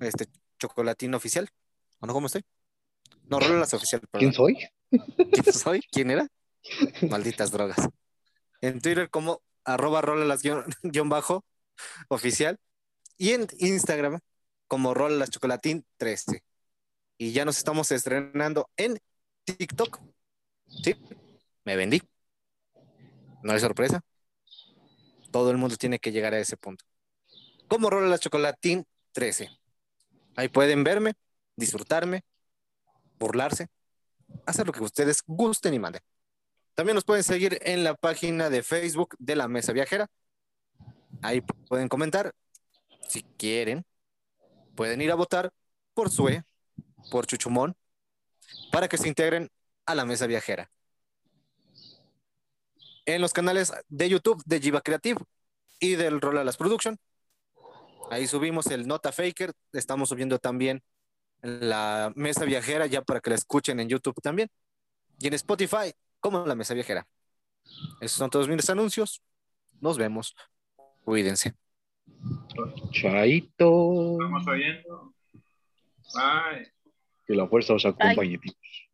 este, 0.01 0.27
Chocolatín 0.59 1.15
oficial. 1.15 1.49
¿O 2.01 2.07
no? 2.07 2.13
¿Cómo 2.13 2.27
estoy? 2.27 2.45
No, 3.25 3.41
Rola 3.41 3.61
las 3.61 3.75
oficial, 3.75 4.01
¿Quién 4.13 4.33
soy? 4.33 4.57
¿Quién 4.91 5.53
soy? 5.53 5.81
¿Quién 5.91 6.11
era? 6.11 6.29
Malditas 7.11 7.51
drogas. 7.51 7.89
En 8.61 8.81
Twitter 8.81 9.11
como 9.11 9.43
arroba 9.65 10.01
rola 10.01 10.25
las 10.25 10.43
guion, 10.43 10.65
guion 10.83 11.09
bajo 11.09 11.45
oficial 12.09 12.59
y 13.17 13.33
en 13.33 13.47
Instagram 13.59 14.21
como 14.67 14.95
rola 14.95 15.17
las 15.17 15.31
chocolatín 15.31 15.85
13. 15.97 16.43
Y 17.19 17.33
ya 17.33 17.45
nos 17.45 17.59
estamos 17.59 17.91
estrenando 17.91 18.71
en 18.77 18.99
TikTok. 19.45 20.01
Sí, 20.67 20.95
me 21.65 21.77
vendí. 21.77 22.03
No 23.43 23.55
es 23.55 23.63
sorpresa. 23.63 24.03
Todo 25.31 25.51
el 25.51 25.57
mundo 25.57 25.77
tiene 25.77 25.99
que 25.99 26.13
llegar 26.13 26.35
a 26.35 26.39
ese 26.39 26.57
punto. 26.57 26.85
Como 27.69 27.91
rola 27.91 28.09
las 28.09 28.21
chocolatín 28.21 28.87
13. 29.13 29.51
Ahí 30.37 30.49
pueden 30.49 30.85
verme, 30.85 31.15
disfrutarme, 31.57 32.23
burlarse, 33.19 33.69
hacer 34.47 34.67
lo 34.67 34.73
que 34.73 34.83
ustedes 34.83 35.23
gusten 35.27 35.75
y 35.75 35.79
manden. 35.79 36.03
También 36.79 36.95
nos 36.95 37.03
pueden 37.03 37.25
seguir 37.25 37.59
en 37.63 37.83
la 37.83 37.97
página 37.97 38.51
de 38.51 38.63
Facebook 38.63 39.17
de 39.19 39.35
la 39.35 39.49
Mesa 39.49 39.73
Viajera. 39.73 40.07
Ahí 41.23 41.41
pueden 41.41 41.89
comentar 41.89 42.33
si 43.09 43.25
quieren. 43.37 43.85
Pueden 44.77 45.03
ir 45.03 45.11
a 45.11 45.17
votar 45.17 45.51
por 45.93 46.09
Sue, 46.09 46.45
por 47.11 47.27
Chuchumón, 47.27 47.75
para 48.71 48.87
que 48.87 48.97
se 48.97 49.09
integren 49.09 49.51
a 49.87 49.97
la 49.97 50.05
Mesa 50.05 50.29
Viajera. 50.29 50.71
En 53.07 53.23
los 53.23 53.33
canales 53.33 53.73
de 53.89 54.09
YouTube 54.09 54.41
de 54.47 54.61
Jiva 54.61 54.81
Creative 54.81 55.21
y 55.81 55.97
del 55.97 56.21
Rola 56.21 56.45
Las 56.45 56.57
Production. 56.57 56.97
Ahí 58.09 58.29
subimos 58.29 58.67
el 58.67 58.87
Nota 58.87 59.11
Faker. 59.11 59.53
Estamos 59.73 60.11
subiendo 60.11 60.39
también 60.39 60.85
la 61.43 62.13
Mesa 62.15 62.45
Viajera 62.45 62.87
ya 62.87 63.03
para 63.03 63.19
que 63.19 63.31
la 63.31 63.37
escuchen 63.37 63.81
en 63.81 63.89
YouTube 63.89 64.23
también. 64.23 64.49
Y 65.19 65.27
en 65.27 65.35
Spotify 65.35 65.93
como 66.21 66.45
la 66.47 66.55
Mesa 66.55 66.75
Viajera. 66.75 67.07
Esos 68.01 68.19
son 68.19 68.31
todos 68.31 68.49
mis 68.49 68.69
anuncios. 68.71 69.23
Nos 69.81 69.99
vemos. 69.99 70.35
Cuídense. 71.05 71.55
Chaito. 72.91 74.17
Vamos 74.19 74.47
oyendo. 74.47 75.15
Bye. 76.15 76.73
Que 77.27 77.35
la 77.35 77.47
fuerza 77.47 77.75
os 77.75 77.85
acompañe, 77.85 78.39
tíos. 78.39 78.88